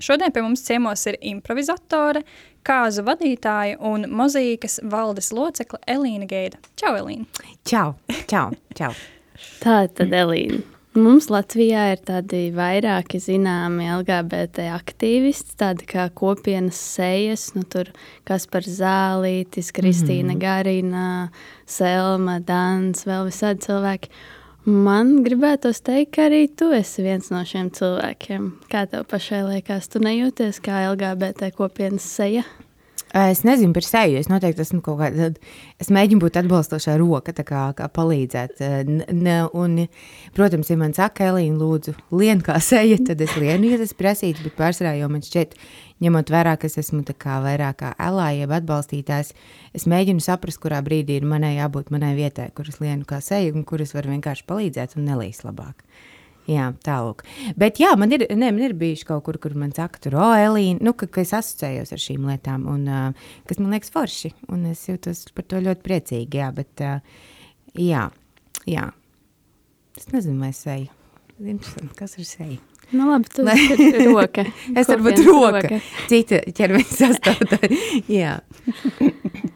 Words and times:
Šodien 0.00 0.32
pie 0.32 0.42
mums 0.42 0.64
ciemos 0.64 1.04
ir 1.10 1.18
improvizatore, 1.28 2.24
kāzu 2.64 3.04
vadītāja 3.04 3.76
un 3.84 4.08
mozīkas 4.16 4.80
valdes 4.88 5.30
locekle 5.36 5.80
Elīna 5.90 6.28
Geida. 6.30 6.60
Čau, 6.80 6.96
Elīna! 7.02 7.28
Čau, 7.68 7.94
čau, 8.30 8.50
čau! 8.76 8.92
Tā 9.62 9.82
tad, 9.92 10.08
Elīna. 10.08 10.62
Mums 10.98 11.28
Latvijā 11.30 11.84
ir 11.92 12.00
tādi 12.02 12.48
vairāki 12.50 13.20
zināmi 13.22 13.84
LGBT 13.92 14.72
aktīvisti, 14.74 15.54
tādi 15.60 15.86
kā 15.86 16.08
kopienas 16.10 16.80
sejas, 16.96 17.52
nu 17.54 17.62
tur 17.62 17.92
kas 18.26 18.48
par 18.50 18.66
Zālītis, 18.66 19.70
Kristīna 19.76 20.34
mm. 20.34 20.40
Garina, 20.42 21.06
Selma, 21.62 22.40
Dans, 22.42 23.06
vēl 23.06 23.28
visādi 23.28 23.68
cilvēki. 23.68 24.10
Man 24.70 25.24
gribētos 25.26 25.80
teikt, 25.82 26.12
ka 26.14 26.28
arī 26.28 26.44
tu 26.54 26.68
esi 26.76 27.02
viens 27.02 27.30
no 27.32 27.40
šiem 27.46 27.72
cilvēkiem. 27.74 28.44
Kā 28.70 28.84
tev 28.90 29.02
pašai 29.10 29.40
liekas, 29.48 29.88
tu 29.90 29.98
nejūties 30.02 30.60
kā 30.62 30.84
LGBT 30.92 31.50
kopienas 31.56 32.06
seja? 32.06 32.44
Es 33.14 33.42
nezinu 33.42 33.74
par 33.74 33.82
seju. 33.82 34.20
Es 34.20 34.28
noteikti 34.30 34.62
esmu 34.62 34.78
kaut 34.86 35.00
kāda. 35.00 35.32
Es 35.82 35.88
mēģinu 35.90 36.22
būt 36.22 36.36
atbalstošā 36.44 36.94
roka, 37.00 37.34
kā, 37.34 37.62
kā 37.74 37.88
palīdzēt. 37.90 38.62
Ne, 39.10 39.36
un, 39.50 39.80
protams, 40.36 40.70
ja 40.70 40.78
man 40.78 40.94
saka, 40.94 41.32
Elīna, 41.32 41.58
lūdzu, 41.58 41.96
lien 42.14 42.42
kā 42.46 42.60
seja, 42.62 43.00
tad 43.08 43.22
es 43.26 43.34
lienu, 43.34 43.72
ja 43.72 43.80
tas 43.80 43.96
prasīts. 43.98 44.44
Bet 44.46 44.54
pārsvarā 44.58 44.94
jau 45.00 45.10
man 45.10 45.26
šķiet, 45.26 45.58
ņemot 46.06 46.30
vērā, 46.30 46.54
ka 46.60 46.70
es 46.70 46.78
esmu 46.84 47.02
kā 47.18 47.40
vairāk 47.42 47.80
kā 47.82 47.90
elāja, 47.98 48.44
jeb 48.44 48.54
atbalstītājs, 48.60 49.34
es 49.74 49.88
mēģinu 49.90 50.22
saprast, 50.22 50.62
kurā 50.62 50.78
brīdī 50.86 51.18
ir 51.18 51.26
manai 51.26 51.56
jābūt 51.56 51.90
manai 51.90 52.14
vietai, 52.14 52.52
kuras 52.54 52.78
lienu 52.78 53.08
kā 53.08 53.18
seju 53.24 53.58
un 53.58 53.66
kuras 53.66 53.96
var 53.96 54.06
vienkārši 54.06 54.46
palīdzēt 54.46 54.96
un 55.00 55.10
nelīs 55.10 55.42
labāk. 55.42 55.82
Jā, 56.50 56.70
tālāk. 56.82 57.22
Bet 57.60 57.78
jā, 57.78 57.92
man 58.00 58.10
ir, 58.16 58.24
ne, 58.34 58.48
man 58.50 58.62
ir 58.66 58.74
bijuši 58.78 59.06
kaut 59.06 59.22
kur, 59.28 59.38
kur 59.42 59.54
man 59.58 59.70
saka, 59.76 60.00
tur, 60.02 60.16
oh, 60.18 60.32
Elīna, 60.34 60.82
nu, 60.82 60.94
ka, 60.98 61.06
ka 61.06 61.22
es 61.22 61.34
asociējos 61.36 61.94
ar 61.94 62.02
šīm 62.02 62.24
lietām, 62.26 62.64
un 62.70 62.88
uh, 62.90 63.28
kas 63.46 63.60
man 63.62 63.76
liekas 63.76 63.92
forši, 63.94 64.32
un 64.50 64.64
es 64.72 64.82
jūtos 64.88 65.28
par 65.36 65.46
to 65.46 65.60
ļoti 65.62 65.86
priecīgi, 65.86 66.40
jā, 66.42 66.48
bet, 66.56 66.82
uh, 66.82 67.28
jā, 67.78 68.08
jā. 68.66 68.88
Es 70.00 70.10
nezinu, 70.10 70.40
vai 70.42 70.50
es 70.50 70.64
eju. 70.66 70.90
Interesanti, 71.40 71.94
kas 71.96 72.18
ir 72.18 72.26
seja? 72.28 72.58
Nu, 72.90 73.06
labi, 73.06 73.30
tu 73.30 73.46
esi 73.46 74.06
roka. 74.08 74.44
es 74.78 74.90
varbūt 74.90 75.22
roka. 75.28 75.62
roka. 75.62 75.80
Cita 76.10 76.42
ķermeņa 76.58 76.96
sastāvdaļa. 76.98 77.80
jā. 78.20 78.36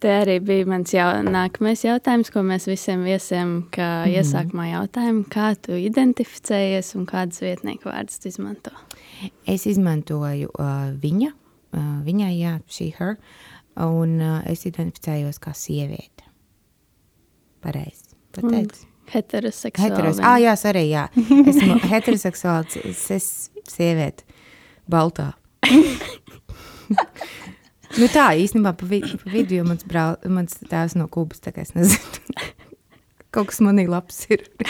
Te 0.00 0.08
arī 0.22 0.38
bija 0.40 0.64
mans 0.64 0.94
jau, 0.94 1.08
nākamais 1.26 1.82
jautājums, 1.84 2.30
ko 2.32 2.40
mēs 2.46 2.64
visiem 2.70 3.02
viesiem, 3.04 3.50
mm. 3.68 4.06
iesākumā 4.14 4.70
jautājumu, 4.70 5.26
kā 5.28 5.50
tu 5.60 5.76
identificējies 5.76 6.94
un 6.96 7.04
kādas 7.08 7.42
vietnieku 7.44 7.90
vārdus 7.90 8.22
tu 8.22 8.30
izmanto? 8.32 8.72
Es 9.44 9.66
izmantoju 9.68 10.48
uh, 10.54 10.88
viņa, 11.02 11.28
uh, 11.76 11.90
viņai, 12.06 12.30
jā, 12.38 12.54
she, 12.72 12.88
her, 12.96 13.18
un 13.76 14.16
uh, 14.24 14.38
es 14.48 14.64
identificējos 14.70 15.42
kā 15.44 15.52
sieviete. 15.52 16.24
Pareizi, 17.60 18.16
pateicu. 18.38 18.88
Heteroseksuāli. 19.10 19.90
Heteros, 19.90 20.24
ah, 20.24 20.38
jā, 20.40 20.56
arī, 20.70 20.86
jā. 20.94 21.08
Esmu 21.18 21.76
heteroseksuāls, 21.90 22.80
es 22.88 23.04
esmu 23.18 23.68
sieviete, 23.68 24.24
baltā. 24.88 25.34
Nu 27.98 28.06
tā 28.10 28.28
īstenībā 28.38 28.74
pa, 28.78 28.86
vi, 28.86 29.00
pa 29.02 29.32
vidu, 29.32 29.56
jo 29.58 29.66
mans, 29.66 29.82
brāl, 29.88 30.16
mans 30.30 30.60
tēvs 30.70 30.94
no 30.98 31.08
Kubas, 31.10 31.42
tā 31.42 31.50
kā 31.54 31.64
es 31.64 31.74
nezinu. 31.74 32.20
Kaut 33.34 33.50
kas 33.50 33.60
manī 33.62 33.86
labs 33.90 34.24
ir. 34.30 34.44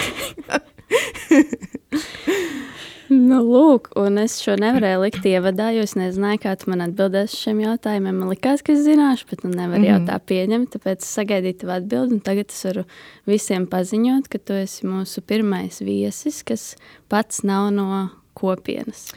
nu, 3.11 3.39
lūk, 3.45 3.91
un 4.01 4.21
es 4.23 4.39
šo 4.41 4.57
nevarēju 4.61 5.03
likt 5.05 5.29
ievadā, 5.29 5.71
jo 5.77 5.85
es 5.85 5.97
nezināju, 6.01 6.43
kā 6.45 6.57
tu 6.61 6.73
man 6.73 6.85
atbildēsi 6.87 7.43
šiem 7.45 7.63
jautājumiem. 7.65 8.21
Man 8.23 8.33
likās, 8.33 8.65
ka 8.65 8.75
es 8.77 8.85
zināšu, 8.89 9.29
bet 9.33 9.45
nu 9.45 9.53
nevaru 9.53 9.83
mm 9.83 9.87
-hmm. 9.87 9.91
jau 9.93 10.01
tā 10.09 10.19
pieņemt, 10.33 10.73
tāpēc 10.77 11.05
es 11.05 11.17
sagaidīju 11.21 11.61
tavu 11.63 11.77
atbildi, 11.77 12.15
un 12.17 12.21
tagad 12.21 12.53
es 12.53 12.65
varu 12.65 12.85
visiem 13.27 13.67
paziņot, 13.67 14.29
ka 14.29 14.39
tu 14.39 14.53
esi 14.53 14.87
mūsu 14.87 15.21
pirmais 15.21 15.81
viesis, 15.81 16.43
kas 16.43 16.77
pats 17.09 17.43
nav 17.43 17.73
no 17.73 18.09
kopienas. 18.35 19.13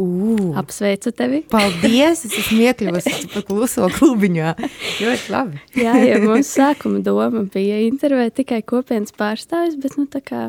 Uh, 0.00 0.56
Apsveicu 0.56 1.12
tevi. 1.12 1.42
Paldies! 1.52 2.22
Es 2.24 2.36
esmu 2.40 2.62
iekļuvusi 2.64 3.26
pa 3.34 3.42
kluso 3.44 3.90
klubiņā. 3.98 4.54
Ļoti 5.02 5.34
labi. 5.34 5.60
Jā, 5.76 5.92
ja 6.08 6.20
mūsu 6.22 6.46
sākuma 6.54 7.02
doma 7.04 7.44
bija 7.52 7.82
intervēt 7.84 8.38
tikai 8.40 8.62
kopienas 8.64 9.12
pārstāvis, 9.16 9.76
bet 9.82 9.98
nu 10.00 10.06
tā 10.08 10.22
kā 10.24 10.46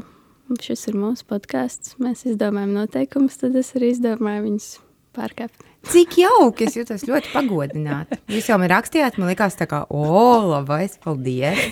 šis 0.62 0.88
ir 0.92 0.96
mūsu 1.00 1.28
podkāsts, 1.28 1.98
mēs 2.00 2.24
izdomājam 2.28 2.72
noteikumus, 2.76 3.38
tad 3.44 3.56
es 3.60 3.74
arī 3.76 3.92
izdomāju 3.92 4.48
viņus 4.48 4.70
pārkāpt. 5.16 5.68
Cik 5.92 6.18
jauki! 6.22 6.68
Es 6.70 6.76
jūtos 6.78 7.04
ļoti 7.10 7.32
pagodināta. 7.34 8.20
Jūs 8.32 8.52
jau 8.52 8.60
man 8.62 8.70
rakstījāt, 8.72 9.18
man 9.20 9.32
liekas, 9.32 9.58
tā 9.60 9.68
kā, 9.68 9.84
o, 9.90 10.06
labais, 10.52 10.96
paldies! 11.02 11.72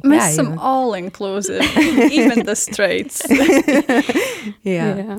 Mēs 0.00 0.16
jā, 0.16 0.28
esam 0.30 0.54
jā. 0.54 0.60
all 0.64 0.94
inclusive, 0.96 1.66
even 2.08 2.46
the 2.48 2.56
straights. 2.56 3.20
jā. 4.64 4.88
jā. 5.04 5.18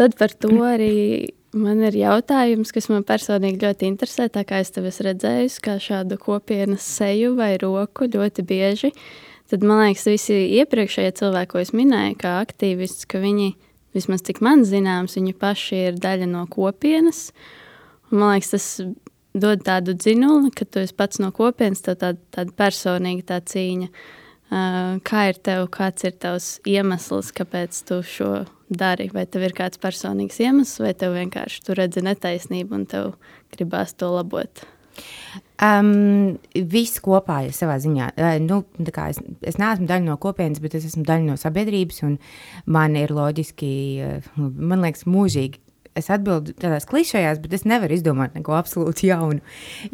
Tad 0.00 0.14
par 0.16 0.32
to 0.32 0.48
arī 0.64 1.28
man 1.52 1.82
ir 1.84 1.96
jautājums, 1.98 2.70
kas 2.72 2.86
man 2.88 3.02
personīgi 3.04 3.60
ļoti 3.60 3.84
interesē. 3.90 4.30
Tā 4.32 4.46
kā 4.48 4.62
es 4.62 4.70
tevi 4.72 4.88
redzēju, 4.88 5.50
kā 5.60 5.74
šādu 5.82 6.16
kopienas 6.22 6.86
seju 6.86 7.34
vai 7.36 7.56
roku 7.60 8.08
ļoti 8.08 8.44
bieži, 8.48 8.94
tad 9.52 9.66
man 9.66 9.82
liekas, 9.82 10.06
visi 10.08 10.38
iepriekšējie 10.60 11.10
cilvēki, 11.18 11.50
ko 11.52 11.60
es 11.60 11.74
minēju, 11.76 12.14
kā 12.22 12.38
aktīvisti, 12.40 13.08
ka 13.12 13.20
viņi, 13.20 13.50
vismaz 13.96 14.24
cik 14.24 14.40
man 14.46 14.64
zināms, 14.64 15.18
viņi 15.18 15.36
paši 15.36 15.82
ir 15.90 15.98
daļa 16.00 16.30
no 16.30 16.46
kopienas. 16.48 17.26
Un, 18.08 18.22
man 18.22 18.38
liekas, 18.38 18.54
tas 18.54 18.70
dod 19.36 19.66
tādu 19.66 19.92
dzinuli, 19.98 20.54
ka 20.54 20.64
tu 20.64 20.80
esi 20.80 20.96
pats 20.96 21.20
no 21.20 21.28
kopienas, 21.34 21.82
tev 21.84 21.98
tāda, 22.00 22.22
tāda 22.38 22.56
personīga 22.56 23.26
tā 23.34 23.42
cīņa. 23.52 23.90
Kā 25.06 25.26
ir 25.28 25.44
tev, 25.44 25.66
kāds 25.76 26.08
ir 26.08 26.16
tavs 26.24 26.48
iemesls, 26.66 27.34
kāpēc 27.36 27.82
tu 27.86 28.00
šo 28.06 28.30
dari? 28.70 29.10
Vai 29.14 29.26
tev 29.26 29.46
ir 29.48 29.54
kāds 29.56 29.80
personīgs 29.82 30.40
iemesls, 30.42 30.80
vai 30.82 30.94
tev 30.98 31.16
vienkārši 31.18 31.64
tu 31.66 31.76
redzi 31.78 32.04
netaisnību 32.06 32.78
un 32.78 32.86
tev 32.90 33.14
gribās 33.54 33.96
to 33.98 34.10
labot? 34.14 34.64
Um, 35.60 36.38
viss 36.54 37.00
kopā 37.04 37.42
ir 37.46 37.54
savā 37.56 37.76
ziņā. 37.80 38.10
Uh, 38.16 38.36
nu, 38.42 38.62
es, 38.80 39.20
es 39.52 39.58
neesmu 39.60 39.88
daļa 39.88 40.06
no 40.06 40.16
kopienas, 40.20 40.60
bet 40.62 40.76
es 40.78 40.86
esmu 40.88 41.04
daļa 41.08 41.26
no 41.28 41.36
sabiedrības. 41.40 42.02
Man 42.72 42.96
ir 42.98 43.12
loģiski, 43.16 43.72
uh, 44.04 44.30
man 44.40 44.84
liekas, 44.86 45.06
mūžīgi 45.08 45.60
es 45.98 46.10
atbildu 46.12 46.54
tādās 46.60 46.86
klišejās, 46.88 47.40
bet 47.42 47.54
es 47.56 47.66
nevaru 47.68 47.96
izdomāt 47.96 48.36
neko 48.36 48.54
absolūti 48.56 49.10
jaunu. 49.10 49.40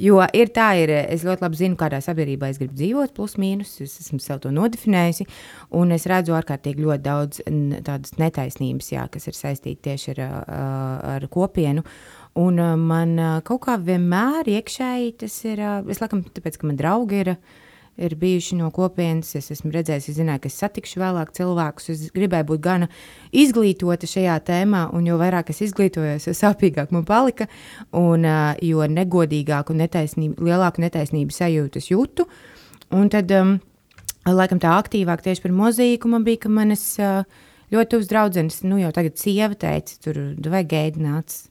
Jo 0.01 0.21
ir 0.37 0.53
tā, 0.55 0.69
ir, 0.83 0.93
es 1.07 1.25
ļoti 1.27 1.47
labi 1.47 1.61
zinu, 1.61 1.79
kādā 1.81 2.01
sabiedrībā 2.05 2.51
es 2.53 2.61
gribu 2.61 2.77
dzīvot, 2.77 3.15
plus 3.17 3.37
mīnus. 3.41 3.77
Es 3.85 3.97
esmu 4.05 4.21
sev 4.23 4.43
to 4.45 4.53
nodefinējusi, 4.55 5.29
un 5.79 5.95
es 5.97 6.07
redzu 6.11 6.37
ārkārtīgi 6.37 6.85
ļoti 6.85 7.05
daudz 7.07 7.43
tādas 7.87 8.17
netaisnības, 8.21 8.93
jā, 8.93 9.07
kas 9.13 9.31
ir 9.31 9.39
saistīti 9.39 9.89
tieši 9.89 10.17
ar, 10.17 10.25
ar 11.17 11.29
kopienu. 11.33 11.87
Un 12.37 12.61
man 12.85 13.17
kaut 13.49 13.63
kā 13.65 13.79
vienmēr 13.81 14.51
iekšēji 14.59 15.15
tas 15.23 15.39
ir, 15.49 15.63
es 15.89 16.03
laikam, 16.03 16.21
tāpēc, 16.37 16.59
ka 16.61 16.69
man 16.69 16.77
draugi 16.77 17.23
ir 17.25 17.37
ir 17.97 18.15
bijuši 18.19 18.57
no 18.59 18.71
kopienas. 18.75 19.35
Es 19.39 19.51
esmu 19.55 19.73
redzējis, 19.75 20.11
es 20.11 20.19
zināju, 20.19 20.43
ka 20.45 20.51
es 20.51 20.59
satikšu 20.61 21.01
vēlāk 21.01 21.33
cilvēkus. 21.37 21.89
Es 21.95 22.05
gribēju 22.17 22.49
būt 22.51 22.63
gan 22.65 22.87
izglītota 23.33 24.09
šajā 24.11 24.37
tēmā, 24.49 24.87
un 24.97 25.09
jo 25.09 25.19
vairāk 25.21 25.51
es 25.55 25.63
izglītojos, 25.69 26.29
jo 26.29 26.37
sāpīgāk 26.37 26.93
man 26.95 27.07
palika, 27.09 27.49
un 27.97 28.29
jo 28.65 28.91
negodīgāku 28.99 29.75
un 29.75 29.83
netaisnību, 29.85 30.47
lielāku 30.51 30.85
netaisnību 30.85 31.35
sajūtu 31.35 31.83
es 31.83 31.91
jūtu. 31.93 32.29
Un 32.95 33.11
tad, 33.11 33.33
um, 33.35 33.57
laikam, 34.29 34.63
tā 34.63 34.77
aktīvāk 34.77 35.25
tieši 35.25 35.43
par 35.43 35.57
mozīku 35.57 36.13
man 36.13 36.27
bija, 36.27 36.45
ka 36.45 36.53
manas 36.53 36.85
uh, 37.03 37.25
ļoti 37.75 37.93
tuvs 37.97 38.11
draudzenes, 38.13 38.63
nu 38.69 38.79
jau 38.81 38.93
tagad 38.95 39.19
sieva 39.19 39.57
teica, 39.59 39.99
tur 40.05 40.21
vai 40.53 40.63
gaidināts 40.69 41.47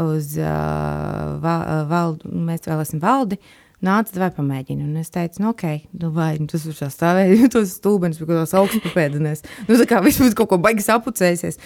uz 0.00 0.38
uh, 0.40 1.34
val, 1.42 1.64
val, 1.90 2.16
mēs 2.24 2.64
vēl 2.64 2.80
esam 2.80 3.02
valdi, 3.02 3.36
nāc, 3.86 4.12
vai 4.18 4.30
pamēģini. 4.34 4.86
Un 4.86 5.00
es 5.00 5.12
teicu, 5.14 5.42
nu, 5.42 5.52
ok, 5.52 5.64
nu, 6.00 6.12
vai 6.14 6.30
nu, 6.40 6.48
tas 6.50 6.66
tur 6.66 6.76
stāvēja, 6.94 7.48
tos 7.54 7.76
stūbenis, 7.78 8.20
kaut 8.20 8.30
kādās 8.32 8.54
augstpapēdinēs. 8.60 9.44
Nu, 9.68 9.78
tā 9.80 9.88
kā 9.90 10.02
vispār 10.04 10.34
kaut 10.38 10.52
ko 10.52 10.60
baigi 10.62 10.86
sapucēsies. 10.86 11.60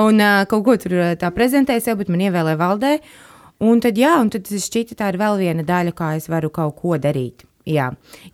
Un 0.00 0.20
uh, 0.20 0.42
kaut 0.50 0.66
ko 0.68 0.76
tur 0.80 0.98
tā 1.20 1.32
prezentēja 1.34 1.88
sev, 1.88 2.02
bet 2.02 2.12
man 2.12 2.24
ievēlēja 2.26 2.60
valdē. 2.60 2.94
Un 3.64 3.80
tad, 3.80 3.98
jā, 3.98 4.16
un 4.20 4.32
tad 4.34 4.50
šķita 4.50 4.98
tā 4.98 5.12
ir 5.12 5.20
vēl 5.20 5.40
viena 5.40 5.66
daļa, 5.66 5.94
kā 5.96 6.14
es 6.18 6.28
varu 6.30 6.50
kaut 6.52 6.76
ko 6.82 6.98
darīt. 7.00 7.46
Jā, 7.64 7.86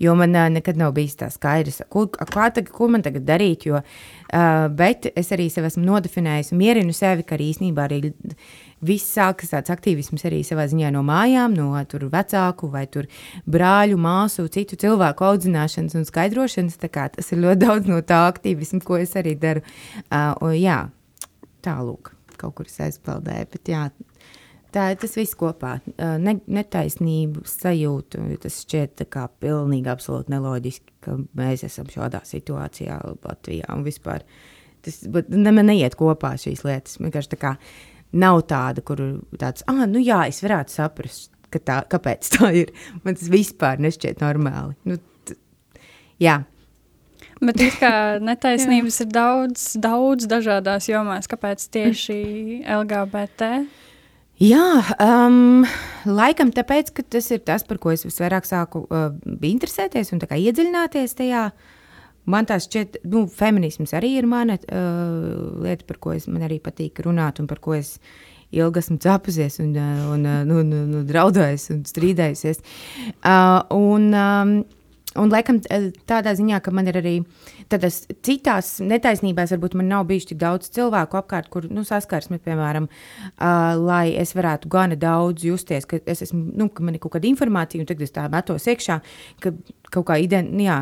jo 0.03 0.15
man 0.19 0.35
uh, 0.35 0.49
nekad 0.51 0.79
nav 0.81 0.91
bijis 0.97 1.15
tā 1.21 1.29
skaidrs, 1.31 1.85
ko, 1.93 2.09
tagad, 2.11 2.67
ko 2.75 2.89
man 2.91 3.05
tagad 3.07 3.23
darīt. 3.29 3.69
Jo, 3.69 3.79
uh, 3.79 4.65
bet 4.75 5.07
es 5.15 5.31
arī 5.31 5.47
sev 5.55 5.69
esmu 5.69 5.85
nodefinējis 5.87 6.51
un 6.51 6.59
mierinu 6.59 6.95
sevi, 6.97 7.23
ka 7.23 7.37
arī 7.37 7.53
īstenībā 7.53 7.85
arī 7.87 8.11
viss 8.83 9.13
sākas 9.15 9.53
tāds 9.53 9.71
aktīvisms 9.71 10.27
arī 10.27 10.41
savā 10.47 10.67
ziņā 10.73 10.91
no 10.97 11.05
mājām, 11.07 11.55
no 11.55 11.71
vecāku 12.11 12.73
vai 12.73 12.87
brāļu, 13.47 14.03
māsu, 14.03 14.49
citu 14.51 14.75
cilvēku 14.81 15.29
audzināšanas 15.31 15.95
un 15.95 16.09
skaidrošanas. 16.09 16.81
Tas 16.91 17.31
ir 17.31 17.45
ļoti 17.45 17.63
daudz 17.63 17.87
no 17.87 18.01
tā 18.03 18.25
aktīvisma, 18.33 18.83
ko 18.83 18.99
es 18.99 19.15
arī 19.15 19.37
daru. 19.39 19.63
Uh, 20.11 20.51
jā, 20.59 20.89
tālūk, 21.63 22.17
kaut 22.41 22.59
kur 22.59 22.67
es 22.67 22.81
aizpeldēju. 22.83 23.53
Bet 23.55 23.71
jā, 23.71 23.87
Tā 24.71 24.87
ir 24.93 24.99
tas 25.03 25.17
viss 25.19 25.35
kopā. 25.39 25.79
Ne, 25.99 26.37
netaisnību 26.47 27.43
sajūtu. 27.49 28.23
Tas 28.43 28.61
šķiet 28.65 29.05
kā 29.11 29.27
pilnīgi 29.43 29.91
absolūti 29.91 30.31
neloģiski, 30.35 30.95
ka 31.03 31.17
mēs 31.39 31.65
esam 31.67 31.91
šādā 31.91 32.23
situācijā 32.27 33.01
Latvijā 33.25 33.71
un 33.75 33.83
vispār. 33.87 34.23
Tas 34.85 35.03
ne, 35.05 35.51
man 35.51 35.67
neiet 35.73 35.99
kopā 35.99 36.37
šīs 36.41 36.63
lietas. 36.67 37.01
Vienkārši 37.03 37.35
tā 37.35 37.41
kā 37.41 37.57
nav 38.17 38.45
tāda, 38.51 38.85
kur 38.87 39.03
tāds, 39.39 39.67
ah, 39.71 39.85
nu 39.91 40.03
jā, 40.03 40.23
es 40.31 40.41
varētu 40.45 40.75
saprast, 40.79 41.35
ka 41.51 41.63
tā, 41.63 41.81
kāpēc 41.91 42.31
tā 42.37 42.53
ir. 42.63 42.73
Man 43.05 43.19
tas 43.19 43.31
vispār 43.33 43.83
nešķiet 43.83 44.23
normāli. 44.23 44.79
Nu, 44.87 45.01
jā. 46.23 46.41
Bet 47.41 47.61
it 47.65 47.79
kā 47.81 47.93
netaisnības 48.31 49.03
ir 49.03 49.13
daudz, 49.15 49.69
daudz 49.81 50.31
dažādās 50.31 50.91
jomās. 50.91 51.31
Kāpēc 51.31 51.67
tieši 51.75 52.21
LGBT? 52.81 53.55
Jā, 54.41 54.81
um, 55.05 55.67
laikam 56.09 56.49
tāpēc, 56.57 56.95
ka 56.97 57.03
tas 57.05 57.27
ir 57.29 57.43
tas, 57.45 57.61
par 57.69 57.77
ko 57.83 57.93
es 57.93 58.07
visvairāk 58.07 58.47
sāku 58.49 58.87
uh, 58.89 59.11
interesēties 59.45 60.15
un 60.15 60.23
iedziļināties 60.25 61.13
tajā. 61.19 61.43
Man 62.31 62.49
tas 62.49 62.65
šķiet, 62.65 63.03
nu, 63.13 63.27
feminisms 63.29 63.93
arī 63.97 64.15
ir 64.17 64.29
mana 64.31 64.57
uh, 64.57 65.61
lieta, 65.61 65.85
par 65.85 66.01
ko 66.01 66.15
es, 66.17 66.25
man 66.25 66.47
arī 66.49 66.57
patīk 66.57 67.03
runāt 67.05 67.43
un 67.43 67.51
par 67.51 67.61
ko 67.61 67.77
es 67.77 67.99
ilgi 68.51 68.81
esmu 68.81 68.97
cepusies 69.05 69.61
un, 69.61 69.75
uh, 69.77 70.09
un, 70.15 70.25
uh, 70.25 70.41
nu, 70.49 70.65
nu, 70.65 70.87
nu, 70.89 71.05
draudējusies 71.05 71.77
un 71.77 71.85
strīdējusies. 71.93 72.65
Uh, 73.21 73.61
un, 73.77 74.09
um, 74.17 74.57
Un, 75.19 75.27
laikam, 75.27 75.57
tādā 76.07 76.37
ziņā, 76.39 76.61
ka 76.63 76.71
man 76.71 76.87
ir 76.87 77.01
arī 77.01 77.15
tādas 77.73 78.05
citās 78.23 78.77
netaisnībās, 78.79 79.51
varbūt 79.57 79.75
man 79.81 79.89
nav 79.91 80.05
bijis 80.07 80.29
tik 80.31 80.39
daudz 80.39 80.71
cilvēku 80.77 81.19
apkārt, 81.19 81.49
kur 81.51 81.67
nu, 81.67 81.83
saskarsme, 81.87 82.39
piemēram, 82.45 82.87
uh, 82.87 83.73
lai 83.75 84.13
es 84.21 84.37
varētu 84.39 84.71
gana 84.71 84.99
daudz 85.01 85.43
justies, 85.49 85.89
ka 85.91 85.99
es 86.07 86.23
esmu, 86.29 86.45
nu, 86.55 86.69
ka 86.71 86.87
man 86.87 86.95
ir 86.95 87.03
kaut 87.03 87.17
kāda 87.17 87.27
informācija, 87.27 87.83
un 87.83 87.91
tagad 87.91 88.07
es 88.07 88.15
tā 88.15 88.29
metos 88.31 88.69
iekšā, 88.71 89.01
ka 89.43 89.55
kaut 89.91 90.07
kā 90.13 90.21
ident, 90.23 90.55
jā, 90.63 90.79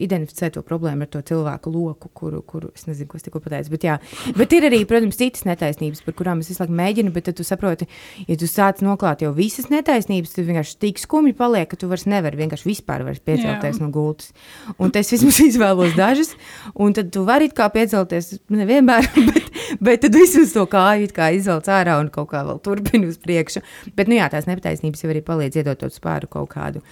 identificēt 0.00 0.56
to 0.56 0.62
problēmu 0.66 1.06
ar 1.06 1.10
to 1.12 1.22
cilvēku 1.30 1.72
loku, 1.72 2.10
kuru, 2.14 2.42
kuru 2.46 2.70
es 2.74 2.86
nezinu, 2.88 3.08
ko 3.10 3.18
es 3.18 3.26
tikko 3.26 3.42
pateicu. 3.44 3.72
Bet, 3.74 3.86
jā, 3.86 3.96
bet 4.38 4.54
ir 4.56 4.66
arī, 4.68 4.82
protams, 4.88 5.18
citas 5.20 5.46
netaisnības, 5.48 6.02
par 6.06 6.16
kurām 6.18 6.42
es 6.42 6.50
visu 6.52 6.62
laiku 6.62 6.76
mēģinu, 6.78 7.12
bet 7.14 7.30
tu 7.36 7.46
saproti, 7.46 7.88
ja 8.28 8.38
tu 8.38 8.48
sāc 8.50 8.82
noklāt 8.84 9.24
jau 9.24 9.32
visas 9.36 9.70
netaisnības, 9.72 10.34
tad 10.34 10.48
vienkārši 10.48 10.78
tik 10.84 11.02
skumji 11.02 11.36
paliek, 11.38 11.68
ka 11.70 11.78
tu 11.80 11.90
vairs 11.90 12.06
nevari 12.10 12.40
vienkārši 12.40 12.68
vispār 12.68 13.06
piecelties 13.18 13.78
jā. 13.78 13.82
no 13.82 13.90
gultas. 13.94 14.32
Un 14.78 14.94
es 14.98 15.12
vismaz 15.14 15.40
izvēlos 15.48 15.96
dažas, 15.98 16.34
un 16.74 16.96
tad 16.96 17.12
tu 17.14 17.24
vari 17.28 17.50
kā 17.52 17.68
piecelties 17.74 18.38
nevienmēr, 18.52 19.10
bet, 19.32 19.47
bet 19.84 20.02
tad 20.04 20.16
vismaz 20.16 20.54
to 20.56 20.64
kāju 20.70 21.10
izvelc 21.38 21.70
ārā 21.72 21.98
un 22.02 22.10
kaut 22.14 22.30
kā 22.32 22.44
vēl 22.46 22.60
turpini 22.64 23.10
uz 23.10 23.18
priekšu. 23.22 23.62
Bet, 23.96 24.10
nu 24.10 24.18
jā, 24.18 24.28
tās 24.32 24.48
netaisnības 24.50 25.04
jau 25.04 25.12
arī 25.12 25.24
palīdz 25.24 25.60
iedot 25.60 25.80
to 25.80 25.90
spāru 25.92 26.30
kaut 26.30 26.52
kādu 26.54 26.84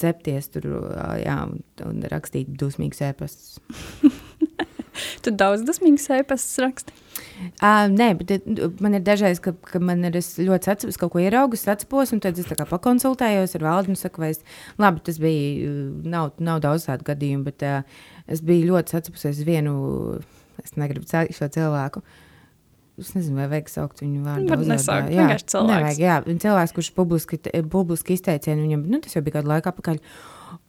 cepties 0.00 0.48
tur 0.50 0.66
jā, 1.20 1.36
un, 1.46 1.60
un 1.86 2.04
rakstīt 2.10 2.50
dusmīgus 2.58 3.02
ēpastus. 3.04 3.60
tu 5.24 5.32
daudz 5.34 5.64
dusmīgas 5.66 6.08
ēpastus 6.20 6.62
raksti? 6.62 7.00
Uh, 7.62 7.86
nē, 7.90 8.08
bet 8.18 8.48
man 8.82 8.96
ir 8.96 9.02
dažreiz, 9.06 9.40
ka, 9.42 9.54
ka 9.66 9.80
man 9.82 10.04
ir 10.06 10.16
ļoti 10.18 10.70
atceros, 10.70 10.98
kaut 11.00 11.14
ko 11.14 11.22
ieraugu, 11.22 11.58
atceros, 11.58 12.12
un 12.14 12.22
tad 12.22 12.38
es 12.38 12.48
tā 12.48 12.56
kā 12.58 12.66
pakonsultējos 12.68 13.56
ar 13.58 13.66
valdu 13.66 13.94
un 13.94 13.98
saku, 13.98 14.22
vai 14.22 14.32
es, 14.34 14.42
labi, 14.80 15.02
tas 15.06 15.18
bija, 15.22 15.70
nav, 16.10 16.32
nav 16.42 16.62
daudz 16.64 16.88
tādu 16.88 17.06
gadījumu, 17.10 17.46
bet 17.48 17.66
uh, 17.66 18.02
es 18.30 18.42
biju 18.44 18.72
ļoti 18.72 18.98
atceros 19.00 19.42
vienu, 19.46 19.76
es 20.62 20.76
negribu 20.78 21.08
šo 21.08 21.50
cilvēku, 21.56 22.04
Es 22.94 23.10
nezinu, 23.10 23.40
vai 23.40 23.48
vajag 23.50 23.70
saukt 23.72 24.00
viņu 24.04 24.20
vārdu. 24.22 24.46
Varbūt 24.52 24.68
nesaukt, 24.70 25.08
jā, 25.10 25.24
vienkārši 25.24 25.48
cilvēks. 25.50 25.72
Nevajag, 25.72 25.98
jā, 25.98 26.18
cilvēks, 26.44 26.74
kurš 26.76 26.90
publiski, 26.94 27.38
publiski 27.72 28.14
izteicienu 28.14 28.62
viņam, 28.68 28.84
nu, 28.86 29.00
tas 29.02 29.16
jau 29.16 29.22
bija 29.26 29.40
kādu 29.40 29.50
laiku 29.50 29.72
atpakaļ. 29.72 29.98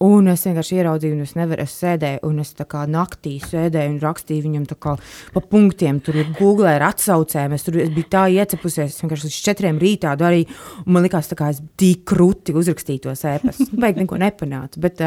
Un 0.04 0.28
es 0.28 0.42
vienkārši 0.44 0.76
ieraudzīju, 0.82 1.16
un 1.16 1.24
es 1.24 1.34
nevaru, 1.38 1.64
es 1.64 1.74
sēdēju, 1.80 2.20
un 2.28 2.42
es 2.44 2.50
tā 2.58 2.66
kā 2.68 2.82
naktī 2.92 3.38
sēdēju 3.40 3.94
un 3.94 4.02
rakstīju 4.04 4.44
viņam 4.44 4.66
kā 4.76 4.98
pa 5.32 5.44
punktiem, 5.54 6.02
tur 6.04 6.20
googlē 6.36 6.74
ar 6.76 6.90
atsaucēm, 6.90 7.56
es 7.56 7.64
tur 7.64 7.80
es 7.80 7.94
biju 7.96 8.10
tā 8.12 8.26
iecepusies, 8.34 8.92
es 8.92 9.00
vienkārši 9.00 9.30
līdz 9.30 9.40
četriem 9.48 9.80
rītā 9.80 10.12
darīju, 10.20 10.52
un 10.84 10.98
man 10.98 11.08
likās 11.08 11.32
kā 11.32 11.48
es 11.54 11.64
tik 11.80 12.04
krūti 12.12 12.58
uzrakstīju 12.60 13.06
tos 13.08 13.24
ēpastus, 13.32 13.72
beig 13.86 13.96
neko 14.04 14.20
nepanācu, 14.20 14.84
bet, 14.84 15.00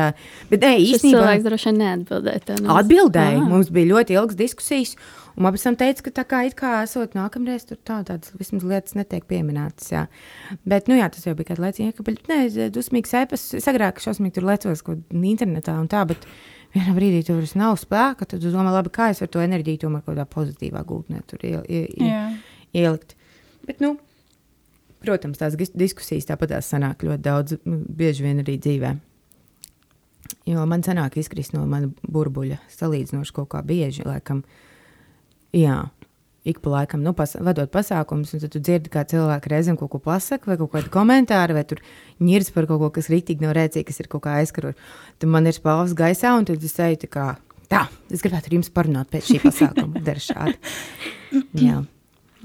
bet 0.49 0.65
nē, 0.65 0.75
īstenībā. 0.87 1.21
Cilvēks 1.21 1.49
droši 1.51 1.69
vien 1.69 1.81
neatbildēja. 1.85 2.61
Atbildēja, 2.81 3.45
mums 3.45 3.69
bija 3.75 3.93
ļoti 3.93 4.17
ilgas 4.17 4.41
diskusijas, 4.41 4.97
Un 5.39 5.45
man 5.47 5.55
pēc 5.55 5.65
tam 5.69 5.77
teica, 5.79 6.03
ka 6.03 6.11
tā 6.17 6.23
kā 6.27 6.39
it 6.49 6.55
kā 6.59 6.71
esot 6.83 7.13
nākamreiz, 7.15 7.63
tur 7.69 7.79
tā, 7.87 8.01
tādas 8.07 8.33
vismaz 8.35 8.65
lietas 8.67 8.97
netiek 8.99 9.23
pieminētas. 9.31 9.93
Jā. 9.93 10.01
Bet, 10.67 10.91
nu 10.91 10.97
jā, 10.99 11.07
tas 11.15 11.29
jau 11.29 11.37
bija 11.39 11.53
kāds 11.53 11.63
laicīgi, 11.63 11.95
ka, 11.95 12.15
nē, 12.33 12.39
dusmīgs 12.75 13.15
ēpas, 13.21 13.45
es 13.55 13.69
agrāk 13.71 14.03
šausmīgi 14.03 14.35
tur 14.35 14.49
lecos 14.49 14.78
kaut 14.87 15.15
internetā 15.15 15.77
un 15.81 15.89
tā, 15.91 16.05
bet 16.09 16.27
vienā 16.75 16.95
brīdī 16.97 17.23
tur 17.27 17.41
vairs 17.41 17.55
nav 17.59 17.79
spēka, 17.81 18.29
tad 18.29 18.43
tu 18.45 18.53
domā, 18.53 18.73
labi, 18.75 18.93
kā 18.95 19.11
es 19.13 19.23
varu 19.23 19.35
to 19.37 19.43
enerģiju 19.45 19.85
tomēr 19.85 20.05
kaut 20.05 20.15
kādā 20.15 20.29
pozitīvā 20.29 20.85
gultnē 20.89 21.23
tur 21.29 21.45
iel, 21.49 21.65
iel, 21.69 21.89
iel, 21.97 22.39
ielikt. 22.77 23.17
Bet, 23.69 23.83
nu, 23.85 23.97
protams, 25.05 25.41
tās 25.41 25.57
diskusijas 25.57 26.29
tāpat 26.29 26.57
tās 26.57 26.71
sanāk 26.73 27.05
ļoti 27.07 27.25
daudz, 27.25 27.59
bieži 27.65 28.27
vien 28.27 28.45
arī 28.45 28.57
dzīvē. 28.61 28.95
Jo 30.49 30.65
man 30.69 30.83
sanāk 30.85 31.17
izkrist 31.21 31.55
no 31.55 31.63
mana 31.69 31.89
burbuļa 32.05 32.59
salīdzinoši 32.73 33.35
kaut 33.37 33.51
kā 33.53 33.63
bieži, 33.65 34.05
laikam, 34.09 34.43
Jā. 35.57 35.89
Ik 36.49 36.63
pa 36.65 36.71
laikam, 36.73 37.03
nu, 37.05 37.13
pas, 37.17 37.35
vadot 37.45 37.69
pasākumus, 37.73 38.33
un 38.33 38.41
tad 38.41 38.55
tu 38.55 38.63
dzirdi, 38.63 38.89
kā 38.93 39.03
cilvēki 39.09 39.53
reizēm 39.53 39.77
kaut 39.81 39.91
ko 39.93 40.01
pasakā, 40.05 40.49
vai 40.49 40.57
kaut 40.61 40.73
kādu 40.73 40.93
komentāru, 40.95 41.57
vai 41.59 41.67
tur 41.69 41.83
ņirs 42.25 42.55
par 42.55 42.69
kaut 42.71 42.81
ko, 42.81 42.89
kas 42.97 43.11
rītīgi 43.13 43.45
nav 43.45 43.53
rēcīgi, 43.59 43.85
kas 43.91 44.01
ir 44.01 44.09
kaut 44.09 44.25
kā 44.25 44.39
aizkarot. 44.41 44.81
Tad 45.21 45.35
man 45.35 45.51
ir 45.51 45.57
spāvs 45.59 45.93
gaisā, 45.99 46.33
un 46.39 46.49
tad 46.49 46.65
es 46.65 46.79
eju 46.87 47.03
tā 47.05 47.13
kā, 47.13 47.27
tā, 47.69 47.85
es 48.09 48.25
gribētu 48.25 48.49
ar 48.49 48.59
jums 48.59 48.73
parunāt 48.73 49.13
pēc 49.13 49.29
šī 49.33 49.43
pasākuma, 49.47 50.05
dara 50.07 50.25
šādi. 50.25 50.59
Jā. 51.61 51.85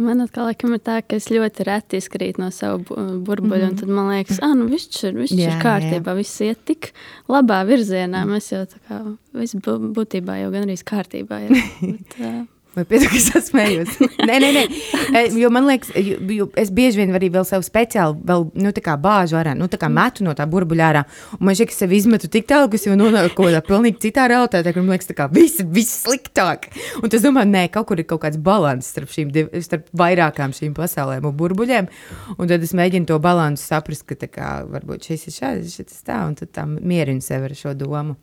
Man 0.01 0.23
atkal 0.23 0.47
laikam, 0.49 0.73
ir 0.73 0.81
tā, 0.81 0.95
ka 1.05 1.19
es 1.19 1.27
ļoti 1.29 1.65
reti 1.67 1.99
izkrītu 2.01 2.41
no 2.41 2.47
sava 2.51 2.79
burbuļa. 2.81 3.67
Mm 3.67 3.75
-hmm. 3.75 3.79
Tad 3.79 3.89
man 3.93 4.09
liekas, 4.09 4.39
ka 4.41 4.49
nu, 4.57 4.65
viss 4.71 5.03
ir, 5.03 5.13
viss 5.13 5.37
jā, 5.37 5.51
ir 5.53 5.61
kārtībā, 5.61 6.09
jā. 6.09 6.15
viss 6.17 6.41
iet 6.41 6.65
tik 6.65 6.89
labā 7.29 7.61
virzienā. 7.67 8.25
Mēs 8.25 8.49
jau 8.51 8.63
tā 8.65 8.81
kā 8.89 8.97
viss 9.37 9.55
būtībā 9.55 10.39
jau 10.41 10.49
gan 10.51 10.65
arī 10.65 10.77
kārtībā. 10.81 11.39
Ir, 11.45 11.51
bet, 11.93 12.17
uh, 12.19 12.41
Vai 12.73 12.83
pietiek, 12.89 13.11
es 13.13 13.27
smējos? 13.51 13.99
nē, 14.29 14.37
nē, 14.41 14.47
nē. 14.55 15.23
Jo 15.37 15.51
man 15.53 15.67
liekas, 15.69 15.91
jo, 15.93 16.15
jo 16.33 16.47
es 16.57 16.71
bieži 16.73 17.03
vien 17.03 17.13
arī 17.13 17.29
vēl 17.33 17.45
sev 17.45 17.61
speciāli 17.65 18.17
vēl, 18.25 18.47
nu, 18.57 18.71
bāžu 19.01 19.37
ārā, 19.37 19.53
nu, 19.57 19.67
metu 19.93 20.25
no 20.25 20.33
tā 20.37 20.47
burbuļā 20.49 20.87
ārā. 20.89 21.03
Un 21.37 21.45
man 21.49 21.57
ka 21.69 21.77
sev 21.77 21.93
izmetu 21.93 22.31
tik 22.33 22.47
tālu, 22.49 22.71
ka 22.71 22.79
es 22.79 22.87
jau 22.87 22.97
nonāku 22.97 23.35
kaut 23.37 23.51
kādā 23.51 23.61
pilnīgi 23.67 24.01
citā 24.07 24.25
realitātē, 24.31 24.73
kur 24.73 24.81
man 24.81 24.97
liekas, 24.97 25.13
ka 25.13 25.29
viss 25.33 25.61
ir 25.61 25.69
viss 25.75 26.01
sliktāk. 26.07 26.71
Un 27.03 27.13
tas, 27.13 27.21
domāju, 27.21 27.51
nē, 27.53 27.67
kaut 27.77 27.91
kur 27.91 28.01
ir 28.01 28.09
kaut 28.09 28.23
kāds 28.25 28.41
līdzsvars 28.41 28.89
starp, 28.89 29.13
šīm, 29.13 29.29
starp 29.67 29.93
vairākām 30.01 30.57
šīm 30.57 30.73
pasaulēm 30.77 31.29
un 31.29 31.37
burbuļiem. 31.37 31.93
Un 32.39 32.49
tad 32.49 32.65
es 32.65 32.73
mēģinu 32.73 33.11
to 33.13 33.21
līdzsvaru 33.21 33.69
saprast, 33.69 34.07
ka 34.09 34.17
kā, 34.25 34.51
varbūt 34.65 35.11
šis 35.11 35.29
ir 35.29 35.37
šāds, 35.37 35.77
šis 35.77 35.99
ir 35.99 36.05
tā, 36.09 36.23
un 36.25 36.37
tad 36.41 36.55
tā 36.57 36.65
mierinu 36.73 37.21
sevi 37.21 37.51
ar 37.51 37.59
šo 37.59 37.77
domu. 37.77 38.17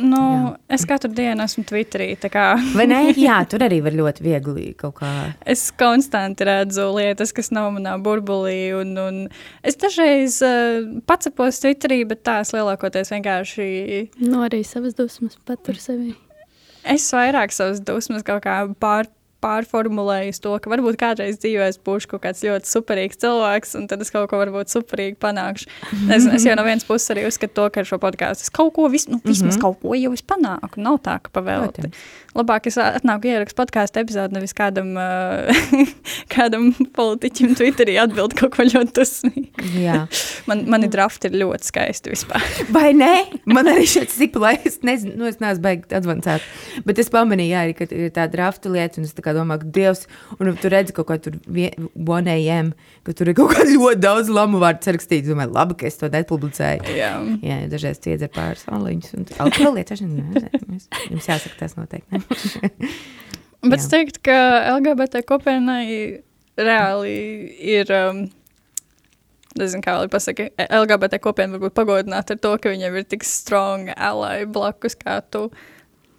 Nu, 0.00 0.20
jā. 0.20 0.52
es 0.76 0.86
katru 0.88 1.10
dienu 1.14 1.44
esmu 1.44 1.64
Twitterī. 1.68 2.08
Vai 2.74 2.86
ne? 2.88 3.00
Jā, 3.26 3.40
tur 3.50 3.64
arī 3.66 3.80
var 3.84 3.96
ļoti 3.96 4.24
viegli 4.24 4.66
kaut 4.78 4.98
kā. 5.00 5.10
Es 5.44 5.68
konstanti 5.76 6.46
redzu 6.48 6.88
lietas, 6.96 7.34
kas 7.36 7.52
nav 7.54 7.70
manā 7.76 7.96
burbulī. 8.02 8.72
Un, 8.80 8.96
un 9.00 9.20
es 9.66 9.78
dažreiz 9.80 10.40
uh, 10.46 10.88
pacepos 11.08 11.60
Twitterī, 11.62 12.02
bet 12.08 12.24
tās 12.26 12.54
lielākoties 12.56 13.12
vienkārši. 13.14 13.70
No 14.24 14.40
nu, 14.40 14.42
arī 14.48 14.62
savas 14.66 14.96
dusmas 14.98 15.36
patur 15.46 15.78
sevi. 15.80 16.14
Es 16.88 17.10
vairāk 17.12 17.52
savas 17.52 17.82
dusmas 17.84 18.24
kaut 18.24 18.44
kā 18.46 18.62
pār 18.80 19.10
pārformulējis 19.44 20.42
to, 20.44 20.52
ka 20.62 20.72
varbūt 20.72 20.98
kādreiz 21.00 21.40
dzīvē 21.40 21.68
es 21.72 21.78
būšu 21.80 22.12
kaut 22.12 22.24
kāds 22.26 22.44
ļoti 22.44 22.70
superīgs 22.70 23.20
cilvēks, 23.22 23.74
un 23.80 23.88
tad 23.90 24.04
es 24.04 24.12
kaut 24.14 24.28
ko 24.30 24.40
varbūt 24.40 24.72
superīgi 24.72 25.18
panākšu. 25.20 25.68
Es, 26.10 26.26
es 26.26 26.46
jau 26.46 26.56
no 26.58 26.64
vienas 26.66 26.86
puses 26.88 27.12
arī 27.14 27.26
uzskatu 27.28 27.56
to, 27.56 27.68
ka 27.72 27.82
ar 27.82 27.88
šo 27.88 28.00
podkāstu 28.02 28.46
es 28.46 28.54
kaut 28.54 28.74
ko, 28.76 28.88
vis, 28.92 29.08
nu, 29.08 29.20
vismaz 29.24 29.56
mm 29.56 29.58
-hmm. 29.58 29.62
kaut 29.62 29.80
ko 29.82 29.94
jau 29.98 30.12
es 30.12 30.22
panāku. 30.22 30.82
Nav 30.84 31.00
tā, 31.04 31.18
ka 31.22 31.32
pavēlti. 31.40 31.92
Labāk 32.30 32.68
es 32.70 32.76
atnāku 32.78 33.26
ierakstu 33.26 33.58
podkāstu 33.58 34.00
epizodi, 34.04 34.36
nevis 34.36 34.52
kādam, 34.54 34.92
uh, 34.94 35.50
kādam 36.34 36.68
politiķim 36.94 37.56
Twitterī 37.58 37.96
atbild 37.98 38.36
kaut 38.38 38.54
ko 38.54 38.66
ļoti 38.68 38.94
dusmīgu. 38.94 39.64
man, 40.50 40.62
mani 40.70 40.90
drafti 40.92 41.26
ir 41.26 41.40
ļoti 41.42 41.70
skaisti 41.72 42.12
vispār. 42.12 42.44
Vai 42.76 42.92
ne? 42.94 43.10
Man 43.50 43.70
arī 43.70 43.88
šeit 43.90 44.14
laiks, 44.38 44.76
es 44.76 44.86
nezinu, 44.86 45.16
nu 45.18 45.26
es 45.26 45.40
neesmu 45.42 45.64
beigts 45.64 45.96
advancēt, 45.98 46.46
bet 46.86 47.02
es 47.02 47.10
pamanīju 47.10 47.56
arī, 47.64 47.74
ka 47.78 47.88
ir 47.90 48.14
tā 48.14 48.28
drafta 48.30 48.70
lieta, 48.70 49.00
un 49.00 49.08
es 49.08 49.16
tā 49.16 49.26
kā 49.26 49.34
domāju, 49.34 49.64
ka 49.64 49.74
Dievs, 49.80 50.06
un 50.38 50.52
tu 50.60 50.70
redzi 50.70 50.94
kaut 50.94 51.10
ko 51.10 51.18
tur 51.26 51.40
1am, 51.50 52.72
ka 53.06 53.16
tur 53.16 53.32
ir 53.32 53.38
kaut 53.38 53.56
kā 53.56 53.66
ļoti 53.66 54.02
daudz 54.06 54.30
lamu 54.30 54.62
vārdu 54.62 54.86
sarakstīts. 54.86 55.26
Domāju, 55.30 55.54
labi, 55.56 55.80
ka 55.82 55.90
es 55.90 55.98
to 55.98 56.10
nepublicēju. 56.12 56.94
Jā, 56.94 57.12
Jā 57.42 57.58
dažreiz 57.70 57.98
ciedzer 58.02 58.30
pāris 58.34 58.66
aliņus 58.70 59.18
un 59.18 59.28
alkohola 59.46 59.80
lietas. 59.80 60.02
Jums 60.02 61.30
jāsaka 61.30 61.58
tas 61.58 61.76
noteikti. 61.78 62.19
Bet 63.70 63.80
es 63.82 63.88
teiktu, 63.92 64.22
ka 64.30 64.36
LGBT 64.78 65.24
kopienai 65.28 65.86
reāli 66.60 67.16
ir. 67.76 67.90
Um, 67.92 68.28
nezinu, 69.58 69.82
kā 69.84 69.96
lai 69.98 70.08
pasakā, 70.10 70.48
LGBT 70.62 71.20
kopiena 71.22 71.56
varbūt 71.56 71.74
pagodināta 71.76 72.36
ar 72.36 72.42
to, 72.42 72.54
ka 72.62 72.72
viņiem 72.72 73.00
ir 73.00 73.08
tik 73.10 73.26
strong 73.26 73.90
ally 73.96 74.46
blakus 74.48 74.96
kā 74.98 75.18
tu. 75.32 75.48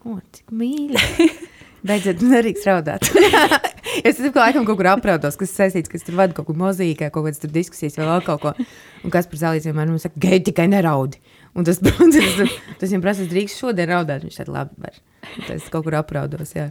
O, 0.01 0.17
cik 0.33 0.53
mīļi! 0.53 1.29
Beidziet, 1.87 2.21
nedrīkst 2.21 2.67
raudāt. 2.69 3.07
es 4.07 4.19
tam 4.19 4.35
laikam 4.37 4.65
kaut 4.67 4.77
kur 4.77 4.89
apraudos, 4.91 5.37
kas 5.39 5.53
saistīts, 5.57 5.89
kas 5.89 6.05
tur 6.05 6.17
vada 6.19 6.35
kaut 6.37 6.45
ko 6.51 6.53
mozīkai, 6.57 7.09
kaut 7.13 7.25
kādas 7.25 7.41
diskusijas 7.41 7.97
vai 7.97 8.05
vēl 8.05 8.25
kaut 8.27 8.43
ko. 8.43 8.51
Un 9.01 9.13
kas 9.13 9.29
par 9.29 9.41
zālīm 9.41 9.77
man 9.77 9.95
saka, 10.01 10.19
gei 10.21 10.43
tikai 10.45 10.67
neraudi. 10.69 11.17
Un 11.57 11.65
tas, 11.65 11.81
tas, 11.81 12.19
tas 12.77 12.85
viņam 12.85 13.01
prasa, 13.01 13.25
drīkst 13.29 13.63
šodien 13.63 13.89
raudāt. 13.89 14.27
Viņš 14.27 14.37
teica, 14.43 14.53
labi, 14.59 14.77
var. 14.85 15.01
Tas 15.47 15.71
kaut 15.73 15.87
kur 15.87 15.97
apraudos, 15.99 16.53
jā. 16.57 16.69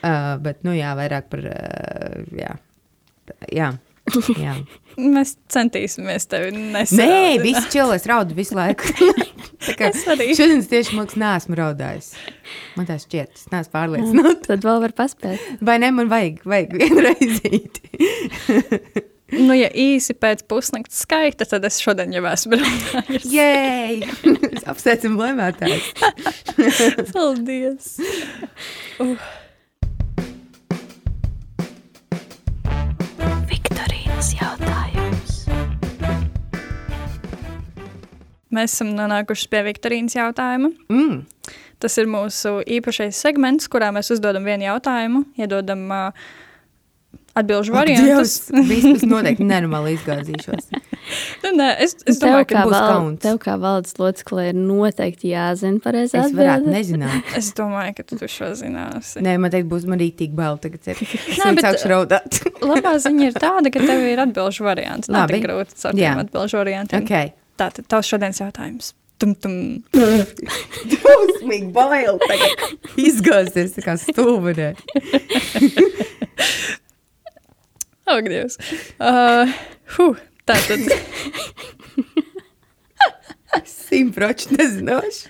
Uh, 0.00 0.36
bet, 0.42 0.62
nu 0.66 0.74
jā, 0.76 0.92
vairāk 0.98 1.30
par, 1.32 1.46
uh, 1.48 2.20
jā. 2.36 2.56
jā. 3.52 3.72
jā. 4.44 4.56
Mēs 4.98 5.36
centīsimies 5.52 6.26
tevi 6.28 6.50
nesēt. 6.56 6.98
Nē, 7.00 7.36
viss 7.42 7.68
čilēs 7.72 8.04
raudu 8.10 8.36
visu 8.36 8.56
laiku. 8.58 8.90
es 9.88 10.02
arī. 10.10 10.32
Šodien 10.36 10.60
es 10.60 10.68
tieši 10.72 10.98
mākslinieks 10.98 11.20
neesmu 11.22 11.58
raudājis. 11.60 12.12
Man 12.76 12.88
tā 12.88 12.98
šķiet, 13.00 13.38
es 13.38 13.46
neesmu 13.52 13.72
pārliecināts. 13.76 14.48
Tad 14.48 14.66
vēl 14.66 14.82
var 14.84 14.96
paspēt. 14.98 15.46
Vai 15.64 15.78
ne, 15.82 15.92
man 15.94 16.10
vajag, 16.12 16.42
vajag 16.48 16.76
vienreizīti. 16.82 17.82
Nu, 19.32 19.54
ja 19.56 19.68
īsi 19.68 20.14
pēc 20.18 20.44
pusnakts 20.48 21.02
skaita, 21.04 21.46
tad 21.48 21.64
es 21.68 21.80
šodien 21.82 22.12
jau 22.14 22.24
esmu 22.30 22.58
raudājis. 22.60 23.28
Jēj! 23.32 24.02
Apsveicam 24.68 25.16
laimētājs. 25.20 25.92
Paldies! 27.14 27.94
Uh. 29.02 29.16
Viktorīnas 33.50 34.32
jautājums. 34.36 35.42
Mēs 38.52 38.76
esam 38.76 38.92
nonākuši 38.98 39.48
pie 39.48 39.64
Viktorīnas 39.70 40.16
jautājuma. 40.18 40.74
Mm. 40.92 41.22
Tas 41.82 41.96
ir 41.98 42.06
mūsu 42.06 42.60
īpašais 42.70 43.18
segments, 43.18 43.66
kurā 43.66 43.88
mēs 43.94 44.12
uzdodam 44.14 44.44
vienu 44.46 44.68
jautājumu, 44.68 45.24
iedodam 45.40 45.88
uh, 45.90 46.26
atbildžu 47.38 47.74
variantus. 47.74 48.34
Viss 48.68 49.04
noteikti 49.08 49.46
nenormāli 49.46 49.94
izgāzīšos. 49.96 50.68
nu, 51.44 51.52
nē, 51.58 51.68
es, 51.84 51.96
es 52.08 52.20
domāju, 52.20 52.46
tev, 52.46 52.52
ka 52.52 52.64
būs 52.66 52.74
val, 52.74 52.88
kauns. 52.92 53.18
Tev 53.24 53.38
kā 53.42 53.56
valdes 53.60 53.98
loceklē 54.00 54.48
ir 54.50 54.58
noteikti 54.58 55.32
jāzina 55.32 55.82
pareizi 55.84 56.18
atbildi. 56.20 56.32
Es 56.32 56.38
varētu 56.38 56.74
nezināt. 56.76 57.32
es 57.40 57.50
domāju, 57.58 57.96
ka 57.98 58.06
tu 58.12 58.30
šo 58.30 58.52
zināsi. 58.58 59.22
Nē, 59.24 59.36
man 59.42 59.54
teikt, 59.54 59.68
būs 59.72 59.86
man 59.90 60.02
rītīgi 60.02 60.36
bail 60.38 60.58
tagad. 60.62 60.92
Nē, 61.40 61.52
bet 61.58 61.68
sākšu 61.68 61.92
raudāt. 61.94 62.42
labā 62.72 62.96
ziņa 63.02 63.30
ir 63.30 63.38
tāda, 63.38 63.72
ka 63.72 63.84
tev 63.84 64.08
ir 64.12 64.24
atbilžu 64.26 64.68
variants. 64.68 65.12
Nav 65.12 65.32
tik 65.32 65.46
grūti 65.46 65.78
ar 65.88 65.96
tiem 65.96 66.26
atbilžu 66.26 66.60
variantiem. 66.60 67.06
Okay. 67.06 67.32
Tātad 67.60 67.88
tavs 67.88 68.08
šodienas 68.10 68.40
jautājums. 68.42 68.92
Tum, 69.22 69.36
tum. 69.38 69.54
Dusmīgi 70.90 71.68
bail 71.70 72.16
izgāzties 72.98 73.76
tā 73.76 73.84
kā 73.84 73.94
stūmenē. 74.00 74.72
Ak, 78.10 78.26
Dievs. 78.26 78.58
Uh, 78.98 79.50
huh, 79.96 80.18
tātad. 80.48 80.80
Simtprocentu 83.68 84.56
nezinoši. 84.56 85.28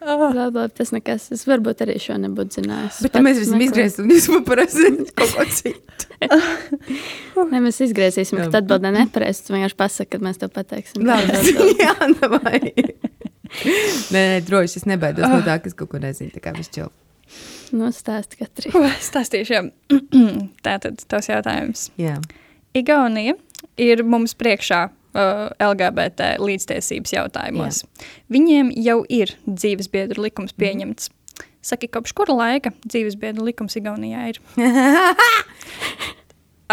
Oh. 0.00 0.30
Labi, 0.34 0.62
tas 0.74 0.92
nekas. 0.94 1.26
Es 1.34 1.42
varbūt 1.48 1.82
arī 1.84 1.96
šo 2.00 2.14
nebūtu 2.22 2.60
zinājis. 2.60 3.00
Bet 3.04 3.18
mēs 3.24 3.40
visi 3.42 3.58
izgriezīsim, 3.66 4.06
un 4.06 4.14
jūs 4.14 4.28
man 4.32 4.46
parasti 4.46 4.92
kaut 5.18 5.34
ko 5.34 5.46
citu. 5.50 6.06
Nē, 7.50 7.60
mēs 7.66 7.82
izgriezīsim, 7.88 8.38
ka 8.38 8.46
tad 8.46 8.62
atbildē 8.62 8.94
nepareizi. 8.94 9.44
Tu 9.46 9.56
vienkārši 9.56 9.78
pasaki, 9.82 10.12
kad 10.14 10.24
mēs 10.24 10.40
to 10.40 10.48
pateiksim. 10.54 11.04
Labi, 11.08 11.54
jā, 11.82 11.96
davai. 12.22 12.62
nē, 14.14 14.14
nē, 14.14 14.24
droši 14.46 14.80
es 14.80 14.88
nebaidos 14.88 15.26
no 15.26 15.42
tā, 15.44 15.58
ka 15.58 15.72
es 15.72 15.76
kaut 15.76 15.90
ko 15.92 16.02
nezinu. 16.02 16.30
Tā 16.36 16.44
kā 16.46 16.54
viss 16.56 16.72
čau. 16.72 16.88
Nu, 17.76 17.90
stāsti 17.94 18.40
katru. 18.40 18.72
Stāstīšu, 19.10 19.56
jā. 19.56 19.62
Tātad 20.66 21.02
tavs 21.10 21.30
jautājums. 21.30 21.88
Jā. 22.00 22.16
Igaunija 22.76 23.36
ir 23.80 24.02
mums 24.06 24.34
priekšā 24.38 24.82
uh, 24.90 25.46
LGBT 25.54 26.34
līdztiesības 26.42 27.14
jautājumos. 27.16 27.82
Jā. 27.84 28.10
Viņiem 28.36 28.74
jau 28.78 29.00
ir 29.08 29.34
dzīves 29.46 29.90
biedru 29.92 30.26
likums 30.26 30.54
mhm. 30.54 30.60
pieņemts. 30.64 31.10
Mm. 31.10 31.16
Saki, 31.60 31.90
kopš 31.92 32.14
kura 32.16 32.32
laika 32.32 32.72
dzīves 32.86 33.18
biedru 33.20 33.44
likums 33.50 33.76
Igaunijā 33.76 34.30
ir? 34.32 34.40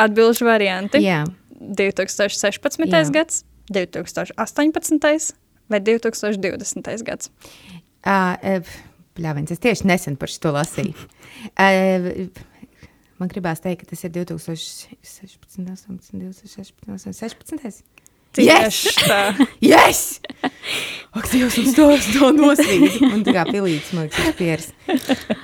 Atbilžu 0.04 0.48
varianti. 0.48 1.02
Jā. 1.04 1.26
2016. 1.60 2.86
Jā. 2.88 3.02
gads, 3.12 3.42
2018. 3.74 5.34
vai 5.68 5.82
2020. 5.84 7.04
gads? 7.04 7.32
Uh, 8.08 8.64
Pļāvins, 9.18 9.54
es 9.56 9.64
tieši 9.64 9.88
nesen 9.90 10.18
par 10.20 10.32
šo 10.32 10.54
lasīju. 10.56 11.08
uh, 11.58 12.44
man 13.20 13.32
gribās 13.34 13.64
teikt, 13.64 13.84
ka 13.84 13.94
tas 13.94 14.06
ir 14.06 14.14
2016, 14.18 15.38
18, 15.58 16.18
2016, 16.22 17.22
16. 17.22 18.07
Yes! 18.44 18.84
Tā. 19.08 19.22
yes! 19.74 20.20
Ak, 21.18 21.26
Dievs, 21.32 21.56
mums 21.58 21.74
to, 21.74 21.86
to 22.14 22.28
nosvīt. 22.36 22.98
Un 23.08 23.24
tā 23.26 23.34
kā 23.34 23.46
pilīts, 23.48 23.90
man 23.96 24.06
liekas, 24.06 24.36
pieris. 24.38 24.68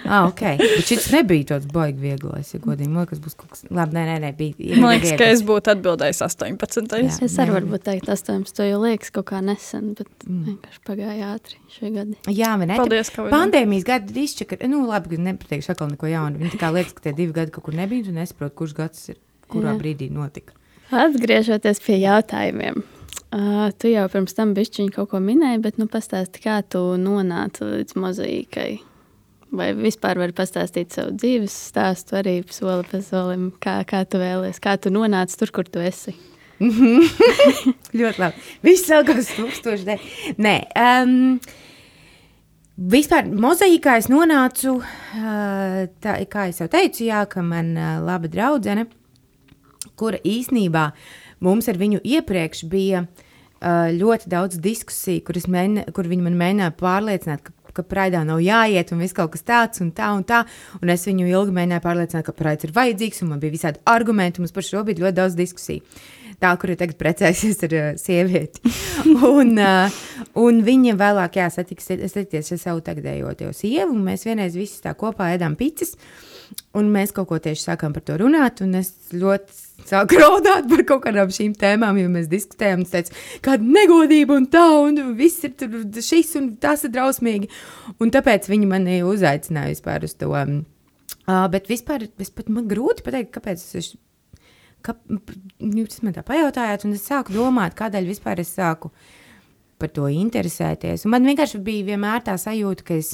Ah, 0.03 0.27
ok. 0.27 0.41
Bet 0.59 0.85
šis 0.85 1.07
nebija 1.13 1.47
tāds 1.53 1.69
baigi 1.73 2.03
vieglais, 2.03 2.51
ja 2.53 2.59
godīgi. 2.61 2.91
Man 2.91 3.07
liekas, 3.07 3.21
būs 3.23 3.37
kaut 3.39 3.55
kas, 3.55 3.63
labi, 3.73 3.95
nē, 3.97 4.03
nē, 4.11 4.17
nē 4.21 4.31
bija. 4.37 4.77
Man 4.77 4.93
liekas, 4.93 5.15
ka 5.17 5.29
es 5.33 5.41
būtu 5.47 5.73
atbildējis 5.73 6.21
18. 6.27 6.93
Jā, 7.01 7.17
es 7.25 7.37
arī 7.41 7.55
varbūt 7.55 7.87
teikt 7.87 8.11
18. 8.13 8.63
jo 8.69 8.81
liekas 8.83 9.13
kaut 9.15 9.29
kā 9.31 9.41
nesen, 9.45 9.93
bet 9.97 10.11
mm. 10.27 10.43
vienkārši 10.51 10.83
pagāja 10.89 11.33
ātri 11.33 11.61
šie 11.73 11.93
gadi. 11.95 12.17
Jā, 12.29 12.53
man 12.59 12.69
ne. 12.69 12.77
Paldies, 12.77 13.09
ka 13.15 13.25
Pandēmijas 13.33 13.87
gadi 13.89 14.27
izčaka, 14.27 14.59
nu, 14.69 14.83
labi, 14.91 15.15
ka 15.15 15.29
nepateikšu 15.31 15.73
atkal 15.73 15.89
neko 15.95 16.11
jaunu. 16.11 16.43
Viņi 16.43 16.53
tā 16.53 16.61
kā 16.67 16.73
liekas, 16.75 16.93
ka 16.99 17.07
tie 17.07 17.15
divi 17.17 17.33
gadi 17.39 17.55
kaut 17.55 17.65
kur 17.65 17.77
nebija, 17.79 18.11
un 18.11 18.21
nesaprot, 18.21 18.53
kurš 18.59 18.77
gads 18.77 19.07
ir, 19.15 19.23
kurā 19.49 19.73
Jā. 19.73 19.79
brīdī 19.81 20.13
notika. 20.13 20.59
Atgriežoties 20.93 21.81
pie 21.83 21.97
jautājumiem. 22.03 22.83
Uh, 23.33 23.71
tu 23.81 23.89
jau 23.89 24.05
pirms 24.13 24.35
tam 24.37 24.51
bišķiņi 24.53 24.93
kaut 24.93 25.09
ko 25.09 25.21
minēji, 25.23 25.61
bet 25.63 25.79
nu 25.81 25.87
pastāsti, 25.89 26.43
kā 26.43 26.59
tu 26.69 26.81
nonāci 27.01 27.65
līdz 27.65 27.95
mozaīkai. 27.97 28.67
Vai 29.57 29.71
vispār 29.77 30.21
vari 30.21 30.35
pastāstīt 30.37 30.93
savu 30.93 31.15
dzīves 31.17 31.55
stāstu 31.71 32.19
arī 32.19 32.35
soli 32.53 32.85
pa 32.89 33.01
solim, 33.05 33.49
kā, 33.61 33.79
kā 33.89 34.03
tu 34.05 34.21
vēlies, 34.21 34.61
kā 34.61 34.75
tu 34.81 34.93
nonāci 34.93 35.37
tur, 35.41 35.53
kur 35.53 35.69
tu 35.69 35.81
esi? 35.81 36.13
Ļoti 37.97 38.21
labi. 38.21 38.47
Viss 38.65 38.85
sākās 38.89 39.33
tūkstoši 39.33 39.89
dēļ. 39.89 40.09
Nē, 40.41 40.55
um, 40.77 41.37
Vispār 42.73 43.27
mozaīkā 43.29 43.99
es 44.01 44.07
nonācu, 44.09 44.79
uh, 44.81 45.75
tā, 46.01 46.15
kā 46.25 46.47
jau 46.49 46.65
teicu, 46.73 47.03
jā, 47.05 47.19
ka 47.29 47.43
man 47.45 47.75
uh, 47.77 47.99
laba 48.01 48.29
draudzene, 48.29 48.87
kura 49.99 50.19
īsnībā 50.23 50.89
mums 51.43 51.67
ar 51.71 51.79
viņu 51.79 52.01
iepriekš 52.03 52.63
bija 52.71 53.03
uh, 53.05 53.89
ļoti 53.93 54.31
daudz 54.31 54.61
diskusiju, 54.63 55.25
kur, 55.27 55.39
mēģina, 55.55 55.89
kur 55.95 56.09
viņi 56.09 56.25
man 56.27 56.39
mēģināja 56.39 56.75
pārliecināt, 56.79 57.43
ka, 57.45 57.55
ka 57.73 57.85
praidā 57.89 58.23
nav 58.27 58.41
jāiet 58.43 58.93
un 58.93 59.03
viss 59.03 59.15
kaut 59.17 59.33
kas 59.35 59.45
tāds 59.47 59.83
un 59.83 59.91
tā 59.95 60.11
un 60.15 60.25
tā. 60.27 60.43
Un 60.81 60.91
es 60.93 61.05
viņu 61.09 61.29
ilgi 61.29 61.55
mēģināju 61.55 61.85
pārliecināt, 61.85 62.27
ka 62.27 62.35
praids 62.37 62.67
ir 62.67 62.75
vajadzīgs 62.75 63.23
un 63.23 63.33
man 63.33 63.43
bija 63.43 63.55
visādi 63.55 63.81
argumenti, 63.89 64.43
mums 64.43 64.55
par 64.55 64.67
šo 64.67 64.83
bija 64.87 65.05
ļoti 65.05 65.19
daudz 65.21 65.39
diskusiju. 65.39 65.85
tā, 66.43 66.51
kur 66.59 66.73
ir 66.73 66.79
tagad 66.79 66.97
precējusies 66.99 67.63
ar 67.67 67.75
uh, 67.77 67.89
sievieti. 67.99 68.73
un, 69.39 69.55
uh, 69.61 70.03
un 70.39 70.61
viņa 70.65 70.95
vēlāk, 70.99 71.39
jā, 71.39 71.49
satikties 71.53 72.51
ar 72.55 72.61
savu 72.61 72.83
tagadējo 72.85 73.53
sievu, 73.55 73.91
un 73.93 74.03
mēs 74.07 74.27
vienreiz 74.27 74.57
visi 74.57 74.81
tā 74.83 74.95
kopā 74.97 75.33
ēdām 75.37 75.57
picis. 75.59 75.95
Un 76.77 76.89
mēs 76.93 77.13
kaut 77.15 77.29
ko 77.31 77.39
tieši 77.41 77.69
sākām 77.69 77.93
par 77.95 78.03
to 78.05 78.17
runāt, 78.19 78.61
un 78.65 78.75
es 78.77 78.91
ļoti 79.13 79.55
sāku 79.87 80.19
raudāt 80.21 80.67
par 80.69 80.83
kaut 80.87 81.03
kādām 81.05 81.31
šīm 81.33 81.55
tēmām, 81.59 81.97
jo 82.01 82.11
mēs 82.11 82.29
diskutējām, 82.31 82.83
un 82.83 82.89
teicu, 82.89 83.15
kāda 83.45 83.73
negodība 83.77 84.37
un 84.39 84.47
tā, 84.51 84.65
un 84.83 85.15
viss 85.17 85.43
ir 85.47 85.55
tur, 85.59 85.75
šis 86.03 86.35
un 86.39 86.53
tas 86.61 86.85
ir 86.87 86.93
drausmīgi. 86.93 87.49
Un 88.03 88.13
tāpēc 88.13 88.47
viņi 88.51 88.69
mani 88.69 89.01
uzaicināja 89.07 89.73
vispār 89.73 90.07
uz 90.07 90.15
to. 90.19 90.31
Uh, 90.33 91.45
bet 91.51 91.69
vispār, 91.71 92.07
vispār 92.19 92.49
man 92.51 92.69
grūti 92.71 93.05
pateikt, 93.05 93.33
kāpēc 93.37 93.67
es. 93.79 93.93
Ka, 94.83 94.97
jūs 95.63 96.01
man 96.03 96.11
tā 96.11 96.25
pajautājāt, 96.27 96.83
un 96.83 96.97
es 96.97 97.05
sāku 97.07 97.31
domāt, 97.37 97.77
kādēļ 97.79 98.09
vispār 98.09 98.41
es 98.43 98.49
sāku 98.51 98.91
par 99.79 99.91
to 99.95 100.09
interesēties. 100.11 101.05
Un 101.05 101.13
man 101.15 101.23
vienkārši 101.27 101.61
bija 101.63 101.93
vienmēr 101.93 102.25
tā 102.27 102.35
sajūta, 102.39 102.83
ka 102.89 102.97
es, 102.99 103.13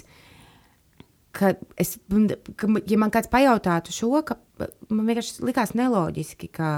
ka 1.36 1.54
es, 1.80 1.98
ka, 2.60 2.70
ja 2.90 2.98
man 3.02 3.14
kāds 3.14 3.30
pajautātu 3.32 3.94
šo, 3.96 4.12
ka 4.26 4.40
man 4.90 5.06
vienkārši 5.08 5.46
likās 5.48 5.76
neloģiski, 5.78 6.50
ka, 6.56 6.72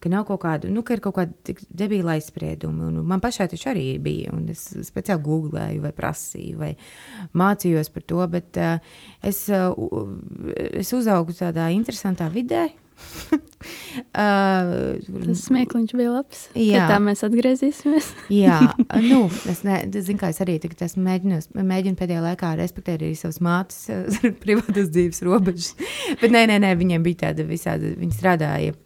ka 0.00 0.12
nav 0.12 0.26
kaut 0.28 0.42
kāda, 0.44 0.70
nu, 0.72 0.84
ka 0.86 0.96
ir 0.96 1.02
kaut 1.04 1.18
kāda 1.18 1.56
debīla 1.82 2.16
aizsprieduma. 2.16 2.88
Un 2.88 3.00
man 3.10 3.22
pašai 3.22 3.50
taču 3.52 3.70
arī 3.72 3.86
bija, 4.02 4.34
un 4.36 4.46
es 4.52 4.68
speciāli 4.88 5.24
googlēju 5.26 5.86
vai 5.86 5.94
prasīju 5.96 6.60
vai 6.60 6.74
mācījos 7.36 7.92
par 7.94 8.06
to, 8.12 8.20
bet 8.36 8.60
uh, 8.60 8.94
es, 9.26 9.42
uh, 9.52 9.74
es 10.54 10.94
uzaugu 10.96 11.36
tādā 11.36 11.68
interesantā 11.74 12.30
vidē, 12.32 12.68
uh, 12.70 12.89
Tas 14.14 15.42
smieklīgs 15.44 15.94
bija 15.96 16.12
labs. 16.14 16.46
Jā, 16.56 16.86
tā 16.90 16.98
mēs 17.02 17.24
atgriezīsimies. 17.26 18.10
jā, 18.42 18.58
nu, 19.10 19.22
es, 19.50 19.62
ne, 19.66 19.82
kā 20.20 20.32
es 20.32 20.40
arī 20.44 20.58
tagad 20.62 20.86
esmu 20.88 21.04
mēģinājis, 21.08 21.50
mēģinu 21.56 22.00
pēdējā 22.00 22.24
laikā 22.24 22.54
respektēt 22.60 23.00
arī 23.00 23.14
savas 23.18 23.40
mātes 23.44 23.88
privātas 24.42 24.92
dzīves 24.94 25.24
robežas. 25.26 25.74
Bet 26.22 26.30
nē, 26.32 26.46
nē, 26.50 26.60
nē, 26.64 26.76
viņiem 26.80 27.04
bija 27.06 27.26
tāda 27.26 27.46
visāda, 27.48 27.92
viņi 28.00 28.16
strādāja 28.16 28.74
uh, 28.74 28.78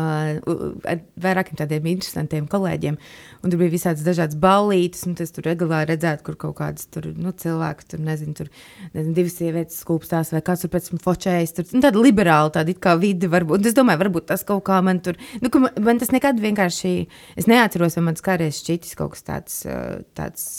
ar 0.00 1.02
vairākiem 1.20 1.58
tādiem 1.58 1.88
interesantiem 1.92 2.48
kolēģiem. 2.50 2.98
Un 3.40 3.52
tur 3.52 3.60
bija 3.60 3.72
visādas 3.72 4.04
dažādas 4.04 4.38
ballītes, 4.40 5.06
un 5.08 5.16
es 5.20 5.34
tur 5.36 5.46
regulāri 5.48 5.92
redzēju, 5.92 6.22
kur 6.26 6.38
kaut 6.40 6.56
kādas 6.60 6.88
tur, 6.92 7.10
nu, 7.16 7.32
cilvēki, 7.32 7.88
tur 7.92 8.02
nezinu, 8.04 8.34
tur 8.40 8.50
nezinu, 8.96 9.14
divas 9.16 9.38
sievietes 9.38 9.80
skūpstās, 9.84 10.34
vai 10.34 10.42
kāds 10.46 10.66
tur 10.66 10.72
pēc 10.74 10.90
tam 10.90 11.02
fočējas. 11.04 11.54
Tur 11.56 11.70
nu, 11.74 11.84
tāda 11.86 12.02
liberāla, 12.02 12.52
tāda 12.58 12.74
it 12.74 12.82
kā 12.84 12.96
vide, 13.00 13.30
varbūt. 13.32 13.70
Es 13.70 13.78
domāju, 13.78 14.02
varbūt 14.04 14.28
tas 14.32 14.44
kaut 14.48 14.64
kā 14.68 14.80
man 14.84 15.02
tur, 15.04 15.20
nu, 15.40 15.52
man, 15.56 15.72
man 15.90 16.02
tas 16.02 16.12
nekad 16.14 16.40
vienkārši, 16.42 16.94
es 17.40 17.48
neatceros, 17.50 17.96
vai 17.98 18.10
man 18.10 18.20
skāries 18.20 18.60
šķitis 18.64 18.98
kaut 19.00 19.16
kas 19.16 19.26
tāds, 19.26 19.62
tāds 20.18 20.50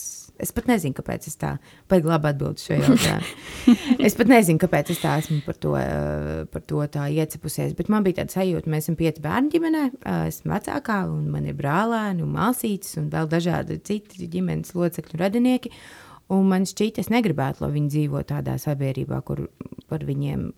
Es 0.42 0.52
pat 0.56 0.68
nezinu, 0.70 0.96
kāpēc 0.98 1.28
es 1.30 1.38
tā 1.40 1.52
baigi 1.92 2.10
labi 2.10 2.30
atbildēju 2.32 2.64
šo 2.66 2.78
jautājumu. 2.80 3.76
es 4.08 4.16
pat 4.18 4.32
nezinu, 4.32 4.62
kāpēc 4.62 4.92
es 4.94 5.02
tā 5.04 5.16
esmu 5.22 5.40
par 5.46 5.60
to, 5.62 5.76
eh, 5.80 6.44
par 6.52 6.66
to 6.68 6.82
tā 6.92 7.06
iecepusies. 7.14 7.76
Bet 7.78 7.92
man 7.94 8.06
bija 8.08 8.22
tāda 8.22 8.36
sajūta, 8.40 8.72
mēs 8.72 8.88
esam 8.88 8.98
pieci 9.00 9.24
bērni 9.24 9.54
ģimenē. 9.54 9.84
Eh, 9.94 10.20
esmu 10.32 10.56
vecākā, 10.56 11.00
un 11.12 11.30
man 11.34 11.48
ir 11.50 11.58
brālēni, 11.60 12.26
un 12.26 12.34
māsītes, 12.36 12.98
un 13.02 13.12
vēl 13.14 13.30
dažādi 13.32 13.80
citi 13.86 14.30
ģimenes 14.32 14.74
locekļu 14.78 15.22
radinieki. 15.22 15.74
Un 16.32 16.48
man 16.48 16.68
šķiet, 16.70 17.02
es 17.04 17.12
negribētu, 17.12 17.66
lai 17.66 17.74
viņi 17.76 17.96
dzīvo 17.96 18.22
tādā 18.28 18.56
sabiedrībā, 18.62 19.20
kur 19.28 19.46
par 19.92 20.06
viņiem, 20.08 20.52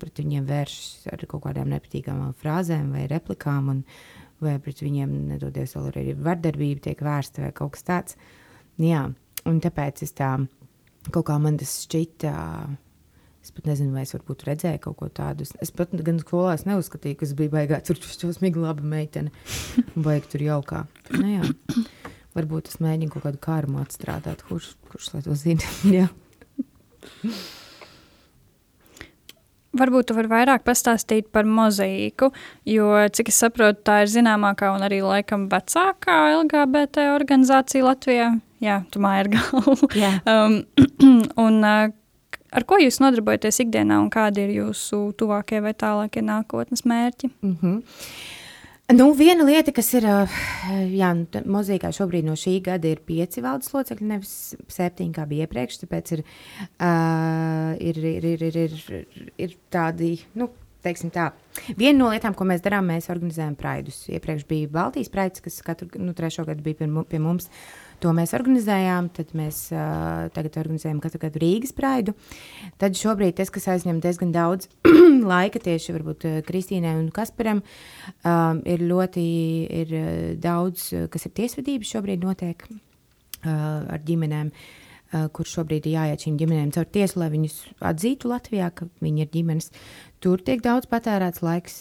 pret 0.00 0.20
viņiem 0.22 0.46
vēršas 0.46 1.10
ar 1.12 1.24
kaut 1.26 1.48
kādām 1.48 1.72
nepatīkamām 1.74 2.36
frāzēm 2.38 2.92
vai 2.94 3.08
replikām. 3.10 3.74
Un, 3.74 3.82
vai 4.42 4.56
pret 4.62 4.82
viņiem, 4.84 5.12
nedodies, 5.32 5.74
vēl 5.76 5.90
arī 5.90 6.16
vardarbība 6.18 6.88
tiek 6.88 7.02
vērsta 7.04 7.46
vai 7.46 7.52
kaut 7.56 7.76
kas 7.76 7.86
tāds. 7.86 8.18
Jā, 8.82 9.06
un 9.48 9.60
tāpēc 9.64 10.02
es 10.04 10.12
tā 10.16 10.34
kaut 11.12 11.26
kā 11.28 11.38
man 11.40 11.56
tas 11.60 11.72
šķita. 11.86 12.32
Es 13.46 13.52
pat 13.54 13.68
nezinu, 13.70 13.92
vai 13.94 14.02
es 14.02 14.10
varbūt 14.10 14.42
redzēju 14.48 14.80
kaut 14.88 14.96
ko 14.98 15.08
tādu. 15.14 15.46
Es 15.62 15.70
pat 15.70 15.92
gan 15.94 16.18
skolā 16.18 16.56
neuzskatīju, 16.66 17.18
ka 17.20 17.26
es 17.28 17.34
biju 17.38 17.52
baigā 17.52 17.78
tur 17.86 18.00
šausmīgi 18.20 18.58
laba 18.62 18.82
meitene. 18.82 19.30
Baigi 19.94 20.32
tur 20.32 20.42
jaukā. 20.48 20.80
Nu, 21.14 21.26
jā. 21.36 21.44
Varbūt 22.36 22.72
es 22.72 22.80
mēģinu 22.84 23.12
kaut 23.14 23.24
kādu 23.28 23.38
kārmu 23.46 23.80
atstrādāt, 23.80 24.42
kurš, 24.48 24.74
kurš 24.90 25.12
lai 25.14 25.22
to 25.24 25.36
zina. 25.38 25.62
Varbūt 29.76 30.08
tu 30.08 30.14
vari 30.16 30.30
vairāk 30.30 30.62
pastāstīt 30.64 31.26
par 31.34 31.44
mozaīku, 31.44 32.30
jo, 32.68 32.86
cik 33.12 33.28
es 33.28 33.40
saprotu, 33.42 33.82
tā 33.84 34.00
ir 34.04 34.12
zināmākā 34.12 34.70
un 34.72 34.84
arī 34.86 35.02
laikam 35.04 35.50
vecākā 35.52 36.16
LGBT 36.38 37.10
organizācija 37.12 37.84
Latvijā. 37.84 38.30
Jā, 38.62 38.80
tu 38.92 39.02
māji 39.04 39.24
ar 39.24 39.30
galvu. 39.34 39.90
um, 40.32 40.58
un, 41.46 41.60
uh, 41.60 41.92
ar 42.56 42.66
ko 42.68 42.80
jūs 42.80 43.00
nodarbojaties 43.02 43.60
ikdienā 43.66 44.00
un 44.00 44.08
kādi 44.12 44.46
ir 44.46 44.56
jūsu 44.62 45.10
tuvākie 45.20 45.60
vai 45.64 45.74
tālākie 45.76 46.24
nākotnes 46.24 46.86
mērķi? 46.88 47.32
Mm 47.42 47.56
-hmm. 47.60 47.78
Nu, 48.94 49.08
viena 49.18 49.42
lieta, 49.42 49.72
kas 49.74 49.88
ir 49.98 50.04
jā, 50.06 51.08
nu, 51.18 51.40
mūzikā 51.50 51.88
šobrīd 51.90 52.24
no 52.24 52.36
šī 52.38 52.60
gada, 52.62 52.86
ir 52.86 53.00
pieci 53.02 53.42
valdes 53.42 53.72
locekļi, 53.74 54.06
nevis 54.06 54.54
septiņi, 54.68 55.12
kā 55.12 55.24
bija 55.26 55.48
iepriekš. 55.48 55.80
Tāpēc 55.80 56.12
ir, 56.12 56.22
uh, 56.78 57.72
ir, 57.82 57.98
ir, 57.98 58.24
ir, 58.24 58.44
ir, 58.46 58.56
ir, 58.62 59.32
ir 59.38 59.56
tādi. 59.70 60.20
Nu, 60.34 60.50
Tā. 60.86 61.32
Viena 61.76 61.98
no 61.98 62.08
lietām, 62.12 62.34
ko 62.34 62.44
mēs 62.44 62.60
darām, 62.62 62.86
mēs 62.86 63.10
organizējam 63.10 63.56
praidus. 63.58 64.04
Iepriekš 64.06 64.44
bija 64.46 64.68
Baltijas 64.68 65.08
praids, 65.10 65.40
kas 65.40 65.58
katru 65.66 65.88
nu, 65.98 66.14
trešo 66.14 66.44
gadu 66.46 66.62
bija 66.62 66.74
pie, 66.74 66.86
pie 67.10 67.18
mums. 67.18 67.48
Uh, 67.48 67.85
To 68.04 68.12
mēs 68.16 68.34
organizējām, 68.36 69.08
tad 69.16 69.30
mēs 69.38 69.66
uh, 69.72 70.26
tagad 70.36 70.58
organizējam 70.60 70.98
katru 71.04 71.22
gadu 71.22 71.40
Rīgas 71.42 71.72
praidu. 71.76 72.12
Tad 72.80 72.98
šobrīd 72.98 73.38
tas, 73.38 73.52
kas 73.52 73.68
aizņem 73.72 74.02
diezgan 74.04 74.34
daudz 74.34 74.68
laika 75.32 75.62
tieši 75.62 75.94
varbūt 75.96 76.26
Kristīnai 76.48 76.96
un 76.98 77.08
Kasparam, 77.14 77.62
um, 78.22 78.64
ir 78.68 78.84
ļoti 78.84 79.28
ir 79.82 79.94
daudz, 80.42 80.90
kas 81.12 81.28
ir 81.28 81.36
tiesvedības 81.40 81.94
šobrīd 81.96 82.26
notiek 82.26 82.66
uh, 82.68 82.76
ar 83.48 84.04
ģimenēm. 84.04 84.52
Uh, 84.52 84.82
kur 85.32 85.46
šobrīd 85.48 85.86
ir 85.86 85.96
jāiet 85.96 86.24
šīm 86.24 86.36
ģimenēm 86.40 86.72
caur 86.74 86.88
tiesu, 86.90 87.20
lai 87.20 87.28
viņus 87.32 87.56
atzītu 87.86 88.30
Latvijā, 88.30 88.70
ka 88.74 88.88
viņi 89.04 89.22
ir 89.24 89.30
ģimenes. 89.32 89.70
Tur 90.24 90.42
tiek 90.42 90.62
daudz 90.64 90.88
patērēts 90.90 91.44
laiks, 91.46 91.78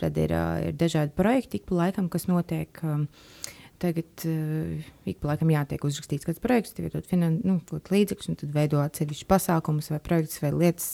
tad 0.00 0.18
ir, 0.20 0.32
ir 0.68 0.76
dažādi 0.80 1.12
projekti, 1.16 1.60
ik 1.60 1.68
pa 1.68 1.82
laikam, 1.82 2.08
kas 2.12 2.28
notiek. 2.30 2.80
Um, 2.86 3.06
Tagad 3.82 4.24
uh, 4.30 4.90
ik 5.08 5.18
pa 5.18 5.32
laikam 5.32 5.50
jātiek 5.50 5.82
uzrakstīts 5.86 6.26
kāds 6.28 6.42
projekts, 6.42 6.74
tev 6.76 6.86
iedod 6.86 7.08
nu, 7.42 7.58
līdzekļus, 7.66 8.30
un 8.30 8.38
tad 8.38 8.52
veido 8.54 8.82
atsevišķus 8.82 9.30
pasākumus 9.30 9.90
vai 9.90 9.98
projektus 10.04 10.42
vai 10.44 10.52
lietas, 10.54 10.88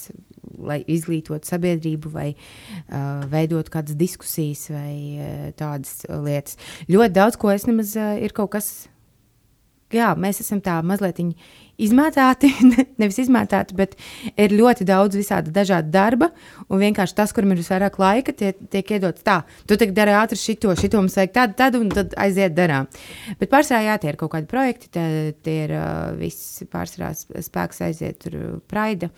lai 0.57 0.79
izglītotu 0.89 1.51
sabiedrību 1.51 2.13
vai 2.15 2.29
uh, 2.33 3.27
veidot 3.29 3.69
kādas 3.73 3.99
diskusijas 3.99 4.69
vai 4.73 4.95
uh, 5.19 5.49
tādas 5.59 6.01
lietas. 6.09 6.57
Ļoti 6.89 7.17
daudz 7.21 7.37
ko 7.41 7.53
es 7.53 7.69
nemaz 7.69 7.93
uh, 8.01 8.17
ir 8.23 8.33
kaut 8.37 8.55
kas, 8.57 8.71
jā, 9.93 10.15
mēs 10.17 10.41
esam 10.45 10.65
tā 10.65 10.81
mazliet 10.81 11.21
izmētāti, 11.79 12.51
nevis 13.01 13.21
izmētāti, 13.23 13.77
bet 13.79 13.95
ir 14.35 14.55
ļoti 14.57 14.87
daudz 14.89 15.19
visāda 15.19 15.53
dažāda 15.55 15.91
darba. 15.95 16.31
Un 16.69 16.83
vienkārši 16.83 17.17
tas, 17.19 17.33
kuram 17.35 17.55
ir 17.55 17.61
visvairāk 17.63 17.99
laika, 18.03 18.35
tie, 18.37 18.53
tiek 18.73 18.95
iedots 18.99 19.25
tā. 19.27 19.41
Tu 19.69 19.79
tagad 19.79 19.97
dari 19.97 20.17
ātri 20.19 20.39
šito, 20.41 20.75
šito 20.79 21.01
mums 21.03 21.17
vajag 21.19 21.35
tādu, 21.37 21.59
tādu, 21.63 21.83
un 21.85 21.93
tad 21.95 22.17
aiziet 22.21 22.57
darām. 22.57 22.89
Bet 23.41 23.53
pārsvarā 23.53 23.85
jā, 23.87 23.99
tie 24.03 24.13
ir 24.13 24.21
kaut 24.21 24.35
kādi 24.35 24.51
projekti, 24.51 24.91
tie, 24.95 25.07
tie 25.47 25.59
ir 25.67 25.77
uh, 25.79 26.15
viss 26.19 26.65
pārsvarā 26.73 27.13
spēks 27.17 27.85
aiziet 27.87 28.21
tur 28.27 28.39
praida 28.71 29.13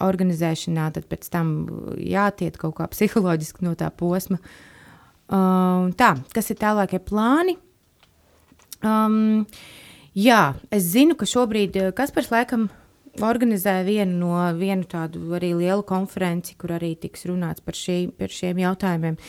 organizēšanā, 0.00 0.88
tad 0.96 1.06
pēc 1.10 1.28
tam 1.32 1.52
jātiet 2.00 2.56
kaut 2.60 2.78
kā 2.78 2.88
psiholoģiski 2.88 3.66
no 3.66 3.76
tā 3.76 3.90
posma. 3.92 4.40
Uh, 5.30 5.92
tā, 6.00 6.14
kas 6.34 6.48
ir 6.50 6.58
tālākie 6.58 6.98
plāni? 7.04 7.58
Um, 8.80 9.44
Jā, 10.18 10.56
es 10.74 10.88
zinu, 10.90 11.14
ka 11.14 11.26
šobrīd 11.28 11.76
eh, 11.78 11.90
Kaspars 11.94 12.32
laikam 12.32 12.66
organizē 13.22 13.76
vienu 13.86 14.16
no 14.18 14.40
vienu 14.58 14.82
tādu 14.90 15.34
arī 15.36 15.52
lielu 15.54 15.84
konferenci, 15.86 16.56
kur 16.58 16.72
arī 16.74 16.96
tiks 16.98 17.28
runāts 17.30 17.62
par, 17.62 17.78
šī, 17.78 18.08
par 18.18 18.30
šiem 18.34 18.58
jautājumiem. 18.58 19.20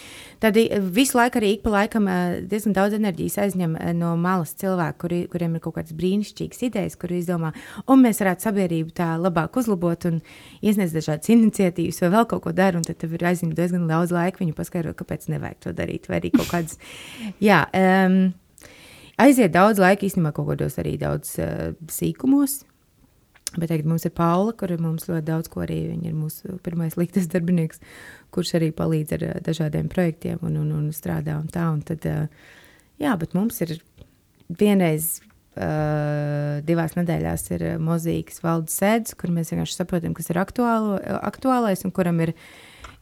Tad 0.41 0.58
eh, 0.58 0.82
visu 0.82 1.20
laiku 1.20 1.38
arī 1.38 1.52
ik 1.54 1.62
pa 1.67 1.76
laikam 1.76 2.10
eh, 2.10 2.39
diezgan 2.50 2.74
daudz 2.80 2.98
enerģijas 2.98 3.38
aizņem 3.46 3.78
no 4.00 4.15
malas 4.17 4.56
cilvēku, 4.58 5.00
kuri, 5.06 5.22
kuriem 5.30 5.60
ir 5.60 5.65
kaut 5.67 5.78
kādas 5.78 5.94
brīnišķīgas 6.02 6.65
idejas, 6.72 6.98
kur 6.98 7.13
izdomā, 7.13 7.54
un 7.86 8.02
mēs 8.02 8.26
varētu 8.26 8.50
sabiedrību 8.50 8.98
tā 8.98 9.13
labāk 9.22 9.62
uzlabot 9.62 10.10
un 10.10 10.17
iesniegt 10.65 10.98
dažādas 10.98 11.30
iniciatīvas 11.30 12.02
vai 12.08 12.13
vēl 12.17 12.30
kaut 12.34 12.48
ko 12.48 12.58
darīt, 12.58 12.82
un 12.82 12.89
tad 12.89 12.98
tev 13.06 13.13
ir 13.20 13.30
aizņemt 13.30 13.54
diezgan 13.54 13.86
daudz 13.86 14.17
laika 14.17 14.41
viņu 14.41 14.58
paskaidrot, 14.58 14.98
kāpēc 14.98 15.30
nevajag 15.30 15.62
to 15.62 15.78
darīt, 15.78 16.10
vai 16.10 16.24
arī 16.24 16.34
kaut 16.34 16.50
kādas, 16.50 16.82
jā. 17.52 17.67
Um, 17.70 18.32
aiziet 19.22 19.54
daudz 19.56 19.82
laika, 19.82 20.06
īstenībā 20.08 20.34
kaut 20.36 20.52
kādos 20.52 20.78
arī 20.82 20.98
daudz 21.02 21.38
uh, 21.42 21.72
sīkumos. 21.92 22.62
Bet 23.58 23.68
tagad 23.68 23.88
mums 23.90 24.06
ir 24.08 24.14
Paula, 24.16 24.54
kur 24.56 24.72
mums 24.80 25.10
ļoti 25.10 25.26
daudz 25.28 25.52
ko 25.52 25.66
arī 25.66 25.82
viņa 25.90 26.08
ir 26.08 26.16
mūsu 26.16 26.56
pirmais 26.64 26.96
liktas 26.96 27.28
darbinieks, 27.32 27.82
kurš 28.32 28.56
arī 28.62 28.70
palīdz 28.76 29.18
ar 29.18 29.26
dažādiem 29.44 29.90
projektiem 29.92 30.40
un, 30.40 30.56
un, 30.62 30.70
un 30.78 30.86
strādā 30.96 31.36
un 31.36 31.50
tā. 31.52 31.66
Un 31.74 31.82
tad, 31.84 32.08
jā, 33.02 33.18
bet 33.20 33.36
mums 33.36 33.60
ir 33.66 33.76
vienreiz 34.48 35.18
Uh, 35.52 36.62
divās 36.64 36.94
nedēļās 36.96 37.50
ir 37.52 37.64
mozīkas 37.84 38.40
valdes 38.40 38.78
sēdes, 38.80 39.18
kur 39.20 39.34
mēs 39.36 39.50
vienkārši 39.52 39.76
saprotam, 39.76 40.14
kas 40.16 40.32
ir 40.32 40.38
aktuālo, 40.40 40.94
aktuālais 41.28 41.84
un 41.84 41.92
kuram 41.92 42.22
ir, 42.24 42.32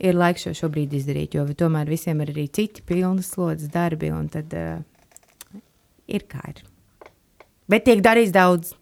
ir 0.02 0.18
laiks 0.18 0.48
šo 0.48 0.56
šobrīd 0.64 0.96
izdarīt. 0.98 1.38
Jo 1.38 1.46
tomēr 1.46 1.92
visiem 1.94 2.24
ir 2.26 2.32
arī 2.34 2.48
citi 2.50 2.82
pilnas 2.82 3.30
slodzes 3.36 3.70
darbi, 3.70 4.10
un 4.10 4.32
tad 4.34 4.56
uh, 4.58 4.82
ir 6.10 6.26
kā 6.30 6.42
ir. 6.52 6.62
Bet 7.70 7.86
tiek 7.88 8.04
darīts 8.06 8.34
daudz. 8.36 8.74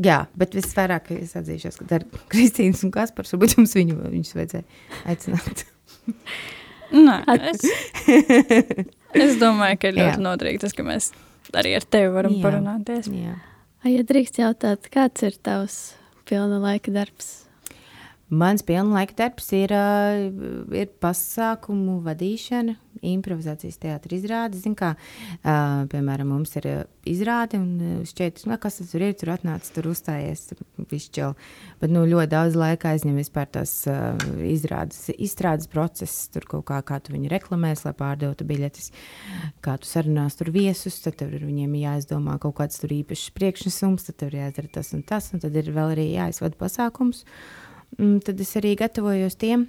Jā, 0.00 0.22
bet 0.38 0.54
visvairāk 0.56 1.10
es 1.18 1.34
atzīšos, 1.36 1.76
ka 1.80 1.88
dar 1.90 2.06
Kristīnas 2.32 2.84
un 2.86 2.92
Kaspars, 2.94 3.34
varbūt 3.34 3.58
jums 3.58 3.76
viņu, 3.76 3.98
viņus 4.14 4.36
vajadzēja 4.38 4.64
aicināt. 5.12 5.66
Nē, 6.90 7.20
es, 7.52 7.60
es 9.14 9.36
domāju, 9.38 9.78
ka 9.78 9.92
ir 9.92 10.00
ļoti 10.00 10.16
Jā. 10.16 10.24
noderīgi 10.24 10.62
tas, 10.64 10.74
ka 10.74 10.82
mēs 10.86 11.12
arī 11.54 11.76
ar 11.78 11.86
tevi 11.86 12.10
varam 12.16 12.34
Jā. 12.34 12.42
parunāties. 12.48 13.10
Jā. 13.14 13.36
Ja 13.86 14.02
drīkst 14.06 14.40
jautāt, 14.40 14.88
kāds 14.92 15.22
ir 15.24 15.36
tavs 15.44 15.78
pilna 16.28 16.58
laika 16.62 16.92
darbs? 16.94 17.44
Mans 18.30 18.62
pilnlaika 18.62 19.16
darbs 19.18 19.48
ir, 19.58 19.72
ir 20.78 20.90
pasākumu 21.02 21.96
vadīšana, 22.04 22.76
improvizācijas 23.10 23.78
teātris 23.82 24.20
izrāde. 24.20 24.58
Zin, 24.60 24.76
kā, 24.78 24.92
piemēram, 25.42 26.30
mums 26.30 26.52
ir 26.60 26.68
izrāde, 27.10 27.58
un 27.58 28.04
šķiet, 28.06 28.44
nu, 28.46 28.54
kas 28.62 28.78
tas 28.78 28.92
tur 28.92 29.02
ir, 29.02 29.16
tur 29.18 29.32
atnācis, 29.34 29.72
tur 29.74 29.88
uzstājies, 29.90 30.44
višķel. 30.92 31.34
Bet 31.80 31.90
nu, 31.90 32.04
ļoti 32.06 32.30
daudz 32.30 32.58
laika 32.60 32.92
aizņem 32.94 33.16
vispār 33.18 33.48
tās 33.56 33.72
izrādes, 34.46 35.08
izstrādes 35.16 35.66
process, 35.72 36.28
tur 36.30 36.46
kaut 36.50 36.68
kā, 36.70 36.78
kā 36.86 37.00
tu 37.02 37.16
viņu 37.16 37.32
reklamēs, 37.32 37.82
lai 37.88 37.94
pārdotu 37.98 38.46
biļetes, 38.46 38.92
kā 39.64 39.74
tu 39.80 39.90
sarunās 39.90 40.38
tur 40.38 40.52
viesus, 40.54 41.00
tad 41.02 41.18
tur 41.18 41.34
viņiem 41.34 41.74
jāizdomā 41.82 42.38
kaut 42.38 42.60
kāds 42.62 42.78
tur 42.78 42.94
īpašs 42.94 43.32
priekšnesums, 43.34 44.06
tad 44.06 44.20
tur 44.22 44.38
jāizdara 44.38 44.70
tas 44.78 44.94
un 44.94 45.02
tas, 45.08 45.32
un 45.34 45.42
tad 45.42 45.58
ir 45.58 45.72
vēl 45.74 45.96
arī 45.96 46.06
jāizvada 46.12 46.58
pasākums. 46.62 47.24
Uh, 47.24 47.66
tad 47.98 48.40
es 48.40 48.56
arī 48.60 48.76
gatavojos 48.78 49.38
tiem 49.40 49.68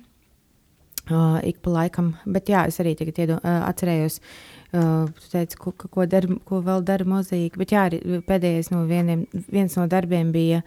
uh, 1.10 1.40
ik 1.44 1.62
pa 1.62 1.72
laikam. 1.72 2.16
Bet 2.26 2.50
jā, 2.52 2.66
es 2.70 2.80
arī 2.82 2.96
tagad 3.00 3.20
iedo, 3.22 3.38
uh, 3.42 3.66
atcerējos, 3.70 4.20
uh, 4.78 5.28
teici, 5.32 5.60
ko, 5.60 5.74
ko, 5.74 6.06
dar, 6.10 6.28
ko 6.48 6.62
vēl 6.66 6.86
dara 6.88 7.08
mozaīka. 7.08 7.60
Bet 7.62 7.74
jā, 7.76 7.88
pēdējais 8.28 8.72
no 8.74 8.86
vieniem, 8.90 9.26
viens 9.52 9.78
no 9.80 9.88
darbiem 9.92 10.34
bija. 10.36 10.64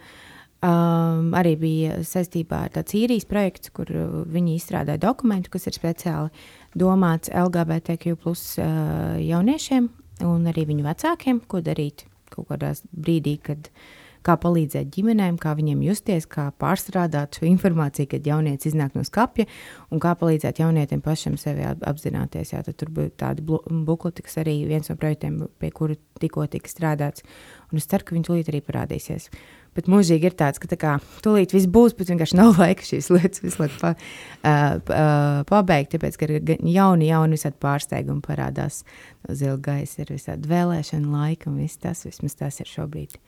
Um, 0.65 1.33
arī 1.37 1.51
bija 1.61 1.97
saistībā 2.07 2.63
ar 2.65 2.71
tādu 2.73 2.95
īrijas 3.03 3.27
projektu, 3.29 3.69
kur 3.75 3.89
uh, 3.91 4.21
viņi 4.31 4.55
izstrādāja 4.55 5.03
dokumentu, 5.03 5.51
kas 5.53 5.67
ir 5.69 5.75
speciāli 5.75 6.45
domāts 6.73 7.29
LGBTQ 7.29 8.15
plus 8.23 8.55
uh, 8.57 9.13
jauniešiem 9.21 9.91
un 10.25 10.47
arī 10.49 10.63
viņu 10.71 10.87
vecākiem, 10.87 11.43
ko 11.51 11.61
darīt 11.61 12.07
kaut 12.33 12.47
kādā 12.49 12.71
brīdī, 12.95 13.35
kad 13.45 13.67
uh, 13.67 13.83
kā 14.25 14.35
palīdzēt 14.41 14.89
ģimenēm, 14.95 15.37
kā 15.41 15.53
viņiem 15.57 15.83
justies, 15.85 16.27
kā 16.29 16.47
pārstrādāt 16.61 17.39
šo 17.39 17.47
informāciju, 17.49 18.09
kad 18.15 18.29
jaunieci 18.29 18.71
iznāk 18.71 18.95
no 18.97 19.03
skapja, 19.07 19.47
un 19.93 20.01
kā 20.03 20.15
palīdzēt 20.19 20.61
jaunietim 20.63 21.03
pašam 21.05 21.37
sevi 21.41 21.65
apzināties. 21.65 22.55
Jā, 22.55 22.63
tur 22.71 22.93
bija 22.95 23.13
tāda 23.25 23.45
bukleti, 23.45 24.25
kas 24.25 24.39
arī 24.43 24.61
viens 24.69 24.89
no 24.91 24.97
projektiem, 24.99 25.43
pie 25.61 25.69
kura 25.75 25.97
tikko 26.21 26.47
tika 26.51 26.71
strādāts, 26.71 27.25
un 27.71 27.81
es 27.81 27.87
ceru, 27.91 28.07
ka 28.07 28.17
viņi 28.17 28.27
tūlīt 28.29 28.51
arī 28.51 28.63
parādīsies. 28.65 29.29
Bet 29.75 29.89
mūžīgi 29.91 30.29
ir 30.29 30.35
tāds, 30.39 30.59
ka 30.63 30.69
tā 30.71 30.77
kā 30.79 30.93
tūlīt 31.23 31.51
viss 31.51 31.67
būs, 31.67 31.97
bet 31.99 32.07
vienkārši 32.07 32.37
nav 32.39 32.55
laika 32.61 32.85
šīs 32.87 33.11
lietas 33.11 33.43
visu 33.43 33.59
laiku 33.59 33.81
pa, 33.81 33.91
uh, 33.91 34.77
uh, 34.79 35.41
pabeigt. 35.49 35.91
Tāpēc, 35.97 36.15
ka 36.15 36.29
ir 36.29 36.53
jauni, 36.71 37.09
jauni 37.11 37.35
visādi 37.35 37.59
pārsteigumi 37.59 38.23
parādās. 38.23 38.85
Zila 39.27 39.59
gaisa 39.59 40.05
ir 40.05 40.15
visādi 40.15 40.47
vēlēšana 40.47 41.11
laika 41.11 41.51
un 41.51 41.59
viss 41.59 41.81
tas, 41.83 42.05
vismaz 42.07 42.39
tas 42.39 42.63
ir 42.63 42.71
šobrīd 42.71 43.19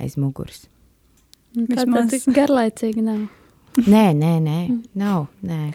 aiz 0.00 0.16
muguras. 0.20 0.66
Tā 1.58 1.84
tad 1.84 2.10
tik 2.12 2.28
garlaicīgi 2.36 3.04
nav. 3.04 3.24
nē, 3.92 4.04
nē, 4.16 4.34
nē, 4.44 4.58
mm. 4.68 4.82
nav. 4.98 5.26
Nē. 5.46 5.72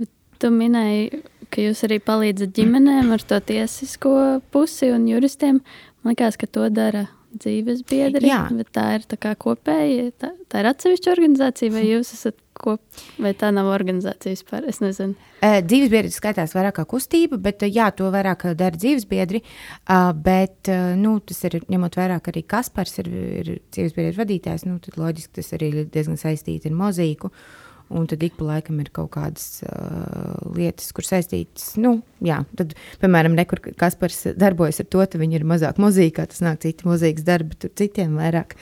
Bet 0.00 0.10
tu 0.42 0.50
minēji, 0.54 1.24
ka 1.52 1.64
jūs 1.64 1.84
arī 1.86 2.00
palīdzat 2.04 2.54
ģimenēm 2.56 3.12
ar 3.14 3.24
to 3.24 3.40
tiesisko 3.50 4.14
pusi 4.54 4.92
un 4.94 5.08
juristiem. 5.10 5.60
Man 6.04 6.14
liekas, 6.14 6.38
ka 6.40 6.48
to 6.50 6.68
dara 6.72 7.06
dzīves 7.34 7.82
biedri. 7.88 8.28
Jā. 8.30 8.44
Bet 8.54 8.70
tā 8.74 8.86
ir 8.98 9.06
tā 9.10 9.18
kā 9.20 9.34
kopēja, 9.38 10.10
tā, 10.20 10.34
tā 10.50 10.62
ir 10.62 10.70
atsevišķa 10.70 11.12
organizācija, 11.14 11.74
vai 11.74 11.84
jūs 11.88 12.14
esat 12.16 12.38
kop, 12.64 13.02
vai 13.22 13.34
tā 13.38 13.50
nav 13.54 13.68
organizācija 13.72 14.34
vispār? 14.34 14.68
Es 14.70 14.80
nezinu. 14.82 15.16
Uh, 15.44 15.58
dzīves 15.64 15.92
biedri 15.92 16.12
skaitās 16.14 16.56
vairāk 16.56 16.78
kā 16.78 16.86
kustība, 16.94 17.38
bet 17.42 17.64
uh, 17.66 17.70
jā, 17.70 17.90
to 17.96 18.08
vairāk 18.14 18.46
dara 18.58 18.80
dzīves 18.80 19.08
biedri. 19.10 19.42
Uh, 19.84 20.12
bet, 20.16 20.60
uh, 20.72 20.94
nu, 21.00 21.18
tas 21.24 21.44
ir 21.48 21.60
ņemot 21.68 22.00
vērā, 22.00 22.20
ka 22.24 22.32
arī 22.32 22.44
Kaspars 22.54 22.98
ir, 23.04 23.12
ir 23.42 23.52
dzīves 23.74 23.96
biedri 23.96 24.16
vadītājs, 24.22 24.66
nu, 24.68 24.80
tad 24.84 24.98
loģiski 25.00 25.40
tas 25.40 25.54
arī 25.58 25.74
diezgan 25.84 26.20
saistīti 26.20 26.72
ar 26.72 26.80
mozīku. 26.80 27.30
Uh, 27.30 27.62
Un 27.88 28.06
tad 28.08 28.22
ik 28.24 28.38
pa 28.38 28.46
laikam 28.48 28.78
ir 28.80 28.88
kaut 28.96 29.10
kādas 29.12 29.60
uh, 29.62 30.32
lietas, 30.56 30.88
kuras 30.96 31.12
saistītas. 31.12 31.74
Nu, 31.76 31.98
jā, 32.24 32.40
tad, 32.56 32.72
piemēram, 33.02 33.36
nekur 33.36 33.60
Kaspars 33.78 34.22
darbojas 34.40 34.80
ar 34.80 34.88
to, 34.88 35.04
ka 35.04 35.20
viņi 35.20 35.38
ir 35.38 35.44
mazāk 35.48 35.80
mūzikā, 35.82 36.24
tas 36.30 36.40
nāk 36.44 36.62
citi 36.64 36.88
mūzikas 36.88 37.26
darbi, 37.28 37.58
tur 37.60 37.74
citiem 37.76 38.16
vairāk. 38.18 38.56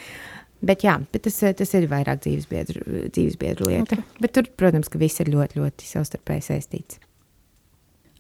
Bet, 0.63 0.85
jā, 0.87 0.95
bet 1.11 1.25
tas, 1.27 1.41
tas 1.59 1.73
ir 1.75 1.89
vairāk 1.91 2.21
dzīvesbiedru, 2.23 3.09
dzīvesbiedru 3.11 3.67
lieta. 3.67 3.97
Okay. 3.99 4.21
Bet 4.23 4.37
tur, 4.37 4.47
protams, 4.59 4.91
ka 4.93 5.01
viss 5.01 5.23
ir 5.23 5.33
ļoti, 5.33 5.59
ļoti 5.59 5.89
savstarpēji 5.89 6.47
saistīts. 6.47 7.01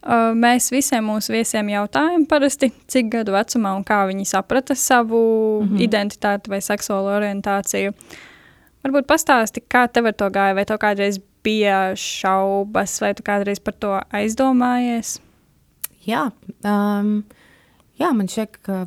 Uh, 0.03 0.33
mēs 0.35 0.73
visiem 0.75 1.05
mūsu 1.07 1.31
viesiem 1.31 1.69
jautājam, 1.71 2.25
parasti, 2.27 2.73
cik 2.91 3.13
gadu 3.13 3.37
vecumā 3.37 3.77
un 3.79 3.85
kā 3.87 4.01
viņi 4.09 4.25
saprata 4.27 4.75
savu 4.75 5.21
mm 5.63 5.69
-hmm. 5.69 5.83
identitāti 5.87 6.51
vai 6.51 6.59
seksuālo 6.59 7.13
orientāciju. 7.21 7.95
Varbūt 8.83 9.07
pastāsti, 9.07 9.63
kā 9.63 9.87
tev 9.87 10.11
ar 10.11 10.17
to 10.19 10.27
gāja, 10.27 10.55
vai 10.55 10.65
tev 10.65 10.81
kādreiz 10.83 11.21
bija 11.45 11.95
šaubas, 11.95 13.01
vai 13.01 13.15
tu 13.15 13.23
kādreiz 13.23 13.61
par 13.63 13.75
to 13.75 14.01
aizdomājies? 14.11 15.21
Jā, 16.07 16.31
um, 16.65 17.23
jā 18.01 18.13
man 18.13 18.27
šķiet, 18.27 18.59
ka 18.63 18.87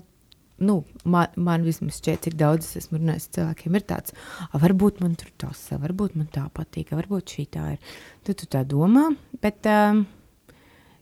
nu, 0.63 0.81
man, 1.03 1.31
man 1.35 1.65
vismaz 1.67 1.99
šķiet, 1.99 2.25
cik 2.27 2.37
daudz 2.39 2.69
es 2.69 2.83
esmu 2.83 3.01
runājis 3.01 3.31
cilvēkiem, 3.35 3.75
ir 3.75 3.87
tāds, 3.89 4.15
varbūt 4.55 5.01
man 5.03 5.17
tur 5.19 5.31
tas, 5.41 5.63
varbūt 5.71 6.15
man 6.19 6.29
tā 6.33 6.45
patīk, 6.55 6.93
varbūt 6.95 7.35
šī 7.35 7.47
tā 7.55 7.71
ir. 7.75 7.95
Tu, 8.25 8.37
tu 8.37 8.47
tā 8.49 8.63
domā, 8.67 9.09
bet 9.43 9.67
um, 9.69 10.05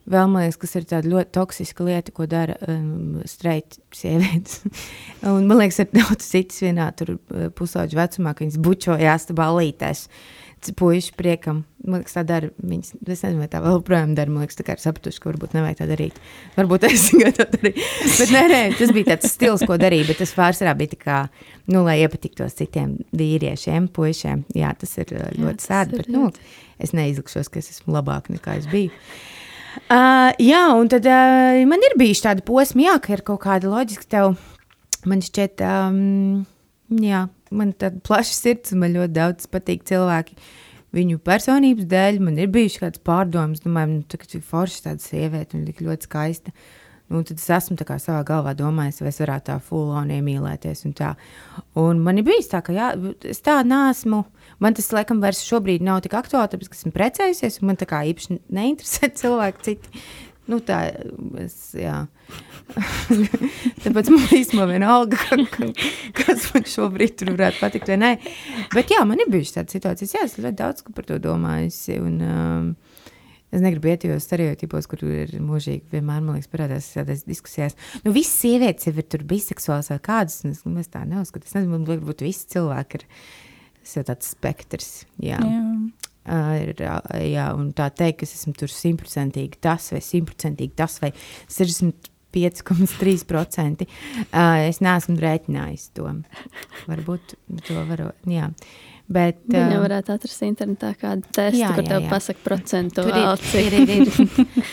Vēl 0.03 0.27
man 0.27 0.43
liekas, 0.43 0.57
kas 0.59 0.73
ir 0.75 0.85
tāda 0.87 1.07
ļoti 1.07 1.31
toksiska 1.31 1.85
lieta, 1.87 2.11
ko 2.11 2.25
dara 2.27 2.57
um, 2.67 3.21
streita 3.29 3.79
sievietes. 3.95 4.59
un, 5.31 5.45
man 5.47 5.61
liekas, 5.61 5.79
ir 5.79 5.93
daudz 5.93 6.27
citas 6.27 6.59
vienā 6.59 6.89
uh, 6.91 7.45
pusauģa 7.55 7.99
vecumā, 8.01 8.33
ka 8.35 8.43
viņas 8.43 8.59
bučojās 8.65 9.29
ballītēs. 9.37 10.03
Puisši 10.79 11.13
priekam, 11.19 11.63
man 11.83 12.01
liekas, 12.01 12.15
tā 12.15 12.23
dara. 12.27 12.49
Viņas, 12.63 12.93
es 13.01 13.23
nezinu, 13.25 13.41
vai 13.41 13.49
tā 13.51 13.59
vēl 13.63 13.77
joprojām 13.77 14.13
dara. 14.17 14.31
Man 14.31 14.45
liekas, 14.45 14.57
tā 14.59 14.65
kā 14.67 14.77
ir 14.77 14.83
sapratuši, 14.83 15.19
ka 15.19 15.29
varbūt 15.31 15.55
nevajag 15.57 15.81
tā 15.81 15.87
darīt. 15.89 16.21
Varbūt 16.55 16.87
es 16.87 17.05
tikai 17.09 17.33
tā 17.35 17.47
darīju. 17.51 17.89
Bet 18.07 18.33
nē, 18.35 18.43
nē, 18.53 18.61
tas 18.79 18.93
bija 18.95 19.09
tāds 19.11 19.33
stils, 19.35 19.65
ko 19.67 19.77
darīja. 19.81 20.07
Bet 20.11 20.21
tas 20.23 20.33
pārsvarā 20.37 20.75
bija 20.79 20.93
tā 20.93 21.01
kā, 21.01 21.19
nu, 21.73 21.83
lai 21.87 21.99
iepatiktos 22.05 22.55
citiem 22.59 22.95
vīriešiem, 23.11 23.91
puišiem. 23.93 24.45
Jā, 24.57 24.71
tas 24.79 24.95
ir 25.03 25.13
uh, 25.17 25.27
ļoti 25.39 25.67
sēdi. 25.67 25.99
Bet, 25.99 26.11
nu, 26.13 26.31
es 26.83 26.95
neizlikšos, 26.95 27.51
ka 27.51 27.59
es 27.59 27.71
esmu 27.75 27.97
labāk 27.97 28.31
nekā 28.33 28.57
es 28.61 28.69
biju. 28.71 28.93
Uh, 29.89 30.29
jā, 30.37 30.63
un 30.77 30.89
tad 30.91 31.07
uh, 31.09 31.59
man 31.67 31.81
ir 31.83 31.97
bijuši 31.99 32.27
tādi 32.27 32.43
posmi, 32.45 32.85
jā, 32.87 32.97
ka 33.01 33.15
ir 33.15 33.23
kaut 33.25 33.41
kāda 33.43 33.71
loģiska 33.71 34.09
tev. 34.15 34.35
Man 35.09 35.19
šķiet, 35.25 35.63
um, 35.67 36.43
jā, 37.01 37.25
man 37.55 37.73
tāda 37.77 38.01
plaša 38.05 38.35
sirds, 38.35 38.73
un 38.73 38.83
man 38.83 38.95
ļoti 38.97 39.15
daudz 39.15 39.49
patīk 39.51 39.85
cilvēki. 39.89 40.37
Viņu 40.93 41.17
personības 41.25 41.87
dēļ 41.89 42.19
man 42.21 42.37
ir 42.37 42.51
bijušas 42.53 42.83
kādas 42.83 43.03
pārdomas. 43.07 43.63
Domāju, 43.63 43.95
nu, 43.95 44.07
tā, 44.09 44.19
ir 44.29 44.43
forša 44.45 44.89
tāda 44.89 45.01
sieviete, 45.01 45.57
un 45.57 45.65
viņa 45.69 45.87
ļoti 45.87 46.09
skaista. 46.09 46.53
Nu, 47.11 47.19
tad 47.27 47.37
es 47.37 47.49
esmu 47.51 47.75
savā 47.77 48.21
galvā 48.25 48.53
domājis, 48.57 49.01
vai 49.03 49.09
es 49.11 49.19
varētu 49.21 49.49
tā 49.51 49.57
fulāni 49.61 50.17
iemīlēties. 50.17 50.85
Un, 50.87 50.93
tā. 50.97 51.13
un 51.77 51.99
man 52.01 52.17
ir 52.17 52.25
bijis 52.25 52.49
tā, 52.49 52.61
ka 52.65 52.73
jā, 52.73 52.91
es 53.29 53.41
tā 53.43 53.59
nesmu. 53.67 54.23
Man 54.63 54.77
tas, 54.77 54.91
laikam, 54.95 55.19
vairs 55.21 55.43
šobrīd 55.45 55.83
nav 55.83 56.01
tik 56.05 56.15
aktuāli, 56.17 56.53
tāpēc, 56.53 56.69
ka 56.71 56.79
esmu 56.79 56.93
precējusies, 56.95 57.59
un 57.61 57.71
man 57.71 57.79
tā 57.81 57.89
kā 57.89 58.03
īpaši 58.09 58.39
neinteresē 58.53 59.11
cilvēki 59.21 59.67
citi. 59.67 60.05
Nu, 60.51 60.59
tā 60.59 60.79
es, 61.39 61.55
jā. 61.77 62.01
Tāpēc 63.83 64.09
man 64.11 64.25
īstenībā 64.35 64.65
vienalga, 64.73 65.19
ka, 65.21 65.37
ka, 65.53 65.69
kas 66.17 66.49
man 66.51 66.67
šobrīd 66.67 67.15
tur 67.21 67.31
varētu 67.37 67.61
patikt 67.63 67.93
vai 67.93 67.99
nē. 68.01 68.11
Bet 68.73 68.91
jā, 68.91 69.05
man 69.07 69.23
ir 69.23 69.31
bijušas 69.31 69.61
tādas 69.61 69.77
situācijas, 69.77 70.15
jā, 70.17 70.25
es 70.27 70.35
ļoti 70.39 70.59
daudz 70.59 70.83
par 70.89 71.07
to 71.07 71.19
domājusi. 71.23 71.99
Un, 72.03 72.19
um, 72.27 72.73
Es 73.53 73.61
negribu 73.61 73.91
iet 73.91 73.99
tajos 74.01 74.25
stereotipos, 74.25 74.87
kur 74.89 75.03
ir 75.05 75.35
mūžīgi 75.37 75.91
vienmēr, 75.91 76.23
man 76.25 76.39
liekas, 76.39 76.49
parādās 76.49 76.87
tādās 76.95 77.19
diskusijās. 77.27 77.75
Nu, 78.01 78.09
visas 78.15 78.39
sievietes 78.41 78.87
jau 78.87 78.95
ir 78.97 79.05
tur 79.05 79.21
biseksuāls 79.29 79.91
vai 79.91 79.99
kādas, 80.01 80.39
es, 80.49 80.63
es 80.65 80.89
tā 80.89 81.03
neuzskatu. 81.05 81.45
Es 81.45 81.53
nezinu, 81.53 81.83
varbūt 81.85 82.23
visi 82.25 82.49
cilvēki 82.55 83.03
ir 83.03 83.05
tāds 84.09 84.31
spektrs, 84.33 84.89
jā. 85.21 85.37
jā. 85.37 85.61
Ir, 86.23 86.79
jā, 86.79 87.51
un 87.57 87.73
tā 87.75 87.89
teikt, 87.91 88.21
ka 88.21 88.25
es 88.27 88.35
esmu 88.37 88.53
tur 88.55 88.69
simtprocentīgi 88.71 89.57
tas 89.63 89.91
vai 89.91 90.01
simtprocentīgi 90.03 90.73
tas 90.79 90.93
vai 91.03 91.11
65,3%. 91.51 93.87
Uh, 94.31 94.69
es 94.69 94.79
neesmu 94.83 95.15
rēķinājis 95.19 95.89
to. 95.99 96.07
Varbūt 96.87 97.35
to 97.67 97.75
varu, 97.89 98.07
jā. 98.31 98.47
Bet, 99.11 99.41
Viņa 99.51 99.81
varētu 99.81 100.13
atrast 100.13 100.43
internetā 100.47 100.93
kādu 100.95 101.27
testu, 101.35 101.59
jā, 101.59 101.73
kur 101.75 101.83
tev 101.85 102.05
pasaka 102.07 102.39
procentuāli. 102.45 103.35
Ir, 103.59 103.73
ir, 103.81 103.89
ir, 103.97 104.07
ir. 104.07 104.13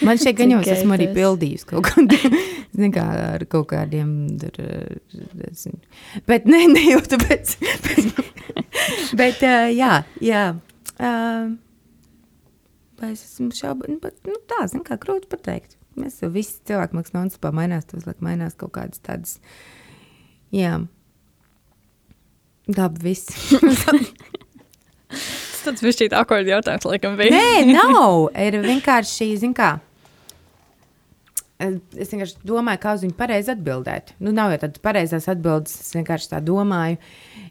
Man 0.06 0.16
šeit 0.22 0.36
gan 0.38 0.52
jau 0.54 0.60
es 0.62 0.70
esmu 0.76 0.94
arī 0.94 1.06
pildījis 1.16 1.64
kaut 1.68 1.84
kādu, 1.90 2.14
kā, 2.96 3.06
ar 3.34 3.42
kaut 3.50 3.66
kādiem, 3.74 4.08
tur, 4.40 4.54
bet 6.30 6.42
ne, 6.46 6.60
ne 6.70 6.82
jau 6.92 7.02
tāpēc. 7.10 7.46
bet, 9.18 9.38
jā, 9.74 9.94
jā. 10.22 10.44
Uh, 11.00 11.54
vai 13.00 13.12
es 13.14 13.24
esmu 13.24 13.50
šaubu, 13.56 13.88
bet, 14.02 14.18
nu, 14.28 14.36
tā, 14.50 14.64
zin 14.68 14.84
kā, 14.84 14.98
grūti 15.00 15.30
pateikt. 15.32 15.78
Mēs 15.98 16.20
jau 16.22 16.30
visi 16.32 16.60
cilvēki, 16.68 16.96
mākslinieks, 16.96 17.16
non-stopā 17.16 17.52
mainās, 17.56 17.88
tas, 17.88 18.04
laik, 18.06 18.20
mainās 18.24 18.56
kaut 18.60 18.74
kādas 18.76 19.02
tādas, 19.04 19.38
jā. 20.54 20.78
Labi, 22.70 23.02
viss. 23.08 23.26
Tas 25.60 25.82
bija 25.82 25.92
šķiet 25.92 26.14
akordi 26.16 26.52
jautājums, 26.52 26.86
laikam, 26.88 27.16
bija. 27.18 27.34
Nē, 27.34 27.72
nav. 27.74 28.30
Ir 28.38 28.60
vienkārši, 28.64 29.32
zin 29.42 29.52
kā, 29.56 29.74
es 31.60 32.12
vienkārši 32.12 32.40
domāju, 32.46 32.80
kā 32.80 32.94
uz 32.96 33.04
viņu 33.04 33.16
pareizi 33.18 33.52
atbildēt. 33.52 34.14
Nu, 34.22 34.32
nav 34.34 34.54
jau 34.54 34.62
tādas 34.64 34.82
pareizās 34.82 35.28
atbildes, 35.30 35.74
es 35.82 35.92
vienkārši 35.96 36.30
tā 36.32 36.40
domāju. 36.44 36.96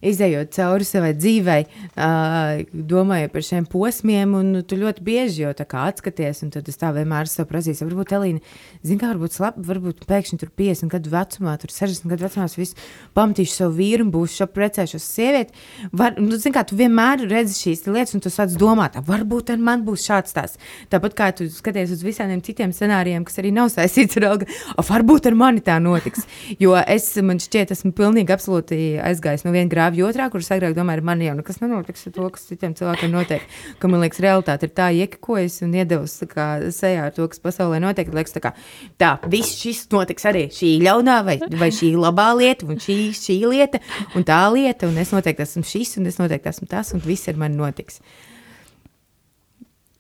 Izējot 0.10 0.54
cauri 0.56 0.86
savai 0.88 1.12
dzīvei, 1.18 1.66
uh, 1.68 2.62
domājot 2.72 3.34
par 3.34 3.46
šiem 3.46 3.68
posmiem, 3.70 4.34
un 4.40 4.54
nu, 4.56 4.62
tu 4.64 4.78
ļoti 4.80 5.04
bieži 5.04 5.44
jau 5.44 5.52
tā 5.58 5.66
kā 5.70 5.86
atskaties, 5.92 6.44
un 6.46 6.54
tad 6.54 6.70
es 6.72 6.80
tā 6.80 6.92
vienmēr 6.96 7.28
prasījis, 7.50 7.84
varbūt 7.84 8.14
Elīna, 8.16 8.44
zini, 8.86 9.00
kā 9.02 9.10
varbūt 9.12 9.36
slap, 9.36 9.58
varbūt 9.70 10.06
pēkšņi 10.10 10.40
tur 10.40 10.54
50 10.56 10.94
gadu 10.94 11.12
vecumā, 11.14 11.58
tur 11.60 11.74
60 11.74 12.14
gadu 12.14 12.26
vecumā, 12.28 12.48
es 12.48 12.76
pamatīšu 13.18 13.56
savu 13.58 13.76
vīru 13.80 14.08
un 14.08 14.14
būšu 14.14 14.42
šo 14.42 14.50
precēšos 14.56 15.10
sievieti. 15.18 15.66
Var, 15.92 16.18
nu, 16.22 16.40
zini, 16.40 16.56
kā 16.56 16.64
tu 16.68 16.80
vienmēr 16.80 17.26
redzi 17.28 17.58
šīs 17.60 17.86
lietas, 17.90 18.16
un 18.16 18.24
tu 18.24 18.32
sāc 18.34 18.56
domāt, 18.60 18.98
varbūt 19.08 19.52
ar 19.54 19.62
man 19.64 19.84
būs 19.88 20.08
šāds 20.08 20.36
tās. 20.36 20.56
Tāpat 20.94 21.18
kā 21.18 21.30
tu 21.36 21.50
skaties 21.52 21.94
uz 21.98 22.06
visiem 22.06 22.40
citiem 22.46 22.74
scenārijiem, 22.76 23.28
kas 23.28 23.42
arī 23.42 23.52
nav 23.56 23.72
saistīts 24.00 24.20
ar 24.20 24.28
algu, 24.32 24.48
varbūt 24.88 25.28
ar 25.30 25.36
mani 25.38 25.62
tā 25.64 25.78
notiks. 25.82 26.26
Jo 26.62 26.76
es, 26.80 27.12
man 27.26 27.40
šķiet, 27.42 27.74
esmu 27.76 27.92
pilnīgi 27.98 28.34
absolūti 28.34 29.00
aizgājis 29.04 29.46
no 29.46 29.54
viena 29.54 29.70
grāvi 29.72 30.04
otrā, 30.06 30.30
kuras 30.32 30.52
agrāk 30.56 30.76
domāju, 30.78 31.04
man 31.06 31.22
jau 31.24 31.36
nekas 31.38 31.60
nenotiks 31.62 32.08
ar 32.08 32.16
to, 32.16 32.30
kas 32.36 32.48
citiem 32.50 32.76
cilvēkiem 32.78 33.14
notiek. 33.14 33.46
Ka 33.80 33.92
man 33.92 34.04
liekas, 34.04 34.22
realitāte 34.24 34.70
ir 34.70 34.74
tā 34.78 34.90
iekikojas 34.96 35.62
un 35.66 35.76
iedevusi 35.76 36.30
sejā 36.76 37.08
ar 37.10 37.16
to, 37.16 37.28
kas 37.32 37.44
pasaulē 37.44 37.82
notiek. 37.84 38.12
Liekas, 38.16 38.36
tā, 38.36 38.44
kā, 38.44 38.54
tā 39.02 39.14
viss 39.30 39.60
šis 39.60 39.86
notiks 39.94 40.28
arī 40.30 40.48
šī 40.54 40.76
ļaunā 40.86 41.20
vai, 41.28 41.40
vai 41.60 41.72
šī 41.76 41.94
labā 42.00 42.32
lieta, 42.40 42.68
un 42.70 42.80
šī, 42.82 43.00
šī 43.18 43.40
lieta, 43.50 43.82
un 44.16 44.28
tā 44.28 44.42
lieta, 44.54 44.90
un 44.90 45.00
es 45.02 45.14
noteikti 45.16 45.46
esmu 45.46 45.66
šis, 45.68 45.98
un 46.00 46.10
es 46.10 46.20
noteikti 46.22 46.54
esmu 46.54 46.70
tas, 46.72 46.94
un 46.96 47.04
viss 47.06 47.32
ar 47.32 47.40
mani 47.40 47.60
notiks. 47.60 48.00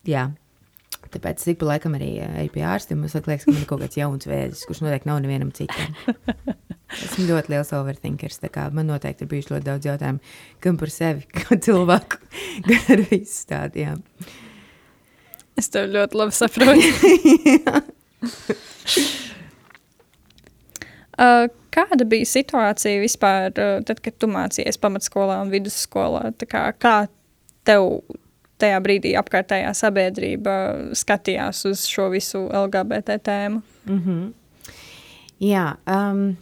Jā. 0.07 0.29
Tāpēc 1.09 1.41
ik 1.49 1.57
pa 1.61 1.65
laikam 1.71 1.95
arī 1.97 2.09
eju 2.21 2.51
pie 2.53 2.63
ārstiem. 2.69 2.99
Man 3.01 3.09
liekas, 3.09 3.45
ka 3.45 3.51
man 3.53 3.63
ir 3.63 3.69
kaut 3.69 3.81
kāds 3.81 3.97
jauns 3.97 4.27
vēzis, 4.29 4.65
kurš 4.69 4.83
noteikti 4.85 5.09
nav 5.09 5.17
nevienam 5.23 5.51
citam. 5.57 5.89
Esmu 6.99 7.25
ļoti 7.29 7.53
liels 7.53 7.71
overthinkers. 7.77 8.41
Man 8.73 8.89
noteikti 8.89 9.25
ir 9.25 9.31
bijuši 9.31 9.53
ļoti 9.55 9.65
daudz 9.65 9.83
jautājumu 9.89 10.19
gan 10.65 10.75
par 10.81 10.89
sevi, 10.93 11.21
gan 11.39 11.57
cilvēku, 11.65 12.15
gan 12.67 12.83
ar 12.95 13.01
visu 13.09 13.41
tādu. 13.49 13.75
Jā. 13.83 13.93
Es 15.59 15.67
tev 15.73 15.83
ļoti 15.91 16.13
labi 16.21 16.33
saprotu. 16.37 16.87
uh, 21.19 21.45
kāda 21.73 22.03
bija 22.09 22.25
situācija 22.37 23.01
vispār, 23.01 23.49
uh, 23.53 23.81
tad, 23.85 23.97
kad 24.05 24.13
tu 24.21 24.25
mācījies 24.31 24.77
pamatskolā 24.81 25.35
un 25.43 25.49
vidusskolā? 25.53 26.23
Kā, 26.45 26.63
kā 26.77 26.95
tev 27.67 27.81
tajā 28.59 28.81
brīdī 28.83 29.15
apkārtējā 29.19 29.71
sabiedrība 29.77 30.53
skatījās 30.97 31.63
uz 31.69 31.87
šo 31.89 32.09
visu 32.13 32.45
LGBT 32.47 33.19
tēmu? 33.23 33.63
Mm 33.87 34.03
-hmm. 34.05 34.29
Jā, 35.39 35.65
um, 35.87 36.37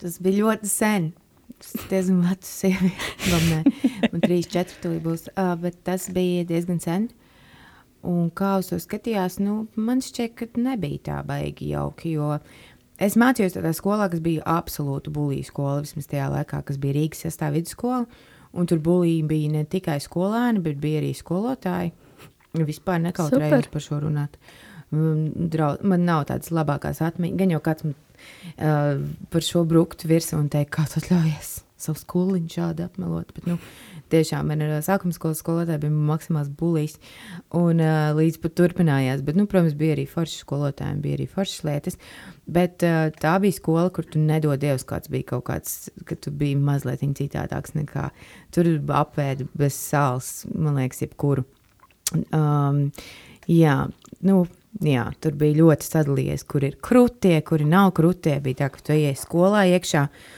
Tas 0.00 0.18
bija 0.20 0.44
ļoti 0.44 0.68
sen. 0.68 1.10
Tas 1.56 1.86
diezgan 1.88 2.20
vecs 2.26 2.50
sieviete. 2.60 3.68
Man 4.12 4.24
trīs, 4.24 4.48
četri 4.52 4.76
tūlī 4.82 4.98
būs. 5.04 5.30
Uh, 5.32 5.54
bet 5.60 5.78
tas 5.88 6.10
bija 6.12 6.44
diezgan 6.48 6.82
sen. 6.84 7.08
Un 8.06 8.28
kā 8.36 8.58
uz 8.60 8.68
to 8.70 8.78
skatījās, 8.78 9.40
nu, 9.42 9.64
man 9.74 9.98
šķiet, 10.04 10.34
ka 10.38 10.46
nebija 10.62 11.00
tā 11.08 11.16
baigi 11.26 11.72
jauki, 11.72 12.12
jo 12.14 12.36
es 13.02 13.16
mācījos 13.18 13.56
tādā 13.56 13.72
skolā, 13.74 14.06
kas 14.12 14.20
bija 14.22 14.44
absolūta 14.46 15.10
bulīja 15.10 15.48
skola, 15.48 15.80
vismaz 15.82 16.06
tajā 16.12 16.28
laikā, 16.30 16.60
kas 16.68 16.78
bija 16.78 16.94
Rīgas 17.00 17.24
sastāv 17.24 17.56
vidusskola, 17.56 18.04
un 18.54 18.68
tur 18.70 18.80
bulīja 18.82 19.26
bija 19.28 19.52
ne 19.56 19.64
tikai 19.68 19.98
skolēni, 20.02 20.62
bet 20.64 20.80
bija 20.82 21.02
arī 21.02 21.12
skolotāji. 21.16 21.92
Vispār 22.56 23.02
nekautrējos 23.04 23.68
par 23.72 23.84
šo 23.84 24.00
runāt. 24.06 24.38
Draud, 24.90 25.82
man 25.84 26.06
nav 26.06 26.24
tādas 26.30 26.52
labākās 26.54 27.02
atmiņas, 27.04 27.38
gan 27.40 27.52
jau 27.52 27.60
kāds 27.64 27.84
man 27.84 27.96
uh, 28.56 29.02
par 29.32 29.44
šo 29.44 29.64
bruktu 29.68 30.08
virsmu 30.08 30.44
un 30.44 30.50
teikt, 30.52 30.72
kā 30.78 30.86
tu 30.88 31.02
atļaujies 31.02 31.52
savu 31.76 32.00
skoliņu 32.00 32.52
šādi 32.54 32.86
apmelot. 32.86 33.32
Bet, 33.36 33.48
nu, 33.50 33.58
tiešām 34.12 34.50
man 34.50 34.62
ir 34.64 34.72
sākuma 34.84 35.14
skolas 35.14 35.40
skolotāja, 35.42 35.80
bija 35.82 35.92
maksimāls 36.10 36.50
bulīs, 36.58 36.96
un 37.56 37.82
uh, 37.82 38.12
līdz 38.16 38.38
pat 38.42 38.56
turpinājās. 38.60 39.24
Bet, 39.26 39.38
nu, 39.38 39.46
protams, 39.50 39.76
bija 39.78 39.96
arī 39.96 40.06
forši 40.10 40.42
skolotāji, 40.42 41.00
bija 41.04 41.18
arī 41.18 41.26
foršas 41.30 41.64
lietas. 41.66 41.98
Bet 42.46 42.84
uh, 42.86 43.08
tā 43.16 43.36
bija 43.42 43.56
skola, 43.56 43.90
kur 43.94 44.06
tu 44.08 44.22
nedod 44.22 44.60
Dievs, 44.62 44.86
kāds 44.88 45.10
bija 45.12 45.32
kaut 45.34 45.46
kāds, 45.50 45.76
ka 46.08 46.18
tu 46.18 46.32
biji 46.34 46.58
mazliet 46.60 47.04
citādāks 47.18 47.76
nekā 47.76 48.10
tur 48.54 48.70
apēdi 49.00 49.48
bez 49.56 49.76
sāls, 49.76 50.46
man 50.54 50.78
liekas, 50.80 51.02
jebkuru. 51.04 51.46
Um, 52.34 52.88
jā, 53.50 53.76
nu, 54.26 54.40
jā, 54.84 55.10
tur 55.20 55.36
bija 55.38 55.60
ļoti 55.60 55.90
sadalījies, 55.90 56.46
kur 56.48 56.66
ir 56.66 56.80
krūtie, 56.82 57.38
kuri 57.46 57.68
nav 57.68 57.92
krūtie. 57.98 58.38
Bija 58.44 58.64
tā, 58.64 58.72
ka 58.74 58.84
tu 58.86 58.94
ej 58.96 59.16
skolā 59.18 59.66
iekšā 59.74 60.06
uh, 60.06 60.34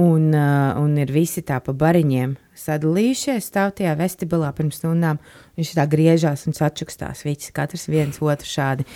un 0.00 0.96
ir 1.00 1.12
visi 1.12 1.42
tā 1.46 1.58
pa 1.64 1.74
bariņiem 1.76 2.36
sadalījušies, 2.60 3.46
stāv 3.50 3.74
tajā 3.78 3.94
vestibilā 3.98 4.50
pirms 4.56 4.80
stundām. 4.80 5.20
Viņš 5.58 5.76
tā 5.78 5.86
griežās 5.90 6.46
un 6.48 6.56
atčukstās, 6.56 7.24
visi 7.26 7.54
katrs 7.56 7.88
viens 7.90 8.20
otru 8.20 8.48
šādi. 8.48 8.86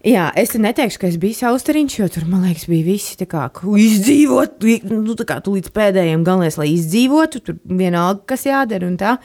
Jā, 0.00 0.30
es 0.40 0.54
neteikšu, 0.56 0.96
ka 1.02 1.08
es 1.10 1.18
biju 1.20 1.36
saustariņš, 1.36 1.94
jo 1.98 2.06
tur, 2.08 2.24
man 2.30 2.46
liekas, 2.46 2.64
bija 2.72 2.86
visi 2.86 3.18
tā 3.20 3.26
kā 3.28 3.42
izdzīvot, 3.52 4.64
nu, 4.88 5.16
tā 5.18 5.26
kā 5.28 5.36
tu 5.44 5.52
līdz 5.58 5.74
pēdējiem 5.76 6.24
galvenais, 6.24 6.56
lai 6.56 6.70
izdzīvotu, 6.72 7.42
tur 7.44 7.58
vienalga, 7.68 8.24
kas 8.32 8.46
jādara 8.48 8.88
un 8.88 8.96
tā. 9.00 9.18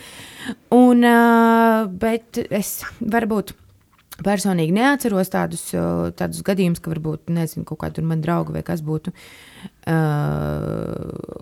Un, 0.75 1.05
uh, 1.07 1.87
bet 1.87 2.41
es 2.49 2.81
varbūt 2.99 3.55
Personīgi 4.23 4.71
neatceros 4.71 5.27
tādus, 5.33 5.63
tādus 6.15 6.39
gadījumus, 6.47 6.79
ka 6.79 6.91
varbūt 6.93 7.31
nezinu, 7.35 7.65
kaut 7.67 7.81
kāda 7.81 8.03
man 8.05 8.21
drauga 8.23 8.53
vai 8.55 8.61
kas 8.63 8.79
būtu 8.85 9.11
uh, 9.11 9.17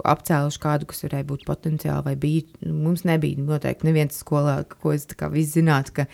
apcēluši 0.09 0.61
kādu, 0.63 0.87
kas 0.89 1.05
varēja 1.05 1.27
būt 1.29 1.45
potenciāli 1.45 2.07
vai 2.07 2.15
bija. 2.17 2.47
Mums 2.65 3.05
nebija 3.05 3.37
noteikti 3.45 3.85
neviens 3.85 4.17
skolā, 4.23 4.63
ko 4.65 4.95
es 4.95 5.05
tā 5.05 5.19
kā 5.19 5.29
viss 5.33 5.53
zinātu, 5.53 5.99
ka 5.99 6.07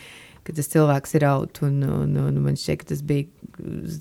ka 0.49 0.55
tas 0.57 0.69
cilvēks 0.71 1.15
ir 1.19 1.25
out. 1.29 1.61
Un, 1.65 1.79
un, 1.85 2.15
un 2.17 2.37
man 2.41 2.57
šķiet, 2.57 2.81
ka 2.81 2.87
tas 2.91 3.03
bija, 3.05 3.27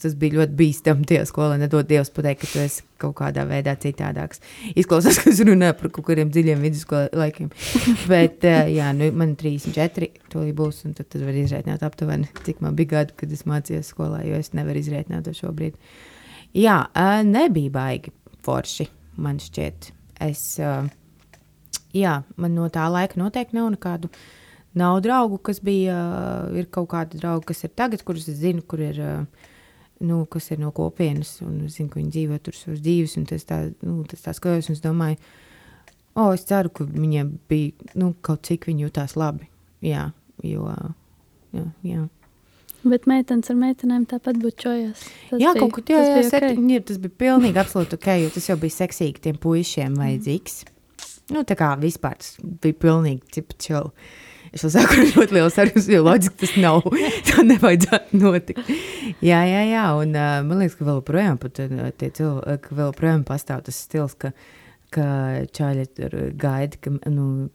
tas 0.03 0.15
bija 0.19 0.39
ļoti 0.39 0.57
bīstami 0.57 1.07
tie 1.09 1.21
skolā. 1.29 1.59
Nedod 1.61 1.89
Dievs 1.89 2.11
pateikt, 2.15 2.45
ka 2.45 2.51
tu 2.51 2.63
esi 2.63 2.85
kaut 3.01 3.19
kādā 3.21 3.45
veidā 3.49 3.75
citādāks. 3.79 4.41
Izklausās, 4.79 5.21
ka 5.23 5.33
es 5.33 5.43
runāju 5.45 5.77
par 5.81 5.93
kaut 5.95 6.09
kādiem 6.09 6.33
dziļiem 6.33 6.65
vidusskolas 6.65 7.13
laikiem. 7.17 7.51
Bet, 8.13 8.47
eh, 8.49 8.73
jā, 8.79 8.89
nu, 8.97 9.11
man 9.19 9.35
ir 9.37 9.43
34, 9.45 10.09
to 10.33 10.47
būs, 10.59 10.81
un 10.89 10.97
tad, 10.99 11.11
tad 11.13 11.27
var 11.27 11.37
izrēķināt 11.37 11.85
aptuveni, 11.87 12.31
cik 12.47 12.65
man 12.65 12.79
bija 12.79 12.95
gadu, 12.97 13.19
kad 13.21 13.35
es 13.35 13.45
mācījos 13.49 13.93
skolā, 13.93 14.25
jo 14.27 14.41
es 14.41 14.55
nevaru 14.57 14.83
izrēķināt 14.83 15.29
to 15.29 15.37
šobrīd. 15.37 15.77
Jā, 16.57 16.81
eh, 16.97 17.21
nebija 17.29 17.77
baigi 17.77 18.15
forši, 18.47 18.89
man 19.21 19.39
šķiet. 19.43 19.93
Es, 20.25 20.49
eh, 20.65 20.91
jā, 21.95 22.19
man 22.41 22.57
no 22.57 22.73
tā 22.73 22.89
laika 22.91 23.21
noteikti 23.21 23.61
nav 23.61 23.73
nekādu. 23.77 24.09
Uh, 24.09 24.38
Nav 24.79 25.01
draugu, 25.05 25.38
kas 25.43 25.62
bija, 25.64 25.97
ir 26.59 26.69
kaut 26.75 26.91
kādi 26.93 27.21
draugi, 27.21 27.49
kas 27.51 27.64
ir 27.67 27.73
tagad, 27.79 28.05
kurus 28.07 28.29
es 28.31 28.38
zinu, 28.43 28.62
kur 28.69 28.83
ir, 28.85 29.01
nu, 30.05 30.21
kas 30.31 30.51
ir 30.55 30.61
no 30.62 30.71
kopienas, 30.77 31.38
un 31.45 31.64
es 31.67 31.79
zinu, 31.79 31.91
ka 31.93 32.01
viņi 32.01 32.14
dzīvo 32.14 32.38
tur 32.45 32.57
savas 32.59 32.83
dzīves, 32.85 33.17
un 33.21 33.27
tas 33.31 33.49
tā, 33.49 33.62
nu, 33.87 34.03
tas 34.11 34.27
tā 34.27 34.37
skajos, 34.37 34.69
un 34.71 34.79
es 34.79 34.85
domāju, 34.85 35.19
o, 36.12 36.29
oh, 36.29 36.31
es 36.37 36.47
ceru, 36.47 36.71
ka 36.75 36.87
viņiem 36.87 37.35
bija, 37.51 37.91
nu, 37.99 38.12
kaut 38.23 38.47
cik 38.47 38.69
viņi 38.71 38.87
jutās 38.87 39.17
labi, 39.19 39.51
jā, 39.85 40.11
jo, 40.47 40.71
jā, 41.57 41.67
jā. 41.87 42.07
Bet 42.87 43.09
meitenes 43.11 43.51
ar 43.51 43.57
meitenēm 43.59 44.05
tāpat 44.07 44.38
bučojās. 44.38 45.01
Tas 45.33 45.41
jā, 45.43 45.51
bija, 45.51 45.61
kaut 45.64 45.73
kur 45.75 45.85
tas 45.88 45.99
bija 45.99 46.29
okay. 46.29 46.55
ok. 46.55 46.69
jā, 46.71 46.83
tas 46.87 47.01
bija 47.03 47.14
pilnīgi 47.25 47.59
absolūti 47.59 47.99
ok, 47.99 48.09
jo 48.23 48.31
tas 48.37 48.47
jau 48.49 48.57
bija 48.61 48.77
seksīgi 48.77 49.25
tiem 49.25 49.41
puišiem 49.43 49.99
vajadzīgs. 49.99 50.61
Nu, 51.35 51.43
tā 51.49 51.59
kā 51.59 51.73
vispār 51.81 52.21
tas 52.23 52.37
bija 52.38 52.79
pilnīgi 52.87 53.35
cipa 53.35 53.59
chill. 53.59 53.91
Es 54.59 54.64
jau 54.66 54.73
saku, 54.75 54.99
ka 54.99 55.09
ļoti 55.14 55.37
liels 55.38 55.55
sarums, 55.55 55.87
jo 55.92 56.03
loģiski 56.03 56.40
tas 56.42 56.55
nav. 56.59 56.87
Tā 57.31 57.44
nevajadzētu 57.47 58.18
notikt. 58.18 58.71
Jā, 59.23 59.44
jā, 59.47 59.64
jā. 59.71 59.85
Un 60.03 60.16
uh, 60.18 60.38
man 60.47 60.59
liekas, 60.64 60.75
ka 60.81 60.87
vēl 60.88 61.03
projām, 61.07 61.38
cilvēki, 61.38 62.62
ka 62.66 62.79
vēl 62.83 62.94
projām 62.99 63.23
pastāv 63.29 63.62
tas 63.68 63.79
stils, 63.87 64.16
ka, 64.18 64.33
ka 64.94 65.07
čāļi 65.55 65.87
tur 65.94 66.16
gaida, 66.40 66.81
ka 66.83 66.90
nu, 67.12 67.49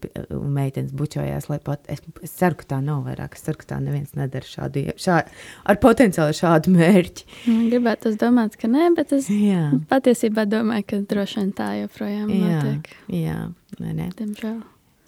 meitenes 0.54 0.96
bučojās, 0.96 1.50
pat, 1.66 1.84
es, 1.92 2.00
es 2.24 2.34
ceru, 2.40 2.56
ka 2.62 2.70
tā 2.72 2.80
nav 2.84 3.04
vairāk, 3.04 3.36
es 3.36 3.44
ceru, 3.44 3.60
ka 3.60 3.74
tā 3.74 3.80
neviens 3.84 4.16
nedara 4.16 4.48
šādu, 4.48 4.86
šā, 5.04 5.20
ar 5.68 5.80
potenciāli 5.84 6.36
šādu 6.40 6.72
mērķi. 6.74 7.28
Man 7.50 7.64
Gribētu 7.72 8.14
domāt, 8.20 8.56
ka 8.60 8.70
nē, 8.72 8.92
bet 8.96 9.12
es 9.18 9.28
Jā, 9.28 9.66
patiesībā 9.92 10.48
domāju, 10.48 10.88
ka 10.94 11.02
droši 11.12 11.42
vien 11.42 11.50
tā 11.58 11.74
joprojām 11.82 12.30
jā, 12.32 12.44
notiek. 12.46 12.94
jā, 13.12 13.42
nē, 13.82 13.98
nē. 14.00 14.14
Diemžēl. 14.22 14.62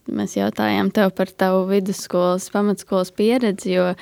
Mēs 0.07 0.37
jautājām 0.38 0.92
tev 0.95 1.12
par 1.19 1.31
tavu 1.31 1.66
vidusskolas, 1.71 2.51
pamatskolas 2.55 3.12
pieredzi, 3.16 3.75
jo 3.77 3.92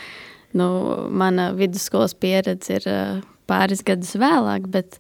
nu, 0.55 0.69
mana 1.11 1.51
vidusskolas 1.57 2.15
pieredze 2.15 2.79
ir 2.79 2.89
pāris 3.51 3.85
gadus 3.87 4.15
vēlāk, 4.21 4.69
bet 4.73 4.99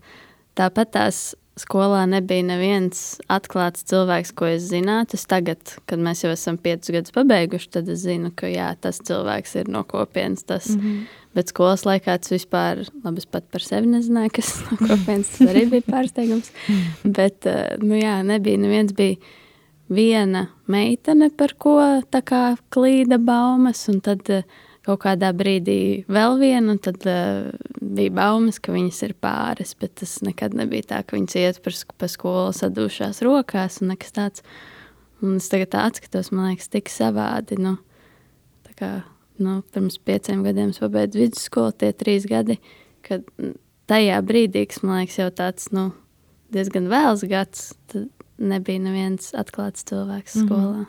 tāpat 0.59 0.95
tās 0.97 1.25
skolā 1.61 2.03
nebija 2.11 2.43
neviens 2.47 3.03
atklāts 3.31 3.85
cilvēks, 3.91 4.33
ko 4.35 4.49
es 4.57 4.67
zinātu. 4.71 5.19
Es 5.19 5.27
tagad, 5.31 5.77
kad 5.89 6.03
mēs 6.03 6.25
jau 6.25 6.33
esam 6.35 6.59
piecus 6.61 6.91
gadus 6.95 7.15
pabeiguši, 7.15 7.71
tad 7.77 7.91
es 7.93 8.03
zinu, 8.03 8.33
ka 8.35 8.51
jā, 8.51 8.73
tas 8.81 8.99
cilvēks 9.07 9.55
ir 9.63 9.71
no 9.71 9.85
kopienas. 9.89 10.43
Tas, 10.49 10.73
mm 10.75 10.81
-hmm. 10.81 11.21
Bet 11.35 11.49
skolas 11.51 11.83
laikā 11.83 12.19
tas 12.19 12.31
vispār, 12.31 12.85
labi, 13.03 13.19
es 13.19 13.27
pat 13.27 13.45
par 13.51 13.61
sevi 13.61 13.87
nezināju, 13.91 14.31
kas 14.37 14.55
no 14.71 14.77
kopienas 14.79 15.29
tas 15.29 15.49
arī 15.49 15.65
bija 15.71 15.83
pārsteigums. 15.83 16.51
Bet, 17.19 17.47
nu 17.83 17.95
jā, 17.95 18.23
nebija 18.23 18.59
neviens 18.59 18.93
bija 18.93 19.17
viena 19.93 20.49
meitene, 20.71 21.31
par 21.31 21.55
ko 21.61 21.79
kā 22.11 22.45
klīda 22.73 23.19
baumas, 23.21 23.85
un 23.93 24.01
tad 24.05 24.29
uh, 24.33 24.45
kaut 24.85 25.01
kādā 25.05 25.31
brīdī 25.37 26.05
vēl 26.13 26.39
viena, 26.41 26.75
un 26.75 26.81
tad 26.83 27.05
uh, 27.09 27.51
bija 27.81 28.13
baumas, 28.15 28.61
ka 28.61 28.75
viņas 28.75 29.01
ir 29.09 29.17
pāris, 29.21 29.75
bet 29.81 29.97
tas 30.01 30.19
nekad 30.25 30.57
nebija 30.57 30.91
tā, 30.93 31.03
ka 31.05 31.17
viņas 31.17 31.37
iet 31.41 31.61
par, 31.65 31.77
pa 32.01 32.11
skolu 32.11 32.55
sadūšās 32.57 33.23
rokās 33.25 33.81
un 33.83 33.95
nekas 33.95 34.15
tāds. 34.17 34.47
Un 35.25 35.39
es 35.39 35.49
tagad 35.49 35.77
atskatos, 35.79 36.33
man 36.35 36.51
liekas, 36.51 36.69
tik 36.73 36.91
savādi, 36.93 37.57
nu, 37.63 37.79
tā 38.67 38.75
kā, 38.77 38.91
nu, 39.41 39.61
pirms 39.73 39.97
pieciem 40.05 40.43
gadiem 40.45 40.75
es 40.75 40.81
pabeidzu 40.83 41.23
vidusskolu, 41.23 41.73
tie 41.81 41.95
trīs 41.97 42.27
gadi, 42.29 42.59
kad 43.07 43.25
tajā 43.89 44.19
brīdī, 44.27 44.67
kas 44.69 44.83
man 44.85 45.01
liekas 45.01 45.21
jau 45.23 45.31
tāds, 45.33 45.71
nu, 45.73 45.87
diezgan 46.53 46.91
vēls 46.93 47.25
gads, 47.31 47.71
tad 47.89 48.11
nebija 48.39 48.81
neviens 48.81 49.33
atklāts 49.39 49.85
cilvēks 49.89 50.37
Mhm. 50.37 50.47
skolā. 50.49 50.87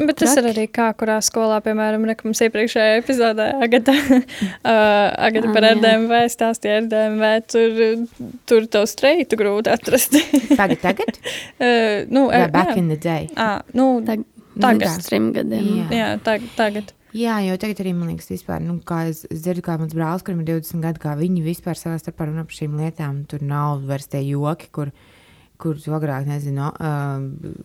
Bet 0.00 0.16
tas 0.16 0.32
ir 0.32 0.42
Traki. 0.42 0.56
arī 0.56 0.62
kā, 0.72 0.86
kurā 0.96 1.18
skolā, 1.20 1.58
piemēram, 1.60 2.06
ne, 2.08 2.14
mums 2.24 2.40
iepriekšējā 2.40 3.02
epizodē 3.02 3.48
Agata, 3.62 3.92
uh, 4.64 5.12
Agata 5.28 5.48
Ah, 5.50 5.52
par. 5.52 5.62
RDMV 5.74 6.22
stāstīja 6.32 6.78
RDMV, 6.86 7.24
tur, 7.52 8.06
tur 8.48 8.66
tev 8.66 8.86
streitu 8.88 9.36
grūti 9.36 9.68
atrast. 9.68 10.16
Tagad, 10.60 10.80
tagad? 10.80 11.18
uh, 11.60 12.06
nu, 12.08 12.28
Vai 12.32 12.40
er- 12.46 12.50
back 12.50 12.72
jā. 12.72 12.76
in 12.78 12.88
the 12.88 12.96
day? 12.96 13.28
Ah, 13.36 13.60
nu, 13.74 14.00
Tag, 14.06 14.24
Tagad. 14.60 14.80
Pirms 14.88 15.06
trim 15.06 15.28
gadiem. 15.36 15.68
Jā. 15.82 15.90
jā, 15.92 16.08
tag, 16.24 16.42
tagad. 16.56 16.94
Jā, 17.12 17.36
jo 17.44 17.54
tagad 17.60 17.78
arī 17.84 17.92
man 17.94 18.08
liekas, 18.14 18.28
vispār, 18.32 18.60
nu, 18.62 18.78
kā 18.86 19.08
es, 19.10 19.22
dzirdu, 19.30 19.62
kā 19.66 19.76
mans 19.80 19.92
brālis, 19.96 20.22
kuriem 20.24 20.40
ir 20.44 20.60
20 20.60 20.80
gadi, 20.84 21.00
kā 21.02 21.12
viņi 21.18 21.44
vispār 21.44 21.76
savā 21.78 21.96
starpā 22.00 22.26
runā 22.28 22.44
par 22.46 22.56
šīm 22.56 22.74
lietām. 22.80 23.26
Tur 23.30 23.40
nav 23.42 23.80
vairs 23.88 24.06
tie 24.10 24.20
joki, 24.24 24.68
kur, 24.72 24.90
kur 24.92 24.92
tu 25.60 25.94
agrāk 25.96 26.26
nezinu, 26.28 26.70
uh, 26.70 27.20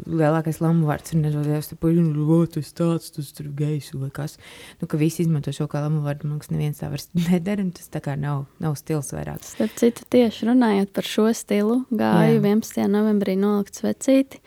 lielākais 0.09 0.59
lamu 0.63 0.89
vārds 0.89 1.13
ir 1.15 1.21
nedodies, 1.23 1.71
tu 1.71 1.77
paļi, 1.79 2.03
nu, 2.09 2.39
tas 2.51 2.71
tāds, 2.75 3.09
tas 3.15 3.31
tur 3.37 3.49
gejs 3.57 3.91
vai 3.95 4.11
kas. 4.13 4.37
Nu, 4.81 4.89
ka 4.91 4.99
visi 5.01 5.23
izmanto 5.23 5.53
šo 5.55 5.69
kā 5.71 5.81
lamu 5.85 6.03
vārdu, 6.05 6.29
man 6.29 6.39
liekas, 6.39 6.51
neviens 6.53 6.81
tā 6.81 6.91
vairs 6.91 7.09
nedara, 7.29 7.65
un 7.65 7.73
tas 7.75 7.89
tā 7.93 8.03
kā 8.05 8.17
nav, 8.19 8.45
nav 8.63 8.77
stils 8.79 9.13
vairāk. 9.15 9.43
Starp 9.47 9.75
citu, 9.81 10.05
tieši 10.15 10.51
runājot 10.51 10.93
par 10.95 11.09
šo 11.09 11.27
stilu, 11.35 11.81
gāju 11.91 12.39
Jā. 12.39 12.45
11. 12.45 12.87
novembrī 12.91 13.37
nolikt 13.39 13.81
svecīti 13.81 14.41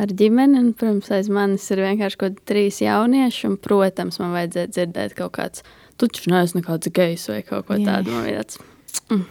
ar 0.00 0.10
ģimeni. 0.10 0.58
Un, 0.60 0.72
protams, 0.76 1.10
aiz 1.14 1.30
manis 1.32 1.66
ir 1.72 1.84
vienkārši 1.84 2.20
kaut 2.20 2.36
kādi 2.36 2.48
trīs 2.50 2.80
jaunieši. 2.84 3.46
Un, 3.50 3.56
protams, 3.62 4.20
man 4.22 4.34
vajadzēja 4.36 4.72
dzirdēt 4.72 5.16
kaut 5.18 5.36
kāds, 5.38 5.64
tu 5.98 6.08
taču 6.10 6.32
neesi 6.34 6.58
nekāds 6.58 6.92
gejs 6.94 7.28
vai 7.30 7.40
kaut 7.46 7.68
ko 7.68 7.78
tādu. 7.82 8.14
Man 8.14 8.28
tāds, 8.30 8.60
mm, 9.10 9.24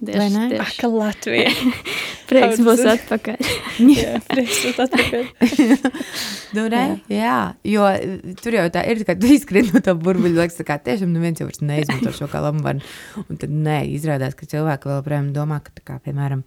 tieši? 0.00 0.36
Ah, 0.38 0.48
tieši. 0.50 0.78
ka 0.80 0.90
Latvija. 0.90 1.50
Prieks 2.28 2.60
būs 2.64 2.82
atpakaļ. 2.94 3.48
jā, 3.98 4.14
prieks 4.30 4.60
būt 4.64 4.84
atpakaļ. 4.86 5.24
Nu, 6.54 6.68
re, 6.70 6.84
jā. 7.10 7.16
jā, 7.18 7.38
jo 7.66 7.86
uh, 7.88 8.34
tur 8.38 8.54
jau 8.54 8.64
tā 8.70 8.84
ir, 8.86 9.00
ka 9.06 9.16
tu 9.18 9.26
izkrīt 9.34 9.72
no 9.74 9.80
tā 9.82 9.90
burbuļa, 9.98 10.44
liekas, 10.44 10.60
kā 10.66 10.76
tiešām 10.78 11.10
neviens 11.10 11.42
jau 11.42 11.48
vairs 11.48 11.64
neizmanto 11.66 12.12
šo 12.14 12.28
vārdu. 12.30 12.84
Un 13.24 13.40
tad 13.42 13.50
nē, 13.50 13.80
izrādās, 13.90 14.36
ka 14.38 14.46
cilvēki 14.46 14.92
vēl 14.92 15.02
projām 15.02 15.32
domā, 15.34 15.58
ka, 15.64 15.74
tā 15.74 15.82
kā, 15.82 15.98
piemēram, 16.04 16.44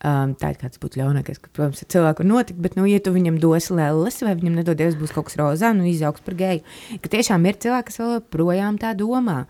um, 0.00 0.32
tā 0.40 0.54
ir 0.54 0.60
kāds 0.62 0.80
būtu 0.80 1.02
ļaunākais, 1.02 1.42
ka, 1.42 1.52
protams, 1.52 1.84
ar 1.84 1.92
cilvēku 1.92 2.24
var 2.24 2.30
notikt, 2.30 2.62
bet, 2.64 2.80
nu, 2.80 2.88
ja 2.88 3.02
tu 3.04 3.12
viņam 3.12 3.36
dosi 3.44 3.76
lelles, 3.76 4.22
vai 4.24 4.34
viņam 4.40 4.56
nedodies 4.62 4.96
būs 4.96 5.12
kaut 5.12 5.28
kas 5.28 5.36
rozā, 5.42 5.74
nu, 5.76 5.84
izaugs 5.90 6.24
par 6.24 6.38
geju, 6.40 6.64
ka 7.04 7.12
tiešām 7.12 7.44
ir 7.50 7.60
cilvēki, 7.60 7.90
kas 7.90 8.00
vēl 8.00 8.22
projām 8.32 8.80
tā 8.80 8.96
domā. 8.96 9.42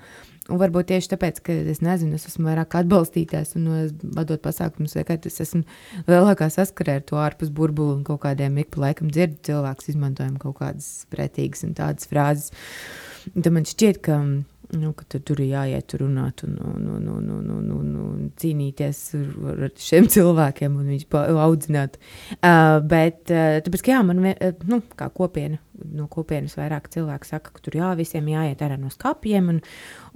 Un 0.46 0.60
varbūt 0.60 0.92
tieši 0.92 1.10
tāpēc, 1.10 1.40
ka 1.42 1.54
es 1.72 1.80
nezinu, 1.82 2.14
es 2.14 2.28
esmu 2.28 2.46
vairāk 2.46 2.76
atbalstītājs 2.78 3.56
un 3.58 3.64
vadot 4.14 4.42
pasākumus, 4.44 4.94
vai 4.94 5.02
kā 5.08 5.16
es 5.26 5.40
esmu 5.42 5.64
lielākā 6.06 6.46
saskarē 6.54 7.00
ar 7.00 7.06
to 7.08 7.18
ārpus 7.18 7.50
burbuli 7.54 7.96
un 7.96 8.04
kaut 8.06 8.22
kādiem 8.22 8.60
ik 8.62 8.70
pa 8.74 8.84
laikam 8.84 9.10
dzirdu 9.10 9.42
cilvēkus 9.50 9.90
izmantojam 9.90 10.36
kaut 10.42 10.60
kādas 10.60 10.90
pretīgas 11.10 11.66
un 11.66 11.74
tādas 11.78 12.06
frāzes. 12.10 12.54
Un 13.34 13.42
Tad 13.42 13.56
man 13.56 13.66
šķiet, 13.66 13.98
ka, 14.06 14.20
nu, 14.74 14.92
tur 15.12 15.42
ir 15.42 15.50
jāiet 15.52 15.86
tur 15.90 16.04
runāt 16.04 16.42
un, 16.46 16.56
un, 16.58 16.86
un, 16.96 17.08
un, 17.12 17.28
un, 17.36 17.50
un, 17.56 17.68
un, 17.76 17.92
un 18.02 18.30
cīnīties 18.40 19.02
ar, 19.52 19.66
šiem 19.80 20.08
cilvēkiem 20.12 20.78
un 20.80 20.90
viņus 20.92 21.06
audzināt. 21.44 22.00
Uh, 22.38 22.78
bet 22.86 23.30
uh, 23.34 23.58
tāpēc, 23.66 23.84
ka 23.86 23.94
jā, 23.94 24.00
man 24.06 24.24
uh, 24.32 24.64
nu, 24.70 24.80
kā 24.98 25.10
kopiena, 25.14 25.60
no 25.92 26.08
kopienas 26.12 26.56
vairāk 26.58 26.90
cilvēku 26.94 27.28
saka, 27.28 27.54
ka 27.54 27.62
tur 27.64 27.78
jā, 27.78 27.92
visiem 27.98 28.32
jāiet 28.32 28.64
ārā 28.64 28.80
no 28.80 28.90
skapiem 28.94 29.54
un, 29.54 29.62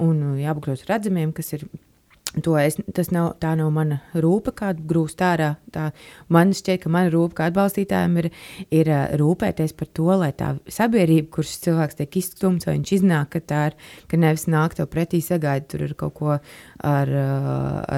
un 0.03 0.27
jābūt 0.41 0.89
redzamiem, 0.91 1.35
kas 1.37 1.55
ir 1.59 1.69
To 1.69 1.90
es, 2.39 2.77
tas 2.95 3.09
nav, 3.11 3.33
tā 3.43 3.57
nav 3.59 3.73
mana 3.75 3.97
rūpa, 4.15 4.53
kādu 4.55 4.85
grūst 4.87 5.23
ārā. 5.27 5.57
Tā, 5.75 5.89
man 6.31 6.53
šķiet, 6.55 6.85
ka 6.85 6.93
mana 6.93 7.11
rūpa 7.11 7.41
kā 7.41 7.49
atbalstītājiem 7.51 8.15
ir, 8.23 8.29
ir 8.71 8.91
rūpēties 9.19 9.75
par 9.75 9.91
to, 9.99 10.07
lai 10.21 10.31
tā 10.39 10.53
sabiedrība, 10.71 11.27
kurš 11.35 11.57
cilvēks 11.67 11.99
tiek 11.99 12.21
izstumts, 12.23 12.69
vai 12.69 12.77
viņš 12.77 12.95
iznāk, 13.01 13.33
ka 13.35 13.43
tā 13.43 13.65
ir, 13.73 13.79
ka 14.07 14.23
nevis 14.23 14.47
nāk 14.47 14.79
tev 14.79 14.87
pretī 14.93 15.19
sagaida 15.27 15.67
tur 15.75 15.85
ar 15.89 15.97
kaut 16.05 16.17
ko, 16.21 16.39
ar, 16.39 17.15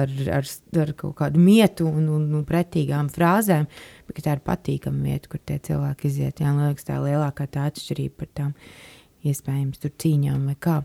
ar, 0.01 0.17
ar, 0.39 0.51
ar 0.81 0.93
kaut 0.97 1.17
kādu 1.21 1.45
mietu 1.45 1.87
un, 1.89 2.09
un, 2.17 2.27
un 2.41 2.49
pretīgām 2.49 3.13
frāzēm, 3.13 3.69
bet 4.07 4.17
ka 4.17 4.27
tā 4.27 4.37
ir 4.39 4.45
patīkama 4.49 5.13
vieta, 5.13 5.29
kur 5.29 5.45
tie 5.45 5.61
cilvēki 5.61 6.09
iziet. 6.09 6.41
Jā, 6.41 6.57
liekas, 6.57 6.89
tā 6.89 6.97
lielākā 7.05 7.51
tā 7.53 7.69
atšķirība 7.69 8.23
par 8.23 8.33
tām 8.33 8.53
iespējams 9.29 9.83
tur 9.83 9.93
cīņām 9.93 10.47
vai 10.49 10.57
kā. 10.57 10.79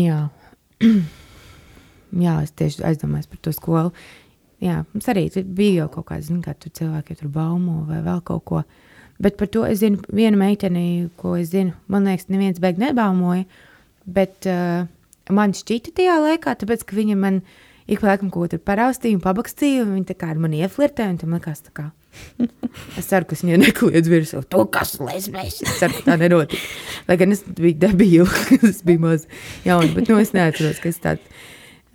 Jā. 0.00 0.22
Jā, 2.18 2.40
es 2.42 2.54
tieši 2.58 2.84
aizdomājos 2.88 3.30
par 3.30 3.40
to 3.44 3.52
skolu. 3.54 3.94
Jā, 4.60 4.82
mums 4.92 5.08
arī 5.08 5.28
bija 5.56 5.84
jau 5.84 5.88
kaut 5.96 6.10
kāda, 6.10 6.26
zināmā 6.26 6.44
mērā, 6.44 6.58
tur 6.60 6.72
cilvēki 6.76 7.16
tur 7.20 7.30
baumo 7.32 7.84
vai 7.88 8.02
vēl 8.04 8.20
kaut 8.26 8.44
ko. 8.48 8.62
Bet 9.20 9.36
par 9.40 9.50
to 9.52 9.64
es 9.68 9.80
zinu 9.82 10.00
vienu 10.16 10.40
meiteni, 10.40 11.10
ko 11.20 11.34
es 11.36 11.52
zinu. 11.52 11.74
Man 11.92 12.08
liekas, 12.08 12.28
neviens 12.32 12.60
beigas 12.60 12.80
nebaumoja. 12.80 13.44
Bet 14.08 14.48
uh, 14.48 14.88
man 15.32 15.54
šķita 15.56 15.94
tajā 15.96 16.16
laikā, 16.24 16.56
tāpēc, 16.60 16.84
ka 16.88 16.96
viņa 16.96 17.16
man 17.20 17.42
ik 17.90 18.00
pa 18.00 18.12
laikam 18.12 18.30
kaut 18.32 18.54
ko 18.54 18.60
paraustīja 18.70 19.18
un 19.18 19.24
pabakstīja, 19.24 19.84
un 19.84 19.96
viņa 19.98 20.12
tā 20.12 20.16
kā 20.18 20.30
ar 20.32 20.40
mani 20.40 20.62
ieflirtēja, 20.64 21.14
un 21.14 21.20
tam 21.20 21.36
likās 21.36 21.64
tā 21.66 21.74
kā. 21.76 21.90
Es 22.98 23.08
ceru, 23.10 23.26
ka 23.28 23.38
viņa 23.38 23.58
nekliedz 23.60 24.08
virsū 24.10 24.42
to, 24.50 24.64
kas 24.72 24.96
lesbēs. 25.02 25.60
Es 25.64 25.78
ceru, 25.82 25.96
ka 25.98 26.10
tā 26.10 26.16
nenotika. 26.20 26.60
Lai 27.08 27.16
gan 27.20 27.34
es 27.34 27.44
biju 27.46 27.76
debīla, 27.84 28.28
kad 28.48 28.66
es 28.70 28.82
biju 28.86 29.04
maz 29.04 29.26
jauna, 29.66 29.90
bet 29.96 30.10
nu, 30.10 30.18
es 30.22 30.34
neatceros, 30.36 30.80
ka 30.82 30.90
es 30.90 31.00
tādu. 31.02 31.40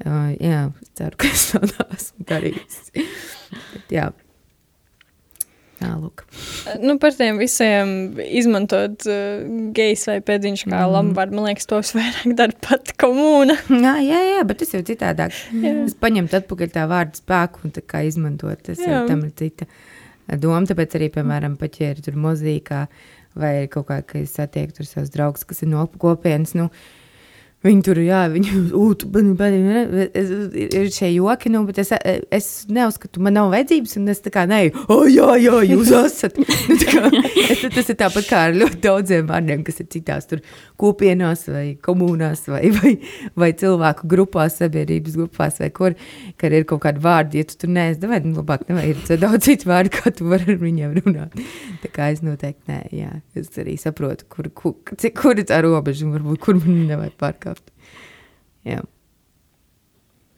Uh, 0.03 0.34
jā, 0.43 0.62
ceru, 0.97 1.15
ka 1.21 1.31
es 1.31 1.49
to 1.53 1.63
neesmu 1.63 2.27
darījis. 2.27 2.79
Bet, 2.95 3.91
jā. 3.93 4.10
Jā, 5.75 5.89
lūk. 5.99 6.23
Nu, 6.79 6.95
par 7.03 7.15
tiem 7.17 7.39
visiem 7.39 7.89
izmantot 8.23 9.03
uh, 9.12 9.43
gejs 9.75 10.05
vai 10.08 10.17
pēdiņš 10.23 10.63
kā 10.69 10.77
mm. 10.77 10.93
lambardu, 10.93 11.36
man 11.36 11.49
liekas, 11.49 11.67
tos 11.67 11.91
vairāk 11.97 12.36
dara 12.39 12.55
pat 12.63 12.93
komūna. 13.01 13.57
Jā, 13.86 13.95
jā, 14.03 14.22
jā, 14.32 14.45
bet 14.47 14.61
tas 14.63 14.72
jau 14.72 14.82
citādāk. 14.88 15.36
Jā. 15.51 15.74
Es 15.84 15.97
paņemu 15.99 16.32
atpakaļ 16.39 16.72
tā 16.76 16.86
vārdu 16.91 17.19
spēku 17.19 17.67
un 17.67 17.76
tā 17.76 17.84
kā 17.84 18.05
izmantot. 18.07 18.63
Tas 18.65 18.80
jau 18.80 19.01
Jā. 19.01 19.03
tam 19.09 19.26
ir 19.28 19.34
cita 19.36 19.67
doma. 20.39 20.63
Tāpēc 20.69 20.95
arī, 20.99 21.11
piemēram, 21.17 21.57
ir 21.59 22.01
tur 22.07 22.19
mozīkā 22.24 22.86
vai 23.36 23.53
kaut 23.72 23.89
kā, 23.91 23.99
ka 24.07 24.22
es 24.24 24.36
satieku 24.39 24.78
tur 24.78 24.88
savus 24.88 25.11
draugus, 25.11 25.43
kas 25.47 25.59
ir 25.65 25.74
no 25.74 25.84
kopienas. 25.99 26.55
Nu, 26.55 26.69
Viņi 27.66 27.82
tur, 27.82 27.97
jā, 28.03 28.20
viņi 28.30 28.60
ūtu, 28.86 29.08
ir 29.16 30.89
šie 30.93 31.10
joki, 31.16 31.49
nu, 31.53 31.64
bet 31.66 31.80
es, 31.82 31.89
es 32.34 32.49
neuzskatu, 32.70 33.24
man 33.26 33.34
nav 33.38 33.49
vajadzības, 33.53 33.95
un 33.97 34.14
es 34.14 34.22
tā 34.22 34.34
kā 34.34 34.43
neju, 34.49 34.76
o, 34.86 34.99
oh, 34.99 35.06
jā, 35.10 35.32
jā, 35.41 35.62
jūs 35.72 35.89
esat. 36.03 36.38
nu, 36.70 36.78
kā, 36.84 37.10
es, 37.47 37.64
tas 37.74 37.89
ir 37.89 37.97
tāpat 38.01 38.30
kā 38.30 38.43
ar 38.49 38.58
ļoti 38.60 38.82
daudziem 38.84 39.30
vārdiem, 39.32 39.64
kas 39.66 39.82
ir 39.82 39.89
citās 39.95 40.30
tur 40.30 40.43
kopienās 40.82 41.47
vai 41.49 41.66
komunās 41.86 42.45
vai, 42.51 42.70
vai, 42.76 42.93
vai 43.34 43.49
cilvēku 43.58 44.12
grupās, 44.14 44.60
sabiedrības 44.62 45.18
grupās 45.18 45.58
vai 45.64 45.72
kur, 45.74 45.97
kad 46.41 46.53
ir 46.53 46.68
kaut 46.70 46.84
kādi 46.86 47.01
vārdi, 47.01 47.41
ja 47.41 47.49
tu 47.49 47.58
tur 47.64 47.74
neesi, 47.74 48.03
vai, 48.06 48.22
nu, 48.28 48.36
labāk 48.43 48.68
nevajag, 48.70 49.01
ir 49.10 49.24
daudz 49.24 49.49
citu 49.49 49.72
vārdu, 49.72 49.93
kā 49.95 50.14
tu 50.14 50.30
vari 50.30 50.51
ar 50.53 50.62
viņiem 50.62 50.93
runāt. 51.01 51.41
Tā 51.82 51.91
kā 51.93 52.12
es 52.14 52.22
noteikti, 52.26 52.62
nē, 52.70 52.80
jā, 52.93 53.12
es 53.41 53.49
arī 53.62 53.74
saprotu, 53.82 54.30
kur, 54.30 54.53
kur, 54.53 54.78
cik, 54.93 55.18
kur 55.18 55.41
ir 55.41 55.49
tā 55.49 55.64
robeža, 55.66 56.06
un 56.06 56.14
varbūt, 56.20 56.41
kur 56.45 56.62
man 56.62 56.86
nevajag 56.91 57.18
pārkāpt. 57.22 57.55
Jā. 58.66 58.82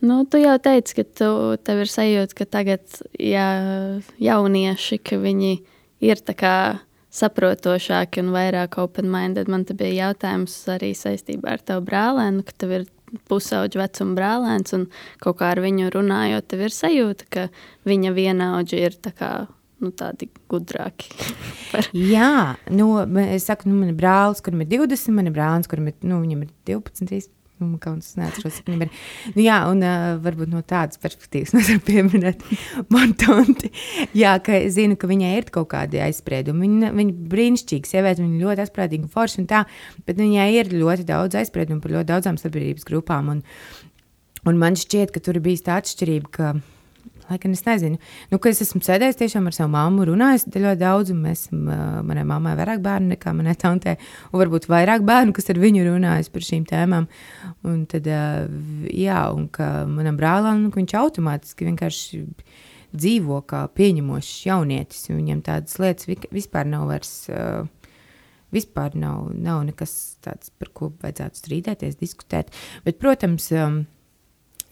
Nu, 0.03 0.19
tu 0.29 0.37
jau 0.37 0.57
teici, 0.61 0.99
ka 0.99 1.05
tu, 1.17 1.29
tev 1.65 1.81
ir 1.81 1.89
sajūta, 1.89 2.37
ka 2.37 2.45
tagad 2.59 2.99
jā, 3.17 3.47
jaunieši, 4.21 4.99
ka 5.01 5.17
viņi 5.17 5.55
ir 6.05 6.21
saprotošāki 7.17 8.21
un 8.21 8.29
vairāk 8.35 8.77
open-minded. 8.77 9.49
Man 9.49 9.65
te 9.65 9.73
bija 9.77 10.09
jautājums 10.09 10.53
arī 10.69 10.91
saistībā 10.93 11.55
ar 11.55 11.65
tavu 11.65 11.87
brālēnu, 11.87 12.45
ka 12.45 12.53
tev 12.61 12.75
ir 12.77 12.87
pusauģa 13.31 13.81
vecuma 13.81 14.17
brālēns, 14.19 14.73
un 14.75 14.87
kaut 15.23 15.39
kā 15.39 15.53
ar 15.55 15.63
viņu 15.63 15.89
runājot, 15.95 16.47
tev 16.51 16.65
ir 16.67 16.75
sajūta, 16.75 17.29
ka 17.33 17.45
viņa 17.87 18.11
vienaudži 18.13 18.83
ir 18.83 18.97
tā 19.01 19.13
kā 19.15 19.31
nu, 19.81 19.91
tādi 19.95 20.29
gudrāki. 20.51 21.09
par... 21.71 21.89
Jā, 21.95 22.57
nu, 22.73 22.91
es 23.25 23.47
saku, 23.47 23.69
nu, 23.71 23.79
man 23.81 23.93
ir 23.93 23.97
brālis, 23.97 24.43
kurim 24.45 24.61
ir 24.65 24.71
20, 24.75 25.15
man 25.15 25.31
ir 25.31 25.35
brālis, 25.35 25.71
kurim 25.71 25.89
ir, 25.91 25.97
nu, 26.05 26.21
viņam 26.23 26.45
ir 26.45 26.53
12, 26.69 27.07
13. 27.07 27.33
Nu, 27.57 27.71
man 27.71 27.79
kauns, 27.81 28.11
es 28.11 28.17
neatceros, 28.19 28.59
cik 28.59 28.67
viņam 28.69 28.83
ir. 28.85 28.97
Nu, 29.33 29.41
jā, 29.41 29.55
un 29.71 29.79
uh, 29.81 30.19
varbūt 30.21 30.51
no 30.51 30.59
tādas 30.61 30.99
perspektīvas 31.01 31.53
nevaru 31.57 31.81
pieminēt 31.87 32.43
manu 32.93 33.17
tanti. 33.17 33.71
Jā, 34.17 34.35
ka 34.45 34.59
es 34.59 34.75
zinu, 34.75 34.97
ka 34.99 35.09
viņai 35.09 35.31
ir 35.39 35.49
kaut 35.55 35.71
kādi 35.71 36.03
aizspriedumi. 36.05 36.67
Viņa, 36.67 36.93
viņa 36.99 37.17
brīnišķīga 37.33 37.89
sieviete, 37.89 38.21
viņa 38.21 38.43
ļoti 38.43 38.65
asprātīga 38.67 39.07
un 39.07 39.13
forša 39.15 39.41
un 39.41 39.49
tā, 39.49 39.63
bet 40.05 40.21
viņai 40.21 40.47
ir 40.59 40.69
ļoti 40.75 41.07
daudz 41.09 41.41
aizspriedumu 41.41 41.81
par 41.81 41.97
ļoti 41.97 42.11
daudzām 42.13 42.37
sabiedrības 42.37 42.85
grupām. 42.85 43.33
Un, 43.33 43.43
un 44.45 44.61
man 44.61 44.77
šķiet, 44.77 45.15
ka 45.15 45.23
tur 45.25 45.41
ir 45.41 45.47
bijis 45.49 45.65
tā 45.65 45.81
atšķirība, 45.81 46.33
ka 46.37 46.53
Lai 47.27 47.37
gan 47.43 47.51
es 47.51 47.63
nezinu, 47.65 47.97
nu, 48.31 48.39
ka 48.39 48.51
es 48.53 48.61
esmu 48.63 48.79
sēdējis 48.85 49.17
tiešām 49.19 49.49
ar 49.49 49.55
savu 49.55 49.73
mammu, 49.73 50.05
runājis 50.07 50.45
ļoti 50.53 50.79
daudz, 50.79 51.11
un 51.11 51.25
mēs, 51.25 51.47
manai 51.51 52.23
mammai 52.27 52.53
ir 52.55 52.61
vairāk 52.61 52.83
bērnu 52.85 53.11
nekā 53.15 53.33
manai 53.35 53.55
tantei, 53.59 53.97
un 54.31 54.39
varbūt 54.39 54.69
vairāk 54.71 55.03
bērnu, 55.07 55.35
kas 55.35 55.51
ar 55.51 55.59
viņu 55.59 55.83
runājas 55.89 56.31
par 56.31 56.45
šīm 56.47 56.63
tēmām. 56.69 57.09
Un 57.67 57.81
tad, 57.91 58.07
jā, 58.07 59.19
un 59.35 59.49
ka 59.51 59.71
manam 59.91 60.19
brālēnam, 60.19 60.67
nu, 60.67 60.71
viņš 60.77 60.95
automātiski 61.01 61.67
vienkārši 61.67 62.21
dzīvo 62.95 63.41
kā 63.49 63.65
pieņemošs 63.75 64.45
jaunietis, 64.47 65.09
un 65.11 65.19
viņam 65.19 65.43
tādas 65.49 65.75
lietas 65.83 66.07
vispār 66.31 66.69
nav 66.69 66.87
vairs. 66.93 67.17
Vispār 68.47 68.93
nav, 68.95 69.25
nav 69.35 69.65
nekas 69.67 69.91
tāds, 70.23 70.53
par 70.55 70.69
ko 70.71 70.87
vajadzētu 71.01 71.41
strīdēties, 71.41 71.97
diskutēt. 71.99 72.53
Bet, 72.85 72.95
protams, 72.95 73.49
um, 73.51 73.81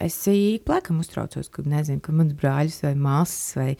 es 0.02 0.18
ik 0.30 0.66
plakam 0.68 1.00
uztraucos, 1.02 1.48
ka 1.52 1.64
nezinu, 1.66 2.02
ka 2.04 2.14
mans 2.14 2.36
brāļus 2.36 2.82
vai 2.84 2.94
māsas 2.98 3.56
vai 3.58 3.70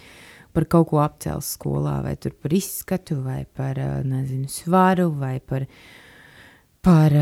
par 0.57 0.67
kaut 0.73 0.89
ko 0.91 1.03
apcēlus 1.05 1.53
skolā, 1.59 1.99
vai 2.07 2.17
par 2.17 2.57
izskatu, 2.57 3.21
vai 3.25 3.45
par 3.45 3.81
nezinu, 4.07 4.49
svaru, 4.49 5.11
vai 5.21 5.37
par, 5.45 5.67
par, 6.81 7.17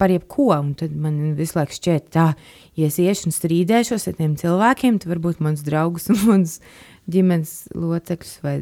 par 0.00 0.14
jebko. 0.14 0.48
Un 0.56 0.72
tad 0.78 0.96
man 0.98 1.36
visu 1.38 1.60
laiku 1.60 1.78
šķiet, 1.78 2.10
tā, 2.16 2.32
ja 2.74 2.90
es 2.90 2.98
iešu 2.98 3.30
un 3.30 3.36
strīdēšos 3.36 4.08
ar 4.10 4.18
tiem 4.18 4.34
cilvēkiem, 4.40 4.98
tad 4.98 5.14
varbūt 5.14 5.44
mans 5.46 5.62
draugs 5.66 6.10
un 6.10 6.20
mans 6.26 6.58
ģimenes 7.10 7.52
locekļus 7.76 8.36
vai 8.42 8.54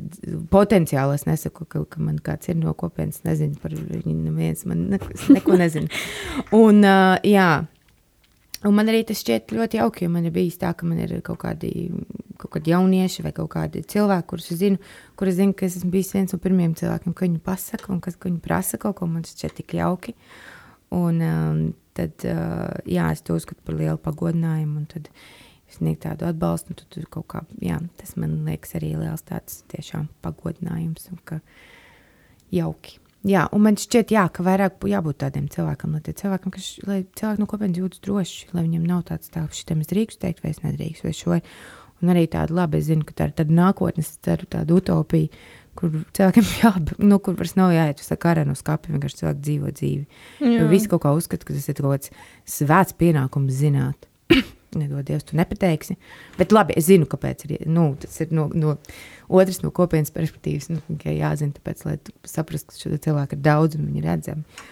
potenciāli 0.53 1.16
es 1.16 1.28
nesaku, 1.28 1.64
ka, 1.70 1.85
ka 1.89 2.03
man 2.03 2.18
kāds 2.24 2.51
ir 2.51 2.59
no 2.59 2.74
kopienas, 2.76 3.22
nezinu 3.26 3.57
par 3.62 3.72
viņu, 3.76 4.16
neviens 4.26 4.66
man 4.68 4.89
ne, 4.93 5.01
neko 5.33 5.57
nezinu. 5.61 6.03
Un, 6.59 6.83
uh, 6.83 7.14
jā, 7.24 7.62
Un 8.62 8.76
man 8.78 8.90
arī 8.90 9.02
tas 9.06 9.18
šķiet 9.18 9.52
ļoti 9.56 9.80
jauki, 9.80 10.06
jo 10.06 10.12
man 10.14 10.26
ir 10.28 10.34
bijis 10.34 10.60
tā, 10.60 10.70
ka 10.78 10.86
man 10.86 11.00
ir 11.02 11.16
kaut 11.26 11.40
kādi, 11.42 11.90
kaut 12.38 12.52
kādi 12.54 12.70
jaunieši 12.70 13.24
vai 13.26 13.32
kaut 13.34 13.50
kādi 13.56 13.82
cilvēki, 13.90 14.28
kurus 14.30 14.50
es 14.54 14.60
zinu, 14.60 14.78
kurus 15.18 15.38
zinu, 15.40 15.56
ka 15.58 15.66
es 15.66 15.80
esmu 15.80 15.90
bijis 15.90 16.12
viens 16.14 16.34
no 16.34 16.38
pirmajiem 16.42 16.76
cilvēkiem, 16.78 17.16
ka 17.18 17.26
viņi 17.26 17.42
pasaka 17.42 17.90
un 17.90 17.98
kas 18.04 18.20
viņi 18.22 18.38
prasa 18.44 18.78
kaut 18.82 19.00
ko, 19.00 19.10
man 19.10 19.26
šķiet 19.26 19.58
tik 19.58 19.74
jauki. 19.80 20.14
Un 20.94 21.18
um, 21.26 21.60
tad, 21.98 22.14
uh, 22.28 22.70
jā, 22.86 23.10
es 23.10 23.24
to 23.26 23.34
uzskatu 23.34 23.66
par 23.66 23.80
lielu 23.80 23.98
pagodinājumu, 23.98 24.84
un 24.84 24.88
tad 24.94 25.10
sniegt 25.72 26.04
tādu 26.06 26.28
atbalstu, 26.28 26.76
tad 26.78 27.10
kaut 27.10 27.26
kā, 27.32 27.42
jā, 27.64 27.80
tas 27.98 28.14
man 28.20 28.42
liekas 28.46 28.76
arī 28.78 28.94
liels 29.00 29.26
tāds 29.26 29.62
tiešām 29.72 30.06
pagodinājums 30.22 31.10
un 31.10 31.22
ka 31.26 31.42
jauki. 32.54 33.01
Jā, 33.22 33.44
un 33.54 33.62
man 33.62 33.76
šķiet, 33.78 34.10
jā, 34.10 34.24
ka 34.34 34.42
vairāk 34.42 34.82
jābūt 34.90 35.20
tādiem 35.22 35.44
cilvēkam, 35.52 35.94
lai, 35.94 36.14
cilvēkam, 36.18 36.52
kas, 36.54 36.72
lai 36.88 37.04
cilvēki 37.06 37.42
no 37.42 37.46
kopienas 37.50 37.78
jūtas 37.78 38.02
droši, 38.02 38.48
lai 38.50 38.64
viņiem 38.66 38.88
nav 38.88 39.04
tāds 39.12 39.30
tāds, 39.30 39.60
šitam 39.60 39.84
es 39.84 39.90
drīkstu 39.92 40.24
teikt, 40.24 40.42
vai 40.42 40.50
es 40.50 40.58
nedrīkstu, 40.64 41.06
vai 41.06 41.14
šo. 41.14 41.38
Un 42.02 42.10
arī 42.10 42.24
tāda 42.26 42.56
labi, 42.58 42.80
es 42.82 42.88
zinu, 42.88 43.06
ka 43.06 43.14
tā 43.14 43.28
ir 43.28 43.36
tāda 43.38 43.54
nākotnes, 43.54 44.10
ceru, 44.26 44.48
tāda 44.50 44.74
utopija, 44.74 45.30
kur 45.78 45.94
cilvēkiem 46.18 46.48
jā, 46.64 46.72
nu, 46.98 47.20
kur 47.22 47.38
vairs 47.38 47.54
nav 47.60 47.70
jāiet 47.76 48.02
uz 48.02 48.10
karenu 48.24 48.56
skāpi, 48.58 48.90
vienkārši 48.96 49.20
cilvēki 49.22 49.46
dzīvo 49.46 49.74
dzīvi. 49.78 50.24
Jo 50.58 50.66
visi 50.72 50.90
kaut 50.90 51.04
kā 51.06 51.14
uzskata, 51.14 51.46
ka 51.46 51.54
tas 51.54 51.70
ir 51.70 51.78
kaut 51.78 51.94
kāds 51.94 52.10
svēts 52.58 52.98
pienākums 52.98 53.54
zināt. 53.62 54.10
Nedod 54.80 55.06
Dievs, 55.08 55.26
tu 55.28 55.36
nepateiksi. 55.38 55.96
Bet 56.38 56.54
labi, 56.54 56.76
es 56.78 56.88
zinu, 56.88 57.08
kāpēc 57.10 57.46
ir, 57.48 57.56
nu, 57.70 57.90
tas 58.00 58.20
ir 58.24 58.32
no, 58.34 58.48
no 58.54 58.76
otras 59.28 59.62
no 59.64 59.72
kopienas 59.74 60.12
perspektīvas. 60.14 60.70
Nu, 60.72 60.82
jāzina, 61.04 61.54
tāpēc, 61.58 61.84
lai 61.88 61.98
saprastu, 62.28 62.72
ka 62.72 62.80
šo 62.80 63.02
cilvēku 63.08 63.38
ir 63.38 63.44
daudz 63.44 63.78
un 63.78 63.88
viņi 63.90 64.06
redzami. 64.06 64.62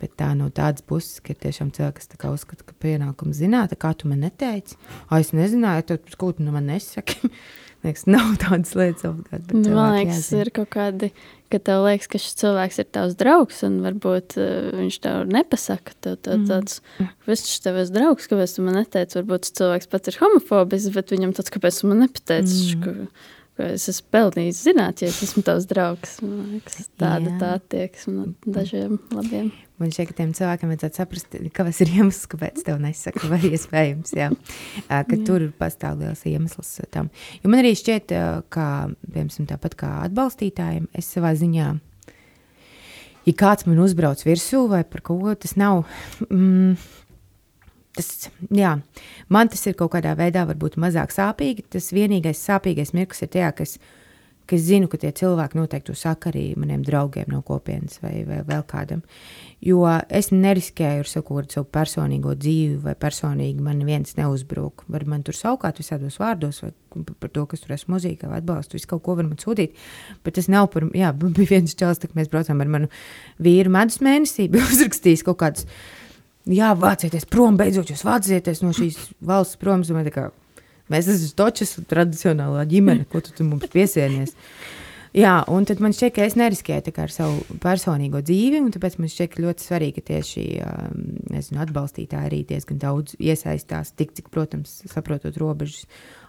Bet 0.00 0.16
tā 0.20 0.32
no 0.36 0.50
tādas 0.52 0.84
puses, 0.84 1.20
ka 1.24 1.32
ir 1.32 1.40
tiešām 1.40 1.70
cilvēki, 1.76 2.08
kas 2.16 2.32
uzskata, 2.32 2.66
ka 2.68 2.74
pienākums 2.84 3.38
zināt, 3.38 3.72
kā 3.80 3.94
tu 3.96 4.10
man 4.10 4.20
neteici. 4.26 4.76
Ah, 5.08 5.22
es 5.22 5.32
nezināju, 5.36 5.86
tad 5.92 6.18
ko 6.20 6.34
tu 6.36 6.44
no 6.44 6.52
man 6.52 6.68
nesaki. 6.68 7.30
liekas, 7.86 8.04
nav 8.10 8.34
tādas 8.42 8.74
lietas 8.76 9.08
obligāti. 9.08 9.62
Man 9.62 9.96
liekas, 9.96 10.26
jāzina. 10.26 10.44
ir 10.44 10.52
kaut 10.58 10.70
kādi 10.74 11.12
ka 11.52 11.60
tev 11.62 11.84
liekas, 11.86 12.08
ka 12.10 12.20
šis 12.20 12.36
cilvēks 12.40 12.80
ir 12.82 12.88
tavs 12.94 13.14
draugs, 13.18 13.62
un 13.66 13.78
varbūt 13.84 14.36
uh, 14.40 14.50
viņš 14.80 14.98
tev 15.04 15.22
nepasaka, 15.30 15.94
tev 16.02 16.18
tā, 16.18 16.36
mm. 16.38 16.48
tāds, 16.50 16.80
kas 16.98 17.44
viņš 17.44 17.62
tev 17.66 17.80
ir 17.82 17.92
draugs, 17.94 18.28
kāpēc 18.30 18.56
tu 18.56 18.66
man 18.66 18.78
neteici, 18.80 19.18
varbūt 19.20 19.46
tas 19.46 19.56
cilvēks 19.60 19.90
pats 19.92 20.12
ir 20.12 20.20
homofobisks, 20.22 20.94
bet 20.96 21.14
viņam 21.14 21.36
tāds, 21.36 21.52
kāpēc 21.54 21.80
tu 21.80 21.90
man 21.92 22.02
nepateici, 22.06 22.58
mm. 22.74 22.82
ka, 22.82 23.36
ka 23.60 23.70
es 23.76 23.86
esmu 23.92 24.10
pelnījis 24.16 24.64
zināt, 24.66 25.04
ja 25.04 25.12
es 25.12 25.22
esmu 25.28 25.44
tavs 25.46 25.68
draugs. 25.70 26.18
Man 26.24 26.56
liekas, 26.56 26.90
tāda 26.98 27.30
Jā. 27.30 27.38
tā 27.42 27.54
attieksme 27.60 28.16
no 28.16 28.56
dažiem 28.58 28.98
labiem. 29.14 29.52
Man 29.76 29.90
šķiet, 29.92 30.08
ka 30.08 30.16
tiem 30.16 30.30
cilvēkiem 30.36 30.70
vajadzētu 30.72 30.96
saprast, 30.96 31.34
kādas 31.56 31.80
ir 31.84 31.90
iemesls, 31.92 32.28
kāpēc 32.32 32.62
tev 32.64 32.78
nesaka, 32.80 33.28
vai 33.28 33.42
iespējams, 33.50 34.14
jā, 34.16 34.30
ka 34.88 35.02
jā. 35.04 35.18
tur 35.28 35.44
pastāv 35.58 35.98
liels 36.00 36.22
iemesls 36.28 36.70
tam. 36.94 37.10
Jo 37.42 37.52
man 37.52 37.60
arī 37.60 37.74
šķiet, 37.76 38.14
ka, 38.52 38.68
piemēram, 39.04 39.50
tāpat 39.52 39.76
kā 39.76 39.90
atbalstītājiem, 40.06 40.88
es 40.96 41.10
savā 41.12 41.34
ziņā, 41.36 41.68
ja 43.28 43.36
kāds 43.36 43.68
man 43.68 43.82
uzbrauc 43.84 44.24
virsū 44.24 44.64
vai 44.72 44.80
par 44.88 45.04
ko, 45.04 45.20
tas 45.36 45.58
nav. 45.60 45.84
Mm, 46.30 46.78
Tas, 47.96 48.26
jā, 48.52 48.74
man 49.32 49.48
tas 49.48 49.62
ir 49.64 49.72
kaut 49.78 49.94
kādā 49.94 50.10
veidā 50.18 50.42
varbūt 50.44 50.74
mazāk 50.76 51.14
sāpīgi. 51.14 51.62
Tas 51.72 51.86
vienīgais 51.96 52.42
sāpīgais 52.44 52.92
mirklis 52.92 53.24
ir 53.24 53.30
tajā, 53.32 53.54
ka 53.56 53.64
es 53.64 53.78
ka 54.46 54.56
es 54.56 54.64
zinu, 54.68 54.88
ka 54.90 54.98
tie 55.00 55.10
cilvēki 55.16 55.58
noteikti 55.58 55.90
to 55.90 55.96
saka 55.98 56.30
arī 56.30 56.44
maniem 56.58 56.84
draugiem 56.86 57.30
no 57.32 57.42
kopienas 57.46 57.98
vai, 58.02 58.20
vai 58.28 58.40
vēl 58.46 58.62
kādam. 58.68 59.02
Jo 59.64 59.82
es 60.12 60.30
neriskēju 60.30 61.02
ar 61.02 61.10
saku, 61.10 61.38
ar 61.40 61.48
savu 61.50 61.66
personīgo 61.72 62.34
dzīvi, 62.38 62.76
vai 62.84 62.94
personīgi 62.98 63.64
man 63.64 63.82
viens 63.88 64.16
neuzbruk. 64.18 64.84
Var 64.92 65.06
man 65.08 65.24
tur 65.26 65.36
savukārt 65.36 65.80
visādos 65.82 66.20
vārdos, 66.22 66.62
vai 66.62 66.72
par 67.20 67.32
to, 67.32 67.46
kas 67.50 67.64
tur 67.64 67.74
esmu 67.76 67.96
mūzika, 67.96 68.30
vai 68.30 68.40
atbalstu, 68.42 68.78
visu 68.78 68.90
kaut 68.92 69.04
ko 69.06 69.18
var 69.18 69.26
man 69.28 69.40
sūtīt. 69.40 69.76
Bet 70.24 70.38
tas 70.38 70.50
nav 70.52 70.70
par, 70.74 70.88
jā, 70.96 71.12
bija 71.26 71.56
viens 71.56 71.76
čels, 71.78 72.02
kad 72.02 72.16
mēs 72.18 72.30
braucām 72.32 72.62
ar 72.62 72.72
manu 72.78 72.90
vīru 73.42 73.74
medus 73.74 74.00
mēnesī, 74.04 74.48
bija 74.52 74.68
uzrakstījis 74.70 75.26
kaut 75.26 75.40
kāds, 75.42 75.68
jā, 76.46 76.72
vācieties 76.78 77.28
prom, 77.30 77.58
beidzot 77.58 77.90
jūs 77.90 78.06
vācieties 78.06 78.62
no 78.62 78.74
šīs 78.76 79.00
valsts 79.26 79.58
prom, 79.60 79.82
domāju, 79.86 80.12
tā 80.12 80.18
kā 80.20 80.28
Mēs 80.92 81.08
esam 81.10 81.36
točas 81.42 81.76
tradicionālā 81.90 82.66
ģimene, 82.70 83.06
ko 83.10 83.22
tu, 83.24 83.34
tu 83.34 83.46
mums 83.46 83.66
piesienies. 83.72 84.36
Jā, 85.16 85.38
un 85.48 85.64
tad 85.64 85.80
man 85.80 85.94
šķiet, 85.96 86.12
ka 86.12 86.26
es 86.28 86.34
neriskēju 86.36 86.92
ar 87.00 87.12
savu 87.12 87.56
personīgo 87.62 88.20
dzīvi, 88.20 88.58
un 88.60 88.68
tāpēc 88.74 88.98
man 89.00 89.08
šķiet 89.08 89.38
ļoti 89.40 89.64
svarīgi, 89.64 89.94
ka 89.96 90.10
tieši 90.10 90.44
um, 90.60 91.06
nezinu, 91.32 91.62
atbalstītāji 91.64 92.28
arī 92.28 92.42
diezgan 92.50 92.82
daudz 92.82 93.16
iesaistās, 93.16 93.94
tik 93.96 94.12
cik, 94.18 94.28
protams, 94.34 94.82
saprotot 94.92 95.38
robežas, 95.40 95.86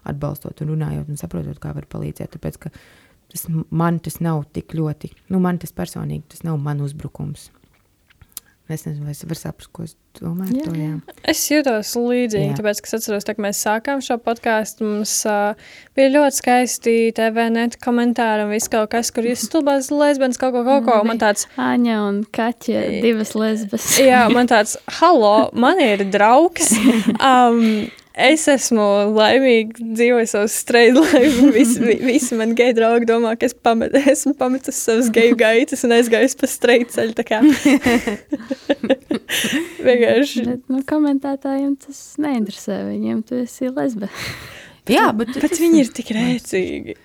atbalstot 0.08 0.64
un 0.64 0.72
runājot 0.72 1.12
un 1.12 1.20
saprotot, 1.20 1.60
kā 1.60 1.74
var 1.76 1.90
palīdzēt. 1.92 2.38
Tāpēc, 2.38 2.62
ka 2.64 2.72
tas 3.34 3.46
man 3.52 4.00
tas 4.00 4.22
nav 4.24 4.46
tik 4.56 4.78
ļoti, 4.80 5.12
nu, 5.36 5.44
man 5.44 5.60
tas 5.60 5.76
personīgi, 5.76 6.30
tas 6.32 6.48
nav 6.48 6.62
man 6.64 6.80
uzbrukums. 6.86 7.50
Es 8.68 8.84
nezinu, 8.84 9.06
vai 9.08 9.14
es 9.16 9.24
varu 9.24 9.40
saprast, 9.40 9.70
ko 9.72 9.86
es 9.88 9.94
domāju. 10.20 10.58
Jā, 10.58 10.64
to, 10.66 10.74
jā. 10.76 11.22
Es 11.32 11.44
jūtos 11.48 11.92
līdzīgi, 11.96 12.50
jā. 12.50 12.56
tāpēc, 12.58 12.82
ka 12.84 12.90
es 12.90 12.96
atceros, 12.98 13.28
ka 13.28 13.36
mēs 13.46 13.62
sākām 13.64 14.02
šo 14.04 14.18
podkāstu. 14.26 14.84
Mums 14.84 15.14
uh, 15.30 15.70
bija 15.96 16.12
ļoti 16.18 16.40
skaisti 16.42 16.96
TV 17.16 17.46
net 17.54 17.78
komentāri 17.84 18.44
un 18.44 18.52
viss 18.52 18.72
kaut 18.74 18.90
kas, 18.92 19.14
kur 19.16 19.28
jūs 19.30 19.46
stulbās 19.48 19.88
lesbienas 19.94 20.40
kaut 20.42 20.58
ko, 20.58 20.66
kaut 20.68 20.84
ko. 20.90 20.98
Man 21.08 21.22
tāds- 21.22 21.48
Aņa 21.70 22.00
un 22.10 22.20
Kaķa, 22.36 22.84
divas 23.06 23.32
lesbas. 23.40 23.88
jā, 24.04 24.26
man 24.36 24.52
tāds- 24.52 24.76
halo, 25.00 25.50
man 25.56 25.80
ir 25.84 26.04
draugs. 26.12 26.74
Um, 27.18 27.88
Es 28.18 28.48
esmu 28.50 28.84
laimīga, 29.14 29.78
dzīvoju 29.78 30.28
savu 30.32 30.48
streidu 30.50 31.04
laivu. 31.06 31.52
Visi, 31.58 31.82
visi 32.02 32.38
man 32.40 32.56
geju 32.58 32.74
draugi 32.80 33.06
domā, 33.10 33.36
ka 33.38 33.46
es 33.46 33.54
pamet, 33.54 33.94
esmu 34.10 34.34
pametusi 34.40 34.80
savas 34.80 35.12
geju 35.14 35.36
gaitas 35.38 35.86
un 35.86 35.94
aizgājusi 36.00 36.40
pa 36.40 36.50
streidu 36.50 36.90
ceļu. 36.96 37.14
Vienkārši. 39.88 40.46
Bet, 40.48 40.64
nu, 40.74 40.82
komentētājiem 40.90 41.76
tas 41.84 42.00
neinteresē. 42.24 42.80
Viņiem 42.90 43.22
tu 43.28 43.38
esi 43.44 43.70
lesbe. 43.70 44.10
Jā, 44.98 45.12
bet, 45.14 45.38
bet 45.38 45.60
viņi 45.60 45.84
ir 45.84 45.94
tik 45.94 46.10
rēcīgi. 46.16 46.96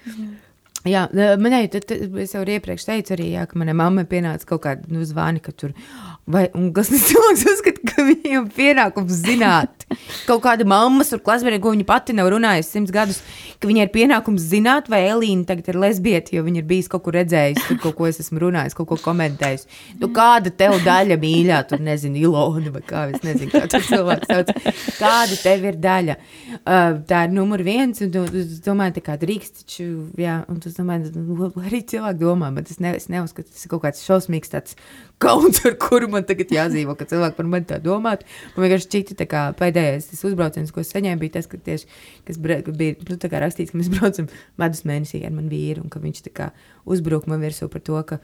Jā, 0.88 1.04
tad, 1.12 1.84
tad, 1.86 2.16
es 2.22 2.32
jau 2.34 2.42
iepriekš 2.42 2.86
teicu, 2.88 3.14
arī, 3.14 3.28
jā, 3.36 3.44
ka 3.46 3.58
manai 3.58 3.74
mammai 3.78 4.02
pienāca 4.08 4.48
kaut 4.48 4.64
kāda 4.64 4.88
nu, 4.90 5.04
zvani, 5.06 5.42
ka 5.42 5.52
tur 5.54 5.74
Vai, 6.22 6.44
kas 6.70 6.86
tas 6.86 7.02
cilvēks 7.08 7.40
uzskata, 7.50 7.80
ka 7.88 8.02
viņam 8.06 8.44
pienākums 8.54 9.16
zināt? 9.24 9.82
Kaut 10.22 10.44
kāda 10.44 10.62
mamma 10.68 11.02
ar 11.02 11.20
klasbiedru, 11.20 11.58
ko 11.64 11.72
viņa 11.74 11.86
pati 11.88 12.14
nav 12.14 12.28
runājusi 12.30 12.76
simts 12.76 12.94
gadus, 12.94 13.18
ka 13.58 13.66
viņai 13.66 13.88
ir 13.88 13.90
pienākums 13.90 14.44
zināt, 14.46 14.86
vai 14.92 15.00
Elīna 15.08 15.48
tagad 15.48 15.72
ir 15.72 15.80
lesbieta, 15.82 16.30
jo 16.36 16.44
viņa 16.46 16.62
ir 16.62 16.68
bijusi 16.68 16.92
kaut 16.92 17.02
kur 17.08 17.18
redzējusi, 17.18 17.64
tur 17.66 17.80
kaut 17.82 17.98
ko 17.98 18.06
es 18.06 18.22
esmu 18.22 18.38
runājis, 18.44 18.78
kaut 18.78 18.92
ko 18.92 19.00
komentējis. 19.02 19.66
Nu, 19.98 20.12
kāda 20.14 20.54
tev 20.54 20.78
daļa 20.86 21.18
mīļā, 21.22 21.58
tur 21.66 21.82
nezinu, 21.82 22.22
Ilona 22.22 22.70
vai 22.78 22.84
kā, 22.86 23.04
es 23.10 23.26
nezinu, 23.26 23.50
kā 23.56 23.66
tas 23.74 23.90
cilvēks 23.90 24.30
sauc. 24.30 24.54
Kāda 25.02 25.42
tev 25.42 25.68
ir 25.72 25.82
daļa? 25.82 26.18
Uh, 26.62 27.02
tā 27.10 27.26
ir 27.26 27.34
numur 27.34 27.66
viens, 27.66 27.98
un 27.98 28.14
tu, 28.14 28.22
tu 28.30 28.46
domāji, 28.62 29.00
tā 29.00 29.06
kā 29.10 29.18
drīkst, 29.18 29.64
taču, 29.64 29.90
jā, 30.22 30.38
un 30.46 30.62
tu 30.62 30.70
domāji, 30.78 31.10
nu, 31.18 31.50
arī 31.66 31.82
cilvēki 31.92 32.22
domā, 32.22 32.54
bet 32.54 32.70
es, 32.70 32.78
ne, 32.78 32.94
es 32.94 33.10
neuzskatu, 33.10 33.50
tas 33.50 33.66
ir 33.66 33.74
kaut 33.74 33.88
kāds 33.88 34.06
šausmīgs 34.06 34.54
tāds 34.54 34.78
kauns, 35.22 35.60
ar 35.68 35.76
kuru 35.80 36.08
man 36.12 36.26
tagad 36.28 36.52
jādzīvo, 36.54 36.96
ka 36.98 37.06
cilvēki 37.10 37.38
par 37.38 37.48
mani 37.48 37.68
tā 37.70 37.78
domātu. 37.82 38.26
Man 38.54 38.66
vienkārši 38.66 38.88
šķita, 38.88 39.26
ka 39.30 39.42
pēdējais 39.58 40.10
uzbrauciens, 40.28 40.72
ko 40.74 40.82
es 40.82 40.92
saņēmu, 40.94 41.20
bija 41.22 41.36
tas, 41.38 41.48
ka 41.50 41.60
tieši, 41.62 41.90
kas 42.28 42.40
bija 42.42 42.96
nu, 43.08 43.18
rakstīts, 43.44 43.72
ka 43.72 43.80
mēs 43.80 43.92
braucam 43.96 44.30
medus 44.60 44.84
mēnesī 44.88 45.22
ar 45.26 45.34
manu 45.36 45.52
vīru, 45.52 45.84
un 45.86 45.92
ka 45.92 46.02
viņš 46.02 46.24
kā, 46.36 46.50
uzbruk 46.88 47.28
man 47.30 47.44
virsū 47.44 47.70
par 47.72 47.84
to, 47.86 48.00
ka, 48.08 48.18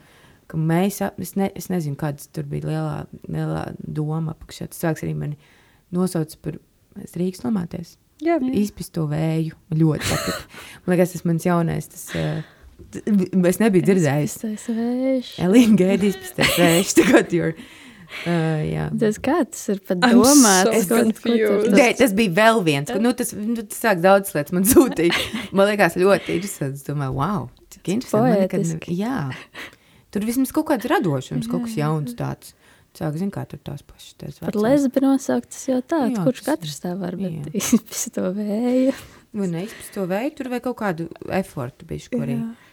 ka 0.51 0.59
mēs, 0.59 1.01
es, 1.21 1.35
ne, 1.39 1.51
es 1.55 1.71
nezinu, 1.71 1.99
kādas 1.99 2.29
tur 2.33 2.47
bija 2.49 2.69
lielā, 2.71 2.99
lielā 3.29 3.65
doma 3.79 4.35
apakšā. 4.35 4.69
Tas 4.69 4.83
cilvēks 4.83 5.07
arī 5.07 5.15
mani 5.17 5.39
nosauca 5.95 6.43
par 6.43 6.61
Rīgas 7.15 7.45
nomāties. 7.45 7.97
Jā, 8.19 8.35
izpist 8.51 8.91
to 8.97 9.05
vēju. 9.07 9.55
Ļoti. 9.79 10.15
Man 10.83 10.93
liekas, 10.93 11.13
tas 11.15 11.23
mans 11.27 11.45
jaunais. 11.47 11.87
Tas, 11.87 12.01
uh, 12.19 12.41
Es 13.49 13.59
nebiju 13.61 13.85
dzirdējis. 13.85 14.39
Tas 14.41 14.65
ir 14.71 14.79
vējš. 14.79 15.35
Elīna 15.45 15.77
gaidīs 15.83 16.17
pēc 16.17 16.33
tam 16.39 16.51
vējš. 16.57 16.95
Tagad 17.01 17.35
you're. 17.35 17.55
Uh, 18.25 18.63
jā. 18.65 18.87
tas 18.97 19.19
kāds 19.21 19.59
ir 19.69 19.81
pat 19.85 19.99
domāts. 20.01 20.87
So 20.89 20.97
Nē, 21.75 21.91
tas 21.99 22.13
bija 22.17 22.33
vēl 22.39 22.63
viens. 22.65 22.89
Nu, 22.97 23.11
tas, 23.17 23.35
nu, 23.37 23.61
tas 23.61 23.83
sāk 23.83 24.01
daudz 24.01 24.33
lietas 24.33 24.55
man 24.55 24.65
sūtīt. 24.65 25.13
Man 25.53 25.69
liekas 25.69 25.97
ļoti 25.99 26.39
interesanti. 26.39 26.81
Es 26.81 26.87
domāju, 26.87 27.13
wow, 27.19 27.45
cik 27.75 27.91
interesanti. 27.93 28.39
Man, 28.57 28.81
kad, 28.81 28.87
jā. 28.97 29.19
Tur 30.09 30.25
vismaz 30.25 30.53
kaut 30.55 30.71
kāds 30.71 30.89
radošums, 30.89 31.49
kaut 31.51 31.67
kas 31.67 31.77
jauns 31.77 32.17
tāds. 32.17 32.55
Sāk, 32.97 33.13
zin, 33.21 33.29
kā 33.31 33.43
tur 33.47 33.61
tās 33.61 33.83
pašas. 33.85 34.15
Tās 34.17 34.39
Par 34.41 34.55
lesbi 34.57 35.03
nosaukt, 35.03 35.51
tas 35.53 35.67
jau 35.69 35.77
tāds, 35.85 36.17
jā, 36.17 36.23
kurš 36.25 36.41
tas, 36.41 36.47
katrs 36.57 36.79
tā 36.81 36.95
var, 36.97 37.15
bet 37.19 37.53
izpist 37.55 38.09
to 38.15 38.25
vēju. 38.33 38.95
Vai 39.37 39.49
neizpist 39.51 39.93
to 39.93 40.07
vēju, 40.09 40.33
tur 40.39 40.49
vai 40.51 40.59
kaut 40.65 40.79
kādu 40.81 41.05
efortu 41.37 41.85
bišķi, 41.87 42.11
ko 42.15 42.23
arī. 42.25 42.39
Jā. 42.39 42.68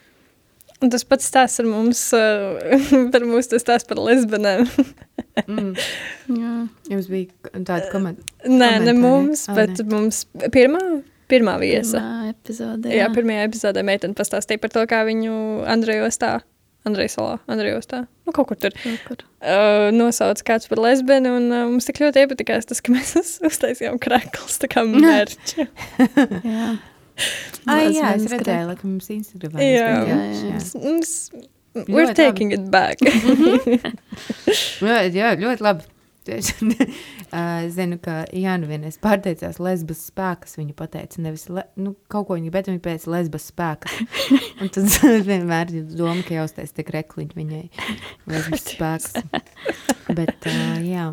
Un 0.84 0.92
tas 0.92 1.06
pats 1.08 1.24
stāsts 1.24 1.62
ar 1.62 1.68
mums, 1.70 2.00
uh, 2.16 2.58
par 3.14 3.24
mūsu 3.24 3.54
tas 3.54 3.64
stāsts 3.64 3.88
par 3.88 4.00
lesbenēm. 4.02 4.66
mm. 5.48 5.70
Jā. 6.36 6.54
Jums 6.92 7.06
bija 7.12 7.52
tāda 7.56 7.86
komenta? 7.92 8.26
Nē, 8.44 8.72
ne 8.84 8.96
mums, 8.96 9.46
oh, 9.48 9.56
bet 9.56 9.80
ne. 9.80 9.86
mums 9.88 10.24
pirmā, 10.52 10.82
pirmā 11.32 11.56
viesa. 11.62 12.02
Pirmā 12.02 12.34
epizode, 12.34 12.92
jā. 12.92 13.06
jā, 13.06 13.08
pirmajā 13.14 13.46
epizodē 13.48 13.86
meitene 13.88 14.18
pastāstīja 14.18 14.60
par 14.60 14.74
to, 14.74 14.84
kā 14.90 15.00
viņu 15.08 15.38
Andrejos 15.72 16.20
tā, 16.20 16.34
Andrejas 16.86 17.16
salā, 17.16 17.38
Andrejos 17.50 17.88
tā, 17.90 18.02
nu 18.28 18.34
kaut 18.36 18.50
kur 18.50 18.60
tur. 18.60 18.76
Kaut 18.82 19.06
kur. 19.08 19.24
Uh, 19.40 19.88
nosauc 19.94 20.42
kāds 20.46 20.68
par 20.70 20.82
lesbeni, 20.84 21.32
un 21.32 21.48
uh, 21.50 21.64
mums 21.70 21.88
tik 21.88 22.02
ļoti 22.04 22.26
iepatikās 22.26 22.68
tas, 22.68 22.84
ka 22.84 22.92
mēs 22.94 23.16
uztaisījām 23.48 23.96
krekls, 24.02 24.60
tā 24.62 24.70
kā 24.70 24.84
mērķi. 24.86 25.66
jā. 26.44 26.68
Ai, 27.66 27.90
jā, 27.96 28.14
es 28.16 28.28
redzēju, 28.30 28.76
ka 28.78 28.86
mums 28.86 29.10
Instagramā 29.14 29.64
ir 29.64 29.76
jā, 29.78 29.90
jā, 30.06 30.22
jā. 30.52 30.62
Mums, 30.84 31.12
we're 31.86 32.06
ļoti 32.06 32.16
taking 32.18 32.54
labi. 32.54 32.62
it 32.62 32.70
back. 32.70 32.98
jā, 34.90 35.02
jā, 35.10 35.34
ļoti 35.40 35.66
labi. 35.66 35.92
Es 36.26 36.50
zinu, 37.76 37.98
ka 38.02 38.24
Jānis 38.34 38.70
vienreiz 38.70 38.96
pārteicās 39.02 39.60
lesbas 39.62 40.02
spēkas. 40.10 40.56
Viņa 40.58 40.74
pateica, 40.78 41.20
nevis 41.22 41.46
le, 41.52 41.66
nu, 41.78 41.94
kaut 42.12 42.28
ko 42.28 42.38
viņa, 42.38 42.52
bet 42.54 42.70
viņa 42.70 42.82
pēc 42.84 43.06
lesbas 43.12 43.48
spēkas. 43.52 44.00
Un 44.62 44.72
tad 44.74 44.96
vienmēr 45.28 45.74
ir 45.74 45.86
doma, 45.92 46.24
ka 46.26 46.38
jāuztais 46.40 46.74
tik 46.76 46.90
rekliņi 46.96 47.38
viņai 47.38 47.62
lesbas 48.32 48.66
spēkas. 48.72 49.22
Bet, 50.10 50.36
uh, 50.50 50.82
jā. 50.86 51.12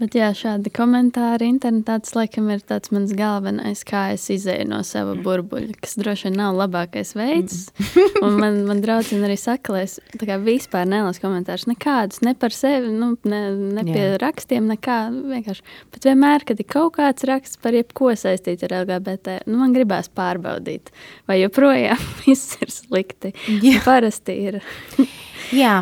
Bet 0.00 0.16
jā, 0.16 0.30
šādi 0.34 0.70
komentāri 0.74 1.46
internetā 1.52 1.98
tas 2.02 2.14
laikam 2.16 2.48
ir 2.50 2.62
tāds 2.66 2.90
mans 2.94 3.12
galvenais, 3.16 3.82
kā 3.86 4.06
es 4.14 4.24
izēju 4.32 4.64
no 4.70 4.80
sava 4.86 5.12
burbuļa, 5.20 5.76
kas 5.84 5.94
droši 6.00 6.26
vien 6.28 6.38
nav 6.40 6.56
labākais 6.58 7.12
veids. 7.18 7.68
Un 8.24 8.38
man, 8.40 8.62
man 8.68 8.80
draudzene 8.82 9.28
arī 9.28 9.36
saka, 9.38 9.76
lai 9.76 9.84
es 9.86 9.98
vispār 10.46 10.88
nelasu 10.88 11.22
komentārus 11.22 11.68
nekādus, 11.70 12.22
ne 12.24 12.32
par 12.38 12.56
sevi, 12.56 12.90
nu, 12.94 13.12
ne, 13.28 13.42
ne 13.76 13.86
pie 13.86 14.00
jā. 14.00 14.16
rakstiem, 14.22 14.72
nekā 14.72 14.98
vienkārši. 15.12 15.68
Bet 15.94 16.08
vienmēr, 16.08 16.48
kad 16.48 16.64
ir 16.64 16.70
kaut 16.72 16.96
kāds 16.96 17.28
raksts 17.28 17.60
par 17.62 17.76
jebko 17.76 18.14
saistīts 18.18 18.64
ar 18.66 18.78
LGBT, 18.82 19.42
nu, 19.46 19.60
man 19.60 19.76
gribās 19.76 20.10
pārbaudīt, 20.10 20.90
vai 21.30 21.42
joprojām 21.42 22.00
viss 22.24 22.56
ir 22.64 22.72
slikti. 22.72 23.36
Jā. 23.60 23.84
Parasti 23.84 24.40
ir. 24.48 24.60
jā, 25.62 25.78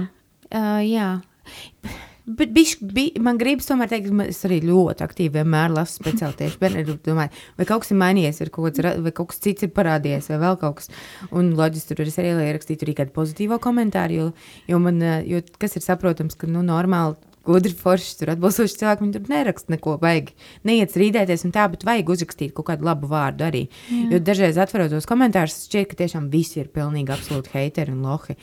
uh, 0.51 0.79
jā. 0.85 1.11
Bet 2.37 2.53
bišķi, 2.55 2.87
bi, 2.95 3.05
man 3.23 3.39
gribas 3.41 3.67
tomēr 3.67 3.89
teikt, 3.91 4.11
ka 4.13 4.27
es 4.31 4.43
arī 4.47 4.61
ļoti 4.67 5.05
aktīvi 5.07 5.33
vienmēr 5.39 5.73
lasu 5.75 5.99
speciāli 5.99 6.37
tieši 6.39 6.61
bērnu. 6.61 6.97
Domāju, 7.07 7.33
vai 7.59 7.67
kaut 7.69 7.85
kas 7.85 7.95
ir 7.95 7.99
mainījies, 8.03 8.43
vai 8.43 8.51
kaut, 8.55 8.69
kas, 8.69 8.99
vai 9.07 9.13
kaut 9.17 9.31
kas 9.33 9.43
cits 9.47 9.67
ir 9.67 9.73
parādījies, 9.77 10.29
vai 10.35 10.41
vēl 10.45 10.61
kaut 10.61 10.79
kas. 10.81 10.93
Un 11.35 11.51
loģiski 11.59 11.97
tur 11.97 12.05
ir 12.05 12.13
arī 12.23 12.35
ierakstīts 12.51 12.87
arī 12.87 12.95
kādu 13.01 13.15
pozitīvu 13.17 13.59
komentāru, 13.65 14.21
jo, 14.21 14.29
jo, 14.71 14.83
man, 14.85 15.03
jo 15.27 15.43
kas 15.63 15.79
ir 15.81 15.87
saprotams, 15.87 16.39
ka 16.39 16.51
nu, 16.51 16.63
normāli 16.67 17.19
gudri 17.47 17.73
forši 17.77 18.17
tur 18.21 18.33
atbalstoši 18.35 18.79
cilvēki. 18.81 19.05
Viņi 19.05 19.15
tur 19.17 19.31
neraksta 19.33 19.73
neko, 19.75 19.95
vajag 20.03 20.33
neiet 20.69 20.93
strīdēties 20.93 21.45
un 21.49 21.55
tā, 21.55 21.67
bet 21.73 21.87
vajag 21.89 22.13
uzrakstīt 22.15 22.53
kaut 22.57 22.69
kādu 22.71 22.87
labu 22.89 23.09
vārdu 23.11 23.47
arī. 23.47 23.63
Jā. 23.89 24.03
Jo 24.15 24.21
dažreiz 24.25 24.59
atverot 24.61 24.93
tos 24.93 25.09
komentārus, 25.09 25.57
šķiet, 25.69 25.89
ka 25.91 26.01
tiešām 26.03 26.29
visi 26.33 26.61
ir 26.63 26.71
pilnīgi 26.75 27.15
absolūti 27.15 27.55
heiteri 27.55 27.95
un 27.95 28.03
lohi. 28.07 28.37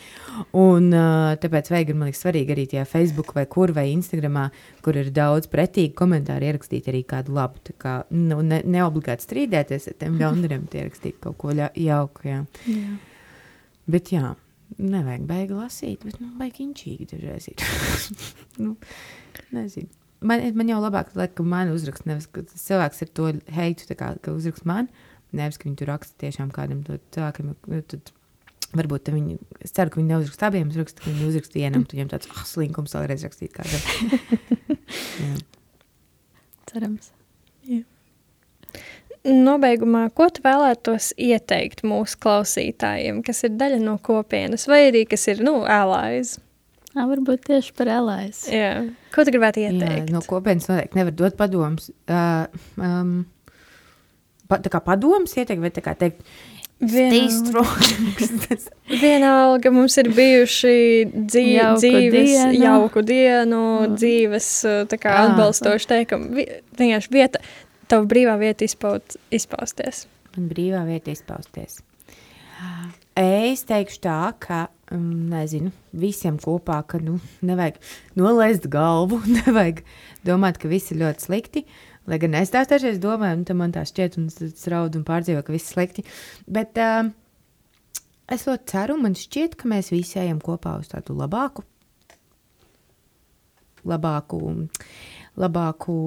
Un 0.57 0.89
uh, 0.93 1.35
tāpēc 1.41 1.71
vajag, 1.73 1.93
man 1.97 2.11
liekas, 2.11 2.23
svarīgi 2.25 2.55
arī 2.55 2.67
tajā 2.73 2.87
Facebook 2.89 3.35
vai 3.37 3.45
kur 3.51 3.73
vai 3.75 3.87
Instagramā, 3.93 4.47
kur 4.85 4.97
ir 4.99 5.11
daudz 5.15 5.51
pretīgu 5.51 5.95
komentāru, 5.97 6.49
ierakstīt 6.49 6.89
arī 6.91 7.03
kādu 7.07 7.37
labu. 7.37 7.61
Kā, 7.77 7.99
nu, 8.13 8.41
ne, 8.45 8.63
neobligāti 8.65 9.27
strīdēties 9.27 9.91
ar 9.91 10.01
tiem 10.01 10.17
ļaundariem, 10.21 10.67
ierakstīt 10.73 11.21
kaut 11.23 11.39
ko 11.41 11.53
jauku. 11.53 12.27
Jā. 12.27 12.43
Jā. 12.65 12.97
Bet 13.87 14.11
jā 14.11 14.33
nevajag 14.77 15.23
baigi 15.29 15.55
lasīt, 15.57 16.03
bet 16.05 16.19
nu, 16.21 16.31
baigi 16.39 16.65
inčīgi 16.65 17.07
dažreiz 17.13 17.47
ir. 17.51 17.63
nu, 18.63 18.75
nezinu. 19.55 19.89
Man, 20.27 20.41
man 20.57 20.71
jau 20.71 20.79
labāk, 20.81 21.11
lai, 21.17 21.27
ka 21.29 21.45
man 21.45 21.69
uzraksta, 21.73 22.09
nevis 22.09 22.25
ka 22.33 22.43
cilvēks 22.49 23.03
ar 23.05 23.11
to 23.19 23.31
heitu, 23.53 23.87
kā, 23.97 24.15
ka 24.23 24.33
uzraksta 24.33 24.69
man, 24.69 24.89
nevis 25.35 25.59
ka 25.61 25.69
viņi 25.69 25.77
tur 25.81 25.91
raksta 25.93 26.17
tiešām 26.23 26.53
kādam 26.55 26.81
cilvēkam. 26.87 27.53
Nu, 27.53 27.81
tad, 27.85 28.13
Varbūt 28.75 29.07
viņi, 29.13 29.37
es 29.63 29.71
ceru, 29.71 29.93
ka 29.93 30.01
viņi 30.01 30.11
neuzraksta 30.11 30.49
abiem, 30.49 30.67
es 30.73 30.75
rakstu, 30.75 30.99
ka 30.99 31.07
viņi 31.07 31.27
uzraksta 31.29 31.55
vienam, 31.55 31.85
tad 31.87 31.95
viņam 31.95 32.09
tāds, 32.11 32.27
ah, 32.33 32.41
oh, 32.41 32.47
slinkums 32.49 32.95
vēlreiz 32.97 33.23
rakstīt 33.23 33.55
kādam. 33.55 33.79
Cerams. 36.67 37.13
Nobeigumā, 39.27 40.05
ko 40.15 40.29
tu 40.31 40.41
vēlētos 40.45 41.09
ieteikt 41.19 41.81
mūsu 41.87 42.15
klausītājiem, 42.23 43.21
kas 43.27 43.43
ir 43.43 43.55
daļa 43.59 43.79
no 43.83 43.97
kopienas, 44.03 44.67
vai 44.71 44.85
arī 44.89 45.01
kas 45.09 45.27
ir, 45.33 45.41
nu, 45.43 45.59
allies? 45.67 46.37
Jā, 46.95 47.03
varbūt 47.11 47.43
tieši 47.49 47.73
par 47.77 47.91
allies. 47.93 48.45
Jā. 48.49 48.71
Ko 49.13 49.25
tu 49.27 49.33
gribētu 49.35 49.65
ieteikt? 49.65 50.07
Jā, 50.07 50.13
no 50.15 50.21
kopienas 50.25 50.69
noteikti 50.71 50.97
nevar 50.97 51.13
dot 51.19 51.35
padomus. 51.37 51.89
Uh, 52.07 52.47
um, 52.81 53.11
pa, 54.49 54.61
tā 54.63 54.71
kā 54.73 54.79
padomus 54.85 55.35
ieteikt, 55.37 55.61
vai 55.65 55.73
tā 55.75 55.83
kā 55.85 55.93
teikt, 55.99 56.23
Vienalga. 56.77 57.63
Vienalga 59.01 59.71
mums 59.73 59.95
ir 59.97 60.11
bijuši 60.13 60.73
dzī, 61.25 61.41
Jauku 61.55 61.79
dzīves, 61.81 62.27
dienu. 62.33 62.59
jauku 62.61 63.01
dienu, 63.07 63.61
dzīves 63.95 64.49
tā 64.91 64.99
kā 65.01 65.09
Ā. 65.15 65.23
atbalstoši 65.31 65.89
teikumi. 65.89 66.29
Vi- 66.37 66.47
Vienkārši 66.77 67.09
vieta, 67.15 67.41
tava 67.91 68.07
brīvā 68.09 68.37
vieta 68.41 68.67
izpaut, 68.67 69.17
izpausties. 69.33 70.05
Man 70.35 70.49
brīvā 70.51 70.83
vieta 70.87 71.13
izpausties. 71.13 71.81
Es 73.17 73.63
teikšu 73.65 74.01
tā, 74.03 74.17
ka, 74.41 74.67
mm, 74.93 75.29
nezinu, 75.31 75.71
visiem 75.97 76.37
kopā, 76.41 76.79
ka 76.89 76.99
nu, 77.01 77.17
nevajag 77.45 77.79
nolaist 78.17 78.67
galvu, 78.73 79.21
nevajag 79.39 79.83
domāt, 80.25 80.59
ka 80.61 80.69
viss 80.69 80.93
ir 80.93 81.01
ļoti 81.01 81.29
slikti. 81.29 81.63
Lai 82.07 82.19
gan 82.21 82.37
es 82.39 82.53
tās 82.53 82.69
dažreiz 82.69 83.01
domāju, 83.03 83.43
tam 83.47 83.59
man 83.61 83.73
tā 83.75 83.83
šķiet, 83.87 84.19
un 84.21 84.29
es 84.29 84.67
raudu 84.71 85.01
un 85.01 85.07
pārdzīvoju, 85.07 85.45
ka 85.47 85.55
viss 85.55 85.71
ir 85.71 85.75
slikti. 85.75 86.05
Bet 86.47 86.77
uh, 86.79 87.09
es 88.31 88.45
ļoti 88.47 88.71
ceru, 88.71 88.99
man 89.01 89.17
šķiet, 89.17 89.57
ka 89.59 89.69
mēs 89.73 89.91
visi 89.91 90.21
ejam 90.21 90.39
kopā 90.43 90.77
uz 90.79 90.93
tādu 90.93 91.17
labāku, 91.17 91.65
labāku, 93.87 94.39
labāku 95.41 95.97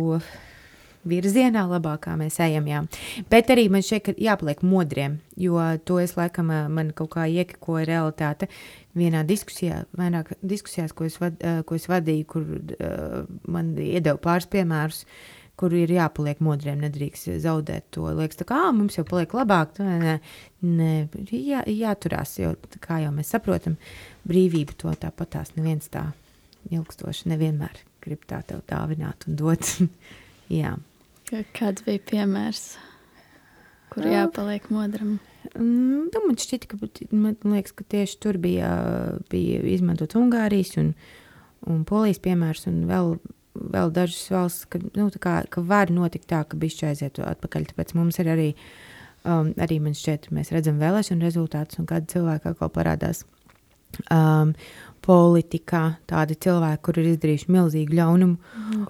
virzienā, 1.09 1.65
labākā 1.71 2.15
mēs 2.21 2.39
ejam. 2.45 2.69
Jā. 2.69 2.83
Bet 3.33 3.51
arī 3.53 3.69
man 3.73 3.83
ka 3.83 4.15
jāpaliek 4.17 4.63
modriem, 4.63 5.19
jo 5.37 5.59
to 5.85 5.99
es 6.03 6.17
laikam 6.19 6.53
man 6.73 6.93
kaut 6.97 7.15
kā 7.17 7.27
iekikoja 7.31 7.87
realitāte. 7.89 8.49
Vienā 8.97 9.23
diskusijā, 9.25 9.85
vairāk 9.97 10.33
diskusijās, 10.43 10.93
ko 10.93 11.07
es, 11.07 11.21
vad, 11.23 11.39
ko 11.67 11.77
es 11.79 11.87
vadīju, 11.87 12.27
kur 12.27 12.43
uh, 12.43 13.21
man 13.47 13.77
iedeva 13.79 14.19
pāris 14.19 14.49
piemērus, 14.51 15.05
kur 15.61 15.75
ir 15.77 15.93
jāpaliek 15.93 16.41
modriem, 16.43 16.81
nedrīkst 16.83 17.29
zaudēt 17.45 17.91
to. 17.95 18.09
Liekas, 18.17 18.41
tā 18.41 18.49
kā 18.49 18.59
"Ā, 18.67 18.73
mums 18.75 18.97
jau 18.99 19.05
paliek 19.07 19.31
labāk, 19.37 19.79
nē, 19.79 20.17
nē, 20.65 20.91
jā, 21.31 21.63
jāturās, 21.69 22.39
jo 22.41 22.57
kā 22.81 23.03
jau 23.05 23.13
mēs 23.15 23.31
saprotam, 23.37 23.77
brīvība 24.27 24.75
to 24.77 24.97
tāpat 25.05 25.37
tās 25.37 25.55
neviens 25.55 25.87
tā 25.93 26.09
ilgstoši 26.73 27.31
nevienmēr 27.31 27.85
grib 28.05 28.25
tā 28.29 28.41
tev 28.49 28.63
dāvināt 28.69 29.29
un 29.29 29.37
dot. 29.39 29.75
jā. 30.61 30.75
Kā- 31.31 31.45
Kāds 31.55 31.85
bija 31.87 32.01
piemērs, 32.11 32.63
kur 33.93 34.03
Jā. 34.07 34.25
jāpaliek 34.27 34.71
modram? 34.75 35.19
Mm, 35.55 35.99
Nu, 36.11 36.21
man 36.27 36.37
šķiet, 36.37 36.65
ka, 36.69 36.77
man 37.15 37.37
liekas, 37.47 37.73
ka 37.79 37.85
tieši 37.87 38.17
tur 38.23 38.37
bija, 38.43 38.71
bija 39.31 39.61
izmantot 39.71 40.15
Ungārijas 40.19 40.75
un, 40.81 40.89
un 41.71 41.85
Polijas 41.87 42.19
piemērs, 42.25 42.67
un 42.67 42.81
vēl, 42.91 43.13
vēl 43.55 43.93
dažas 43.95 44.25
valsts, 44.35 44.67
ka, 44.71 44.81
nu, 44.99 45.07
tā 45.15 45.21
kā, 45.23 45.35
ka 45.51 45.63
var 45.63 45.91
notikt 45.95 46.27
tā, 46.33 46.43
ka 46.51 46.59
bišķi 46.61 46.89
aiziet 46.91 47.21
atpakaļ. 47.23 47.69
Tāpēc 47.71 47.95
mums 47.99 48.19
ir 48.19 48.31
arī, 48.35 48.49
um, 49.25 49.53
arī 49.63 49.79
man 49.83 49.95
šķiet, 49.95 50.31
mēs 50.35 50.51
redzam 50.55 50.83
vēlēšanu 50.83 51.23
rezultātus 51.27 51.79
un 51.79 51.87
kādi 51.91 52.11
cilvēki 52.17 52.51
atkal 52.53 52.73
parādās. 52.75 53.23
Um, 54.11 54.53
politikā 55.11 55.83
tādi 56.11 56.37
cilvēki, 56.45 56.83
kur 56.87 56.99
ir 57.03 57.11
izdarījuši 57.15 57.51
milzīgu 57.51 57.99
ļaunumu, 57.99 58.37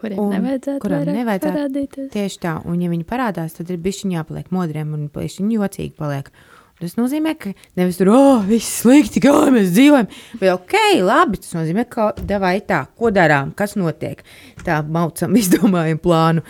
Kuriem 0.00 0.20
Un 0.20 0.32
nevajadzētu 0.36 0.88
vairāk 0.92 1.16
nevajadzētu. 1.16 1.56
parādīties? 1.56 2.08
Tieši 2.12 2.40
tā, 2.44 2.54
un 2.68 2.80
ja 2.84 2.90
viņi 2.92 3.06
parādās, 3.08 3.56
tad 3.56 3.70
ir 3.72 3.80
bišķiņā 3.80 4.18
jāpaliek 4.20 4.50
modriem 4.52 4.92
un 4.96 5.08
bišķiņ 5.14 5.52
jocīgi 5.56 5.94
paliek. 5.96 6.28
Un 6.28 6.59
Tas 6.80 6.94
nozīmē, 6.96 7.34
ka 7.36 7.50
nevis 7.76 7.98
tur, 8.00 8.08
oh, 8.14 8.44
viss 8.48 8.80
slikti, 8.80 9.20
kā 9.20 9.34
mēs 9.52 9.68
dzīvojam. 9.74 10.06
Bet, 10.40 10.48
ok, 10.54 10.76
labi, 11.04 11.36
tas 11.42 11.52
nozīmē, 11.58 11.84
ka 11.92 12.06
devai 12.16 12.54
tā, 12.64 12.78
ko 12.96 13.10
darām, 13.12 13.50
kas 13.56 13.76
notiek. 13.76 14.22
Tā 14.64 14.78
maucam, 14.88 15.36
izdomājam 15.40 16.00
plānu. 16.00 16.44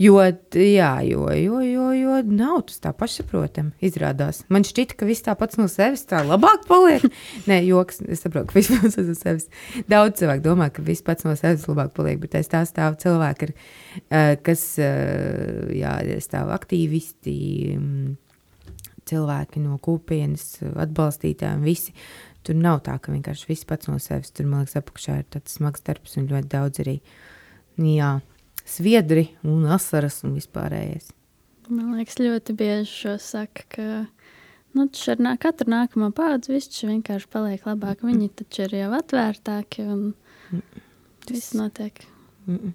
Jo, 0.00 0.22
jā, 0.56 0.88
jo, 1.04 1.26
jo, 1.36 1.60
jo, 1.68 1.90
jo 1.98 2.16
nav 2.30 2.62
tas 2.70 2.80
tā 2.86 2.94
pašsaprotami 2.96 3.74
izrādās. 3.84 4.40
Man 4.48 4.64
šķita, 4.64 4.96
ka 4.96 5.10
viss 5.10 5.26
tā 5.28 5.36
pats 5.36 5.60
no 5.60 5.68
sevis 5.68 6.06
tā 6.08 6.24
labāk 6.24 6.64
paliek. 6.70 7.04
Nē, 7.50 7.60
joks, 7.68 8.00
es 8.08 8.24
saprotu, 8.24 8.54
ka 8.54 8.58
viss 8.62 8.72
pats 8.72 8.98
no 9.02 9.18
sevis. 9.20 9.50
Daudz 9.90 10.22
cilvēku 10.22 10.46
domā, 10.48 10.72
ka 10.72 10.84
viss 10.86 11.04
pats 11.04 11.28
no 11.28 11.36
sevis 11.36 11.68
labāk 11.68 11.92
paliek, 12.00 12.24
bet 12.24 12.40
aiz 12.40 12.48
tā 12.48 12.64
stāv 12.68 12.96
cilvēki, 13.04 13.50
ar, 13.50 13.56
eh, 14.08 14.34
kas, 14.48 14.66
eh, 14.80 15.74
jā, 15.76 15.98
stāv 16.24 16.56
aktīvisti, 16.56 17.38
mm, 17.76 18.14
cilvēki 19.10 19.62
no 19.64 19.78
kopienas, 19.82 20.58
atbalstītāji, 20.62 21.58
un 21.58 21.66
visi. 21.66 21.94
Tur 22.44 22.58
nav 22.60 22.82
tā, 22.84 22.98
ka 23.00 23.12
vienkārši 23.12 23.48
viss 23.48 23.68
pats 23.68 23.88
no 23.88 23.96
sevis. 24.02 24.32
Tur, 24.36 24.48
man 24.50 24.64
liekas, 24.64 24.76
apakšā 24.80 25.18
ir 25.22 25.28
tāds 25.32 25.56
smags 25.56 25.84
darbs 25.86 26.18
un 26.20 26.28
ļoti 26.28 26.50
daudz 26.52 26.82
arī 26.84 26.98
jā, 27.80 28.10
sviedri 28.68 29.30
un 29.48 29.64
asaras 29.72 30.20
un 30.26 30.36
vispārējais. 30.36 31.08
Man 31.70 31.94
liekas, 31.96 32.20
ļoti 32.20 32.56
bieži 32.58 32.90
šo 32.92 33.14
saka, 33.22 33.64
ka 33.72 33.86
nu, 34.76 34.88
nā, 35.24 35.34
katru 35.40 35.72
nākamo 35.72 36.10
paudzi 36.16 36.52
viss 36.52 36.84
vienkārši 36.84 37.30
paliek 37.32 37.64
labāk. 37.64 38.04
Viņi 38.04 38.30
taču 38.42 38.66
ir 38.66 38.78
jau 38.82 38.92
atvērtāki 38.98 39.88
un 39.88 40.10
viss 41.30 41.54
notiek. 41.56 42.04
Mm 42.46 42.58
-mm. 42.58 42.72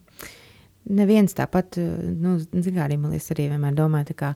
Neviens 0.89 1.35
tāpat, 1.37 1.77
nu, 2.17 2.39
zin 2.39 2.73
kā 2.73 2.87
arī 2.87 2.97
man 2.97 3.11
liekas, 3.11 3.31
arī 3.31 3.49
vienmēr 3.51 3.75
domāju, 3.77 4.05
tā 4.09 4.15
kā, 4.15 4.33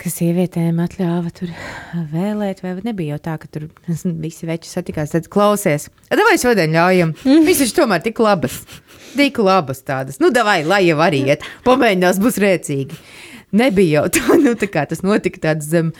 ka 0.00 0.10
sievietēm 0.12 0.78
atļāva 0.80 1.32
tur 1.36 1.50
vēlēt, 2.12 2.62
vai 2.64 2.74
nebija 2.86 3.16
jau 3.16 3.22
tā, 3.26 3.36
ka 3.42 3.50
tur 3.52 3.66
visi 4.24 4.48
veči 4.48 4.70
satikās, 4.70 5.12
tad 5.14 5.28
klausies. 5.32 5.88
Vai 6.10 6.36
šodien 6.40 6.72
ļaujam? 6.76 7.14
Viņas 7.24 7.64
taču 7.64 7.76
tomēr 7.82 8.04
tik 8.04 8.22
labas, 8.22 8.62
tik 9.16 9.40
labas 9.42 9.84
tādas. 9.84 10.20
Nu, 10.22 10.32
davai, 10.34 10.62
lai 10.68 10.84
jau 10.86 10.98
arī 11.04 11.24
iet, 11.32 11.44
pamēģinās, 11.66 12.22
būs 12.22 12.40
rēcīgi. 12.42 12.98
Nebija 13.60 14.00
jau 14.00 14.10
tā, 14.16 14.36
nu, 14.44 14.54
tā 14.58 14.70
kā 14.70 14.86
tas 14.88 15.04
notika 15.06 15.48
tāds 15.50 15.70
zem. 15.70 15.94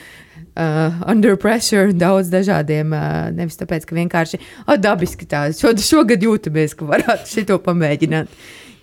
Uh, 0.51 0.91
under 1.07 1.37
pressure, 1.39 1.93
daudz 1.95 2.27
dažādiem. 2.27 2.91
Uh, 2.91 3.29
nevis 3.31 3.55
tāpēc, 3.55 3.85
ka 3.87 3.95
vienkārši 3.95 4.35
oh, 4.65 4.75
dabiski 4.75 5.23
tā, 5.23 5.45
šo, 5.55 5.71
šogad 5.79 6.25
jūtamies, 6.25 6.75
ka 6.75 6.89
varētu 6.89 7.31
šito 7.31 7.55
pamēģināt. 7.63 8.33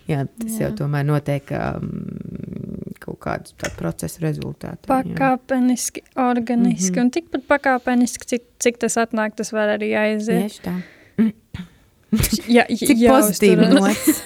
Jā, 0.09 0.25
tas 0.39 0.55
Jā. 0.55 0.65
jau 0.65 0.69
Jā. 0.71 0.75
tomēr 0.79 1.05
notiek 1.05 1.51
um, 1.53 1.89
kaut 2.99 3.19
kādu 3.23 3.71
procesu 3.77 4.23
rezultātā. 4.25 4.81
jā. 4.81 4.89
Pakāpeniski, 4.89 6.03
organiski, 6.15 6.91
mm 6.91 6.95
-hmm. 6.95 7.01
un 7.01 7.11
tikpat 7.11 7.45
pakāpeniski, 7.47 8.25
cik, 8.25 8.47
cik 8.59 8.77
tas 8.77 8.97
atnāk, 8.97 9.35
tas 9.35 9.53
var 9.53 9.77
arī 9.77 9.93
aiziet. 9.97 10.49
Tieši 10.49 10.61
tā. 10.65 10.79
Jā, 12.49 12.65
Cik 12.65 13.03
pozitīvi 13.05 13.69
nots. 13.69 14.23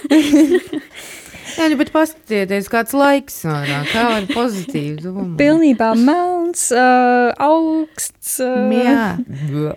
Jā, 1.57 1.67
nu, 1.69 1.77
bet 1.77 1.91
paskatieties, 1.93 2.69
kāds 2.71 2.95
laiks 2.97 3.43
ārā, 3.45 3.84
kā 3.91 4.03
var 4.09 4.27
pozitīvi 4.31 5.03
domāt. 5.03 5.36
Pilnībā 5.38 5.91
melns, 5.99 6.69
uh, 6.71 7.29
augsts. 7.43 8.39
Uh, 8.41 8.71
Jā, 8.73 9.75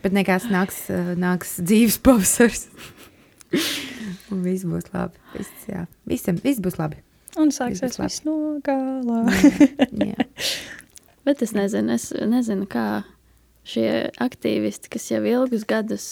bet 0.00 0.16
nekas 0.16 0.46
nāks, 0.48 0.86
uh, 0.88 1.12
nāks 1.20 1.58
dzīves 1.60 1.98
pavasars. 2.06 2.68
Un 4.30 4.42
viss 4.44 4.64
būs 4.68 4.90
labi. 4.94 5.18
Viss, 5.36 5.64
jā. 5.68 5.86
Visam, 6.06 6.36
viss 6.44 6.60
būs 6.62 6.78
labi. 6.78 7.00
Un 7.38 7.50
sāksies 7.54 7.98
viss 8.00 8.24
no 8.26 8.58
gala. 8.66 9.24
Jā. 9.94 10.26
Bet 11.26 11.42
es 11.44 11.52
nezinu, 11.54 11.94
es 11.94 12.08
nezinu, 12.12 12.66
kā 12.70 13.04
šie 13.70 14.10
aktīvisti, 14.22 14.90
kas 14.90 15.10
jau 15.12 15.20
ilgus 15.28 15.66
gadus 15.68 16.06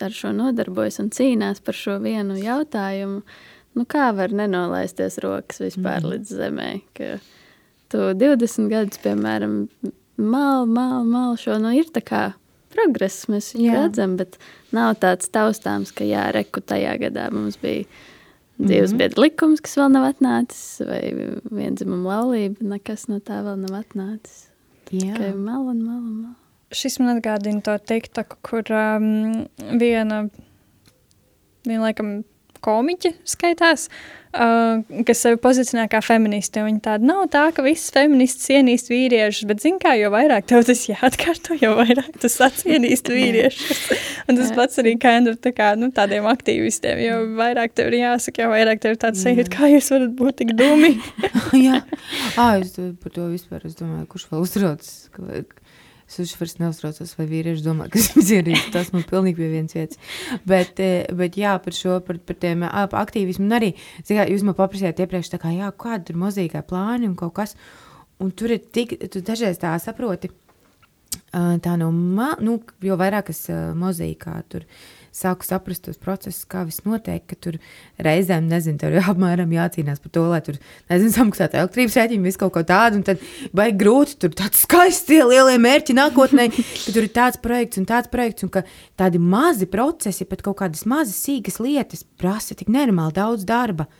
ar 0.00 0.14
šo 0.14 0.30
nodarbojas 0.36 1.00
un 1.02 1.08
cīnās 1.10 1.58
par 1.64 1.74
šo 1.74 1.96
vienu 2.04 2.36
jautājumu, 2.38 3.22
nu 3.74 3.84
kā 3.90 4.10
var 4.16 4.30
nenolaisties 4.36 5.18
rokas 5.24 5.58
vispār 5.62 6.02
Mhm. 6.04 6.10
līdz 6.12 6.36
zemē. 6.38 6.68
Ka 6.94 7.18
tu 7.90 7.98
20 8.14 8.68
gadus, 8.70 8.98
piemēram, 9.02 9.68
mal, 10.18 10.66
mal, 10.66 11.02
mal 11.04 11.34
šo, 11.36 11.58
nu 11.58 11.74
ir 11.76 11.90
tā 11.90 12.02
kā 12.04 12.22
progress, 12.74 13.26
mēs 13.30 13.52
viņu 13.56 13.66
Jā. 13.68 13.82
redzam, 13.84 14.16
bet 14.20 14.38
nav 14.72 14.96
tāds 15.02 15.30
taustāms, 15.32 15.92
ka 15.94 16.04
jā, 16.06 16.28
reku 16.34 16.60
tajā 16.62 16.96
gadā 17.02 17.30
mums 17.34 17.56
bija 17.60 17.84
dzīves 18.60 18.92
Mhm. 18.92 18.98
biedra 19.00 19.22
likums, 19.24 19.60
kas 19.64 19.76
vēl 19.76 19.90
nav 19.94 20.04
atnācis, 20.14 20.84
vai 20.86 21.00
vienzimuma 21.50 22.12
laulība, 22.14 22.60
nekas 22.74 23.08
no 23.08 23.18
tā 23.20 23.40
vēl 23.46 23.56
nav 23.62 23.82
atnācis. 23.84 24.46
Jā. 24.90 25.14
Tikai 25.16 25.34
mal 25.36 25.68
un 25.70 25.82
mal 25.86 25.98
un 25.98 26.22
mal. 26.22 26.34
Šis 26.72 27.00
man 27.00 27.20
atgādina 27.20 27.62
to 27.62 27.76
TikTok, 27.78 28.36
kur 28.42 28.62
um, 28.70 29.46
viena, 29.78 30.28
viena 31.66 31.82
laikam, 31.88 32.24
komiķe 32.64 33.12
skaitās, 33.28 33.86
uh, 34.34 34.80
kas 35.06 35.22
sevi 35.24 35.38
pozicionē 35.42 35.86
kā 35.90 36.00
feministi. 36.04 36.62
Viņa 36.64 36.82
tāda 36.84 37.08
nav 37.08 37.24
tā, 37.32 37.46
ka 37.56 37.64
visas 37.64 37.92
feministas 37.94 38.46
cienīst 38.48 38.90
vīriešus, 38.92 39.46
bet, 39.50 39.62
zin 39.64 39.78
kā, 39.82 39.94
jo 40.00 40.12
vairāk 40.14 40.46
tev 40.50 40.64
tas 40.68 40.84
jāatkārto, 40.88 41.56
jo 41.60 41.72
vairāk 41.78 42.20
tu 42.22 42.30
sacienīst 42.32 43.10
vīriešus. 43.12 43.82
Un 44.30 44.38
tas 44.38 44.52
pats 44.56 44.82
arī 44.82 44.96
kind 45.02 45.32
of, 45.32 45.40
tā 45.42 45.54
kā, 45.56 45.72
nu, 45.80 45.90
tādiem 45.94 46.28
aktīvistiem, 46.30 47.00
jo 47.06 47.20
vairāk 47.40 47.74
tev 47.74 47.90
ir 47.92 48.00
jāsaka, 48.04 48.44
jo 48.44 48.52
vairāk 48.54 48.84
tev 48.84 48.94
ir 48.96 49.02
tāds 49.06 49.24
sajūta, 49.24 49.54
kā 49.56 49.72
jūs 49.74 49.90
varat 49.94 50.14
būt 50.20 50.40
tik 50.44 50.54
dumi. 50.58 50.94
Jā, 51.66 51.82
ah, 52.36 52.56
es 52.60 52.76
par 52.76 53.16
to 53.16 53.30
vispār 53.32 53.66
es 53.66 53.78
domāju, 53.78 54.06
kurš 54.12 54.30
vēl 54.30 54.46
uztraucas. 54.46 54.94
ka- 55.16 55.44
Es 56.10 56.18
už 56.18 56.32
vairs 56.40 56.56
neuztraucos, 56.58 57.12
vai 57.14 57.26
vīrieši 57.30 57.62
domā, 57.62 57.86
ka 57.86 58.00
es 58.00 58.08
izdarīju. 58.18 58.72
Tas 58.74 58.88
man 58.90 59.04
pilnīgi 59.06 59.38
pie 59.38 59.50
vienas 59.52 59.76
vietas. 59.76 60.00
Bet, 60.42 60.80
eh, 60.82 61.06
bet 61.14 61.38
jā, 61.38 61.52
par 61.62 61.76
šo, 61.76 62.00
par, 62.02 62.18
par 62.26 62.38
tiem 62.42 62.64
ap- 62.66 62.96
aktīvismu. 62.98 63.46
Un 63.46 63.54
arī, 63.60 63.68
kā, 64.08 64.26
jūs 64.26 64.42
man 64.46 64.58
paprasījāt 64.58 65.04
iepriekš, 65.04 65.30
kā, 65.38 65.54
jā, 65.54 65.70
kāda 65.78 66.10
ir 66.10 66.18
mozīgā 66.18 66.64
plāni 66.66 67.06
un 67.06 67.14
kaut 67.20 67.36
kas. 67.38 67.54
Un 68.20 68.34
tur 68.34 68.50
ir 68.56 68.64
tik, 68.74 68.96
tu 69.08 69.22
dažreiz 69.24 69.62
tā 69.62 69.70
saproti, 69.80 70.32
tā 71.30 71.76
no, 71.78 71.92
ma, 71.94 72.32
nu, 72.42 72.58
jo 72.84 72.98
vairāk 73.00 73.30
es 73.32 73.46
mozaīkā 73.78 74.34
tur 74.50 74.66
sāku 75.14 75.46
saprast 75.46 75.84
tos 75.86 75.98
procesus, 76.00 76.44
kā 76.48 76.62
viss 76.66 76.84
notiek, 76.86 77.24
ka 77.28 77.36
tur 77.38 77.58
reizēm, 78.02 78.46
nezinu, 78.50 78.78
tev 78.80 78.94
ir 78.94 79.06
apmēram 79.12 79.50
jācīnās 79.54 80.02
par 80.02 80.14
to, 80.14 80.24
lai 80.30 80.40
tur, 80.46 80.60
nezinu, 80.92 81.12
samaksātu 81.16 81.60
elektrības 81.60 81.98
rēķinu, 82.00 82.26
visu 82.28 82.42
kaut 82.42 82.54
ko 82.56 82.64
tādu, 82.66 83.00
un 83.00 83.06
tad 83.06 83.24
baigi 83.56 83.78
grūti, 83.82 84.18
tur 84.22 84.34
tāds 84.38 84.62
skaists 84.64 85.08
tie 85.10 85.20
lielie 85.26 85.58
mērķi 85.62 85.98
nākotnē, 85.98 86.48
ka 86.84 86.94
tur 86.94 87.02
ir 87.02 87.12
tāds 87.16 87.42
projekts 87.42 87.82
un 87.82 87.90
tāds 87.90 88.12
projekts, 88.12 88.46
un 88.46 88.54
ka 88.54 88.64
tādi 89.00 89.22
mazi 89.22 89.68
procesi, 89.70 90.28
pat 90.28 90.46
kaut 90.46 90.60
kādas 90.62 90.86
mazas 90.88 91.18
sīkas 91.26 91.60
lietas 91.62 92.06
prasa 92.20 92.56
tik 92.58 92.70
nenormāli 92.72 93.18
daudz 93.18 93.46
darba. 93.48 93.90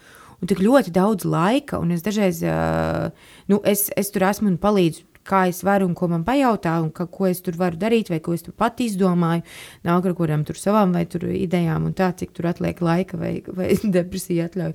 Un 0.40 0.48
tik 0.48 0.62
ļoti 0.64 0.88
daudz 0.96 1.26
laika, 1.28 1.76
un 1.84 1.90
es 1.92 2.00
dažreiz, 2.00 2.38
uh, 2.48 3.11
nu, 3.52 3.58
es, 3.68 3.90
es 3.92 4.08
tur 4.08 4.24
esmu 4.24 4.48
un 4.48 4.56
palīdzu 4.62 5.09
kā 5.27 5.45
es 5.51 5.61
varu 5.66 5.87
un 5.89 5.95
ko 5.97 6.09
man 6.11 6.25
pajautā, 6.27 6.73
un 6.83 6.91
ka, 6.95 7.07
ko 7.11 7.29
es 7.29 7.43
tur 7.45 7.57
varu 7.61 7.79
darīt, 7.81 8.11
vai 8.12 8.21
ko 8.25 8.35
es 8.37 8.45
tur 8.47 8.55
pat 8.57 8.81
izdomāju, 8.83 9.45
nāk 9.87 10.09
ar 10.09 10.16
kurām 10.18 10.45
tur 10.49 10.59
savām 10.59 10.95
vai 10.97 11.05
tur 11.11 11.27
idejām, 11.29 11.89
un 11.91 11.95
tā, 11.97 12.11
cik 12.16 12.33
tur 12.37 12.51
atliek 12.51 12.81
laika 12.85 13.21
vai, 13.21 13.33
vai 13.47 13.71
depresija 13.99 14.49
atļauj. 14.49 14.75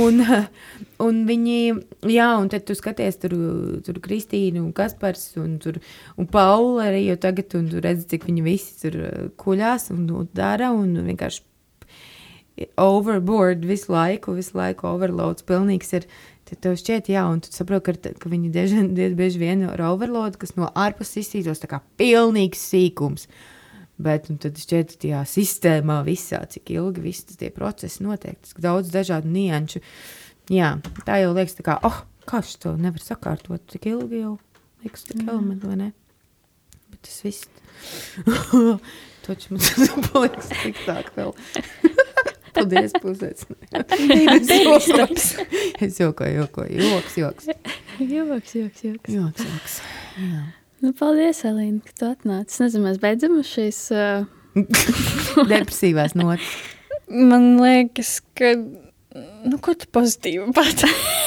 Un, 0.00 0.22
un 1.06 1.20
viņi, 1.28 1.58
jā, 2.12 2.30
un 2.40 2.48
tad 2.52 2.66
tu 2.68 2.78
skaties 2.78 3.20
tur, 3.24 3.36
tur 3.86 4.00
Kristīnu 4.04 4.62
un 4.64 4.72
Kaspars 4.76 5.30
un, 5.42 5.58
tur, 5.62 5.80
un 6.16 6.30
Paula 6.30 6.88
arī 6.90 7.06
jau 7.10 7.20
tagad, 7.28 7.58
un 7.58 7.70
tu 7.72 7.84
redzi, 7.84 8.08
cik 8.14 8.26
viņi 8.30 8.46
visi 8.46 8.76
tur 8.84 8.98
kuļās 9.40 9.90
un, 9.94 10.06
un 10.22 10.34
dara, 10.36 10.72
un 10.76 10.96
vienkārši 11.10 11.46
overboard 12.76 13.64
visu 13.64 13.92
laiku, 13.92 14.34
visu 14.36 14.58
laiku 14.58 14.88
overloads 14.90 15.46
pilnīgs 15.48 15.94
ir 15.96 16.06
Tad 16.50 16.58
tev 16.64 16.74
šķiet, 16.80 17.12
jā, 17.12 17.22
un 17.30 17.38
tu 17.44 17.52
saproti, 17.54 17.94
ka, 17.94 18.10
ka 18.18 18.30
viņi 18.32 18.48
diezgan 18.50 18.88
bieži 18.96 19.38
vien 19.38 19.62
ir 19.68 19.82
overload, 19.86 20.34
kas 20.40 20.56
no 20.58 20.66
ārpuses 20.74 21.20
izsītos 21.22 21.62
kā 21.70 21.78
pilnīgs 22.00 22.64
sīkums. 22.72 23.28
Bet 24.00 24.26
tad 24.42 24.58
šķiet, 24.58 24.96
ka 24.96 25.02
tajā 25.04 25.20
sistēmā 25.30 26.00
visā, 26.06 26.40
cik 26.50 26.72
ilgi 26.74 27.04
visi 27.04 27.38
tie 27.38 27.52
procesi 27.54 28.02
notiek, 28.02 28.40
tas 28.42 28.56
daudz 28.58 28.90
dažādu 28.90 29.30
nianšu. 29.30 29.84
Jā, 30.50 30.72
tā 31.06 31.20
jau 31.20 31.30
liekas, 31.36 31.54
tā 31.60 31.68
kā, 31.68 31.78
oh, 31.86 32.02
kā 32.26 32.42
šis 32.42 32.58
to 32.64 32.74
nevar 32.80 33.04
sakārtot, 33.04 33.62
tik 33.70 33.86
ilgi 33.92 34.24
jau 34.24 34.34
liekas, 34.82 35.06
tik 35.06 35.22
elementi, 35.28 35.70
vai 35.70 35.78
ne? 35.84 35.90
Bet 36.90 37.04
tas 37.06 37.22
viss. 37.28 37.46
Taču 39.26 39.54
man 39.54 39.62
tas 39.62 39.96
paliks 40.10 40.50
sliktāk 40.50 41.14
vēl. 41.14 41.36
Paldies, 42.56 42.94
pusēs. 43.02 43.46
es 45.86 46.00
jokoju, 46.00 46.40
jokoju. 46.42 46.80
Joks, 46.80 47.18
joks. 47.20 47.50
joks, 48.00 48.54
joks, 48.56 48.82
joks. 48.84 49.12
Joks, 49.14 49.46
joks. 49.46 49.78
Jā. 50.18 50.42
Nu, 50.80 50.94
paldies, 50.96 51.42
Elīna, 51.44 51.82
ka 51.84 51.96
tu 51.96 52.08
atnāci. 52.08 52.54
Es 52.54 52.62
nezinu, 52.64 52.86
mēs 52.88 53.00
beidzam 53.02 53.38
uz 53.40 53.48
šīs... 53.52 53.80
Uh... 53.92 54.28
Depresīvās 55.52 56.16
notas. 56.18 56.54
Man 57.10 57.52
liekas, 57.60 58.16
ka 58.38 58.54
Nu, 59.46 59.58
ko 59.62 59.74
tu 59.78 59.88
pozitīvi 59.92 60.50
pateici? 60.56 61.18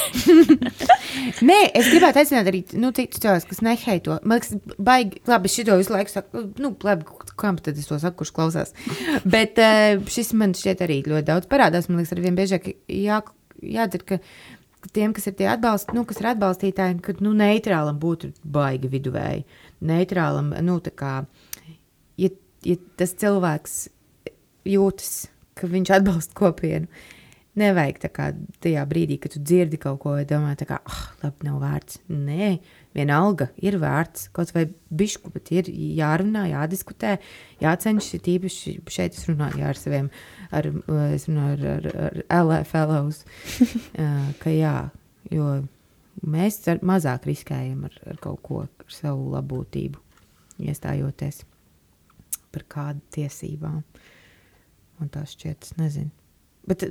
Nē, 1.50 1.60
es 1.74 1.90
gribētu 1.90 2.22
aicināt 2.22 2.50
arī 2.50 2.62
nu, 2.78 2.92
citus 2.96 3.22
cilvēkus, 3.24 3.48
kas 3.50 3.62
neheito. 3.66 4.18
Man 4.22 4.40
liekas, 4.40 4.58
baigi, 4.78 5.22
labi, 5.30 5.52
šito 5.52 5.78
visu 5.80 5.94
laiku 5.96 6.14
saku, 6.14 6.44
nu, 6.62 6.74
labi, 6.86 7.08
kam 7.40 7.58
tad 7.62 7.80
es 7.80 7.90
to 7.90 7.98
saku, 8.02 8.22
kurš 8.22 8.34
klausās. 8.36 8.74
Bet 9.26 9.62
uh, 9.62 10.02
šis 10.14 10.34
man 10.38 10.54
šķiet 10.58 10.84
arī 10.86 11.00
ļoti 11.08 11.28
daudz 11.30 11.50
parādās. 11.52 11.90
Man 11.90 12.02
liekas, 12.02 12.14
ar 12.16 12.22
vien 12.24 12.38
biežāk 12.38 12.70
jā, 12.92 13.22
jādara, 13.64 14.08
ka 14.14 14.20
tiem, 14.94 15.16
kas 15.16 15.28
ir 15.30 15.38
tie 15.40 15.50
atbalst, 15.52 15.94
nu, 15.96 16.06
kas 16.08 16.22
ir 16.22 16.30
atbalstītāji, 16.34 17.00
ka 17.04 17.18
nu, 17.24 17.34
neitrālam 17.38 18.00
būtu 18.02 18.34
baigi 18.44 18.92
viduvēji. 18.92 19.46
Neitrālam, 19.90 20.54
nu, 20.66 20.78
tā 20.84 20.94
kā, 20.96 21.16
ja, 22.20 22.32
ja 22.68 22.78
tas 23.00 23.16
cilvēks 23.20 23.78
jūtas, 24.70 25.14
ka 25.60 25.70
viņš 25.70 25.94
atbalsta 25.98 26.38
kopienu, 26.38 26.90
Nevajag 27.54 28.00
tā 28.02 28.10
kā 28.10 28.28
tajā 28.66 28.82
brīdī, 28.90 29.20
kad 29.22 29.36
tu 29.36 29.40
dzirdi 29.46 29.78
kaut 29.78 30.00
ko, 30.02 30.16
domā, 30.26 30.56
ka, 30.58 30.80
ah, 30.80 30.86
oh, 30.90 31.02
labi, 31.22 31.46
nav 31.46 31.60
vērts. 31.62 32.00
Nē, 32.10 32.48
vienalga 32.98 33.52
ir 33.62 33.78
vērts. 33.82 34.32
Kaut 34.34 34.50
vai 34.56 34.64
bišku, 34.90 35.30
bet 35.36 35.52
ir 35.54 35.70
jārunā, 35.70 36.48
jādiskutē, 36.50 37.20
jācenšas. 37.62 38.24
Tīpaši 38.26 38.74
šeit 38.90 39.20
es 39.20 39.28
runāju 39.30 39.68
ar 39.70 39.78
saviem, 39.78 40.10
ar, 40.50 40.72
es 41.12 41.28
runāju 41.30 41.60
ar, 41.76 41.86
ar, 41.94 42.08
ar 42.08 42.42
LA 42.48 42.60
fellows, 42.72 43.22
ka 44.42 44.56
jā, 44.56 44.74
jo 45.30 45.52
mēs 46.26 46.58
mazāk 46.82 47.30
riskējam 47.30 47.86
ar, 47.86 48.02
ar 48.16 48.18
kaut 48.24 48.42
ko, 48.50 48.64
ar 48.66 48.98
savu 48.98 49.30
labklājību, 49.36 50.02
iestājoties 50.66 51.44
par 52.54 52.66
kādu 52.70 53.06
tiesībām. 53.14 53.84
Un 55.02 55.14
tas 55.14 55.38
šķiet, 55.38 55.70
es 55.70 55.78
nezinu. 55.78 56.23
Bet, 56.68 56.86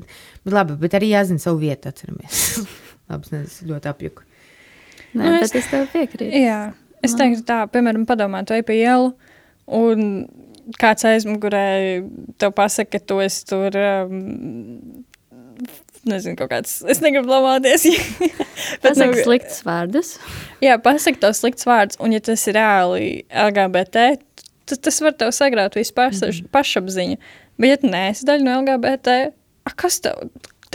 bet 0.44 0.52
labi, 0.52 0.76
bet 0.80 0.94
arī 0.98 1.12
jāzina 1.14 1.40
savu 1.40 1.62
vietu, 1.62 1.88
atceramies. 1.88 2.42
labi, 3.10 3.32
es 3.40 3.60
ļoti 3.64 3.90
apjuku. 3.92 4.26
Nē, 5.12 5.24
nu, 5.24 5.38
bet 5.40 5.56
es 5.56 5.68
tev 5.70 5.86
piekrītu. 5.92 6.42
Jā, 6.42 6.60
es 7.04 7.16
teiktu 7.18 7.44
tā, 7.48 7.62
piemēram, 7.72 8.06
padomā, 8.08 8.42
tu 8.48 8.56
ej 8.56 8.64
pa 8.68 8.76
ielu 8.76 9.12
un 9.72 10.26
kāds 10.80 11.06
aizmugurē 11.08 11.64
tev 12.40 12.52
pasaka, 12.56 12.98
ka 12.98 13.06
tu 13.10 13.18
esi 13.24 13.44
tur, 13.48 13.76
um, 13.76 15.02
nezinu, 16.08 16.36
kaut 16.38 16.52
kāds, 16.52 16.78
es 16.90 17.02
negribu 17.04 17.32
lamāties. 17.32 17.86
pasaka 18.84 19.10
nu, 19.12 19.24
slikts 19.24 19.62
vārdus. 19.66 20.14
Jā, 20.64 20.78
pasaka 20.82 21.26
tev 21.26 21.36
slikts 21.38 21.68
vārds, 21.68 22.00
un 22.02 22.16
ja 22.16 22.22
tas 22.24 22.44
ir 22.48 22.58
reāli 22.58 23.10
LGBT, 23.30 24.08
tad 24.70 24.82
tas 24.86 25.00
var 25.04 25.16
tev 25.18 25.32
sagraut 25.36 25.76
visu 25.78 25.94
paša, 25.96 26.26
mm 26.26 26.32
-hmm. 26.32 26.50
pašapziņu. 26.54 27.20
Bet 27.58 27.70
ja 27.70 27.76
tu 27.76 27.92
neesi 27.92 28.26
daļa 28.26 28.44
no 28.46 28.60
LGBT, 28.62 29.32
kas 29.78 30.00
tev, 30.04 30.26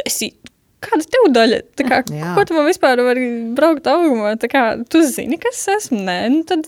esi, 0.06 0.32
kāda 0.84 1.06
tev 1.10 1.30
daļa, 1.34 1.62
tā 1.78 1.86
kā, 1.88 2.02
Jā. 2.14 2.34
ko 2.38 2.46
tu 2.48 2.58
man 2.58 2.68
vispār 2.70 3.02
vari 3.06 3.28
braukt 3.58 3.88
augumā, 3.90 4.36
tā 4.42 4.50
kā, 4.52 4.64
tu 4.90 5.04
zini, 5.06 5.40
kas 5.42 5.64
esmu, 5.78 6.02
nē, 6.08 6.18
nu 6.34 6.44
tad 6.48 6.68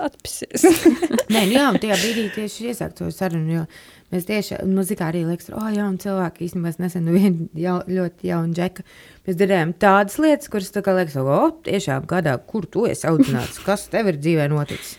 atpisies. 0.00 0.64
nē, 1.32 1.46
nu 1.48 1.56
jā, 1.56 1.66
un 1.68 1.80
tajā 1.82 1.98
brīdī 2.00 2.28
tieši 2.36 2.70
iesāk 2.72 2.94
to 2.98 3.10
sarunu, 3.12 3.60
jo 3.60 3.64
mēs 4.12 4.28
tieši, 4.28 4.60
muzikā 4.68 5.08
arī 5.10 5.24
liekas, 5.28 5.50
o, 5.52 5.58
oh, 5.60 5.70
jauni 5.72 6.00
cilvēki, 6.02 6.46
īstenībā 6.48 6.72
es 6.72 6.80
nesen 6.80 7.06
nu 7.08 7.16
vien 7.16 7.38
jau, 7.58 7.78
ļoti 7.88 8.30
jaunu 8.30 8.56
džeka, 8.56 8.84
mēs 9.28 9.40
darējām 9.40 9.74
tādas 9.82 10.18
lietas, 10.22 10.52
kuras 10.52 10.72
tā 10.74 10.84
kā 10.84 10.96
liekas, 10.96 11.18
o, 11.20 11.26
oh, 11.28 11.52
tiešām 11.66 12.08
kādā, 12.10 12.36
kur 12.48 12.68
tu 12.68 12.86
esi 12.88 13.08
audzināts, 13.10 13.60
kas 13.66 13.88
tev 13.92 14.12
ir 14.12 14.20
dzīvē 14.20 14.48
noticis. 14.52 14.96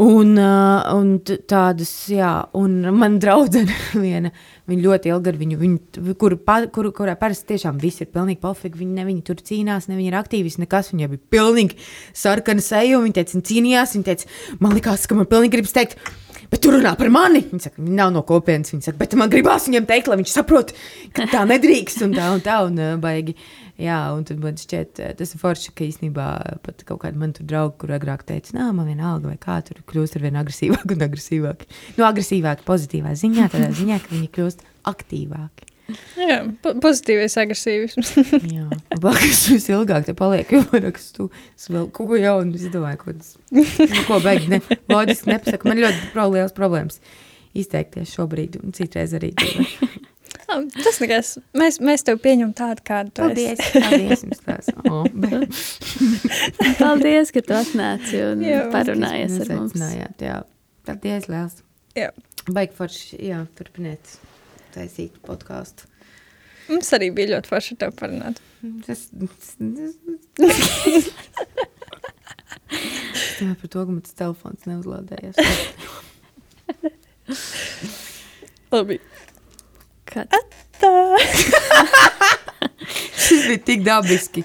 Un, 0.00 0.30
uh, 0.40 0.86
un 0.96 1.18
tādas, 1.20 1.90
jā, 2.08 2.30
un 2.56 2.78
man 2.96 3.18
draudzene 3.20 3.74
viena, 4.00 4.30
viņa 4.70 4.84
ļoti 4.86 5.10
ilgi 5.12 5.28
ar 5.28 5.38
viņu, 5.40 5.58
viņu 5.60 6.14
kur, 6.20 6.38
kur, 6.72 6.88
kurā 6.96 7.16
parasti 7.20 7.50
tiešām 7.52 7.76
viss 7.82 8.00
ir 8.00 8.08
pilnīgi 8.08 8.40
pofīgi, 8.40 8.80
viņa, 8.80 8.94
ne, 8.96 9.04
viņa 9.10 9.26
tur 9.28 9.42
cīnās, 9.44 9.90
ne 9.90 9.98
viņa 9.98 10.08
ir 10.08 10.16
aktīvis, 10.22 10.56
nekas, 10.62 10.88
viņa 10.94 11.10
bija 11.12 11.34
pilnīgi 11.36 11.76
sarkana 12.16 12.64
seja, 12.64 12.96
un 12.96 13.04
viņa 13.10 13.18
teica, 13.18 13.36
viņa 13.36 13.48
cīnījās, 13.50 13.94
viņa 13.98 14.08
teica, 14.08 14.32
man 14.64 14.78
likās, 14.78 15.04
ka 15.04 15.20
man 15.20 15.28
pilnīgi 15.28 15.58
gribas 15.58 15.76
teikt, 15.76 16.00
bet 16.50 16.62
tu 16.64 16.74
runā 16.74 16.92
par 16.98 17.10
mani. 17.12 17.42
Viņa 17.50 17.68
saka, 17.68 17.82
viņa 17.82 17.96
nav 18.02 18.12
no 18.14 18.22
kopienas, 18.26 18.72
viņa 18.74 18.88
saka, 18.88 19.00
bet 19.00 19.16
man 19.18 19.32
gribās 19.32 19.68
viņam 19.68 19.88
teikt, 19.88 20.10
lai 20.10 20.20
viņš 20.20 20.34
saprot, 20.34 20.74
ka 21.16 21.26
tā 21.30 21.46
nedrīkst, 21.48 22.04
un 22.06 22.14
tā, 22.16 22.28
un 22.34 22.44
tā, 22.44 22.60
un 22.66 22.80
uh, 22.80 22.94
baigi. 23.00 23.36
Jā, 23.80 24.00
un 24.12 24.26
tad 24.28 24.42
man 24.42 24.58
šķiet, 24.60 25.00
tas 25.16 25.30
ir 25.32 25.40
forši, 25.40 25.72
ka 25.72 25.86
īstenībā 25.86 26.26
pat 26.66 26.82
kaut 26.84 27.00
kāda 27.06 27.16
man 27.20 27.32
tur 27.36 27.46
drauga, 27.48 27.78
kur 27.80 27.94
agrāk 27.96 28.26
teica, 28.28 28.52
nā, 28.58 28.66
man 28.76 28.90
vienalga, 28.90 29.30
vai 29.30 29.38
kā 29.40 29.56
tur 29.64 29.80
kļūst 29.88 30.18
ar 30.18 30.26
vien 30.26 30.36
agresīvāk 30.36 30.92
un 30.92 31.06
agresīvāk. 31.08 31.64
Nu, 31.96 32.04
agresīvāk 32.10 32.66
pozitīvā 32.68 33.16
ziņā, 33.16 33.48
tādā 33.54 33.72
ziņā, 33.80 34.02
ka 34.04 34.12
viņi 34.12 34.30
kļūst 34.36 34.66
aktīvāki. 34.90 35.69
Jā, 36.30 36.40
po 36.62 36.74
pozitīvais 36.82 37.36
agresīvisms. 37.40 38.12
Jā, 38.56 38.66
labāk 38.94 39.24
es 39.26 39.68
ilgāk 39.70 40.06
te 40.08 40.14
palieku, 40.18 40.60
jo 40.60 40.82
rakstu 40.84 41.30
vēl 41.70 41.88
kaut 41.94 42.12
ko 42.12 42.20
jaunu 42.20 42.58
izdomāju, 42.58 43.00
ko 43.02 43.16
tas, 43.16 43.34
nu, 43.54 44.04
ko 44.08 44.20
beigi, 44.24 44.50
ne, 44.52 44.60
loģiski 44.90 45.34
nepasaku. 45.34 45.70
Man 45.70 45.82
ļoti 45.84 46.12
pro, 46.14 46.28
liels 46.34 46.56
problēmas 46.56 47.00
izteikties 47.56 48.14
šobrīd 48.14 48.60
un 48.62 48.76
citreiz 48.76 49.14
arī. 49.18 49.34
Tas 50.50 50.96
nekas. 50.98 51.36
Mēs, 51.54 51.78
mēs 51.82 52.02
tev 52.06 52.18
pieņemam 52.22 52.50
tādu, 52.58 52.82
kādu 52.86 53.12
tu 53.14 53.22
paldies, 53.22 53.60
esi. 53.62 53.82
Paldies, 53.84 54.24
jums 54.26 54.40
tās. 54.42 54.70
Oh, 54.90 55.04
paldies, 56.80 57.30
ka 57.34 57.42
tu 57.46 57.54
atnāci 57.54 58.22
un 58.26 58.42
jā, 58.42 58.64
parunājies 58.72 59.36
ar 59.44 59.52
mums. 59.54 59.78
Jā, 60.18 60.40
paldies, 60.88 61.30
liels. 61.30 61.62
Jā. 61.98 62.10
Baigi 62.50 62.74
forši, 62.78 63.20
jā, 63.30 63.44
turpiniet 63.58 64.16
taisīt 64.74 65.12
podkāstu. 65.26 65.80
Mums 66.70 66.88
arī 66.94 67.08
bija 67.14 67.28
ļoti 67.34 67.48
forši 67.50 67.74
tev 67.80 67.90
parunāt. 67.98 68.36
Tas, 68.86 69.00
tas, 69.20 69.48
tas. 70.38 70.56
Es 72.70 73.40
domāju 73.40 73.58
par 73.62 73.68
to, 73.72 73.78
ka 73.82 73.90
mans 73.90 74.14
telefons 74.18 74.62
neuzlādējās. 74.70 75.36
Labi. 78.74 78.96
Kad? 80.10 80.28
Šis 83.20 83.40
bija 83.46 83.60
tik 83.66 83.80
dabiski. 83.86 84.40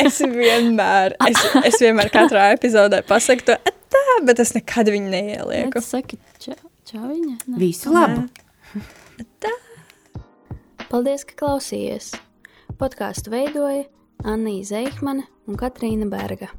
es 0.00 0.16
vienmēr, 0.20 1.08
es, 1.28 1.38
es 1.68 1.76
vienmēr 1.82 2.08
katrā 2.12 2.42
epizodē 2.56 2.98
pasaku 3.08 3.42
to. 3.48 3.54
tā, 3.92 4.02
bet 4.28 4.36
es 4.44 4.50
nekad 4.56 4.86
viņu 4.92 5.08
neielieku. 5.12 5.74
Es 5.80 5.86
saku, 5.92 6.14
čau, 6.42 6.56
čau 6.88 7.04
viņa. 7.08 7.34
Visu 7.60 7.88
labu! 7.92 8.20
Tā. 9.42 9.52
Paldies, 10.92 11.22
ka 11.24 11.32
klausījies! 11.40 12.10
Podkāstu 12.76 13.32
veidoja 13.32 13.86
Anna 14.28 14.52
Zeihmane 14.60 15.24
un 15.48 15.56
Katrīna 15.56 16.04
Berga. 16.12 16.50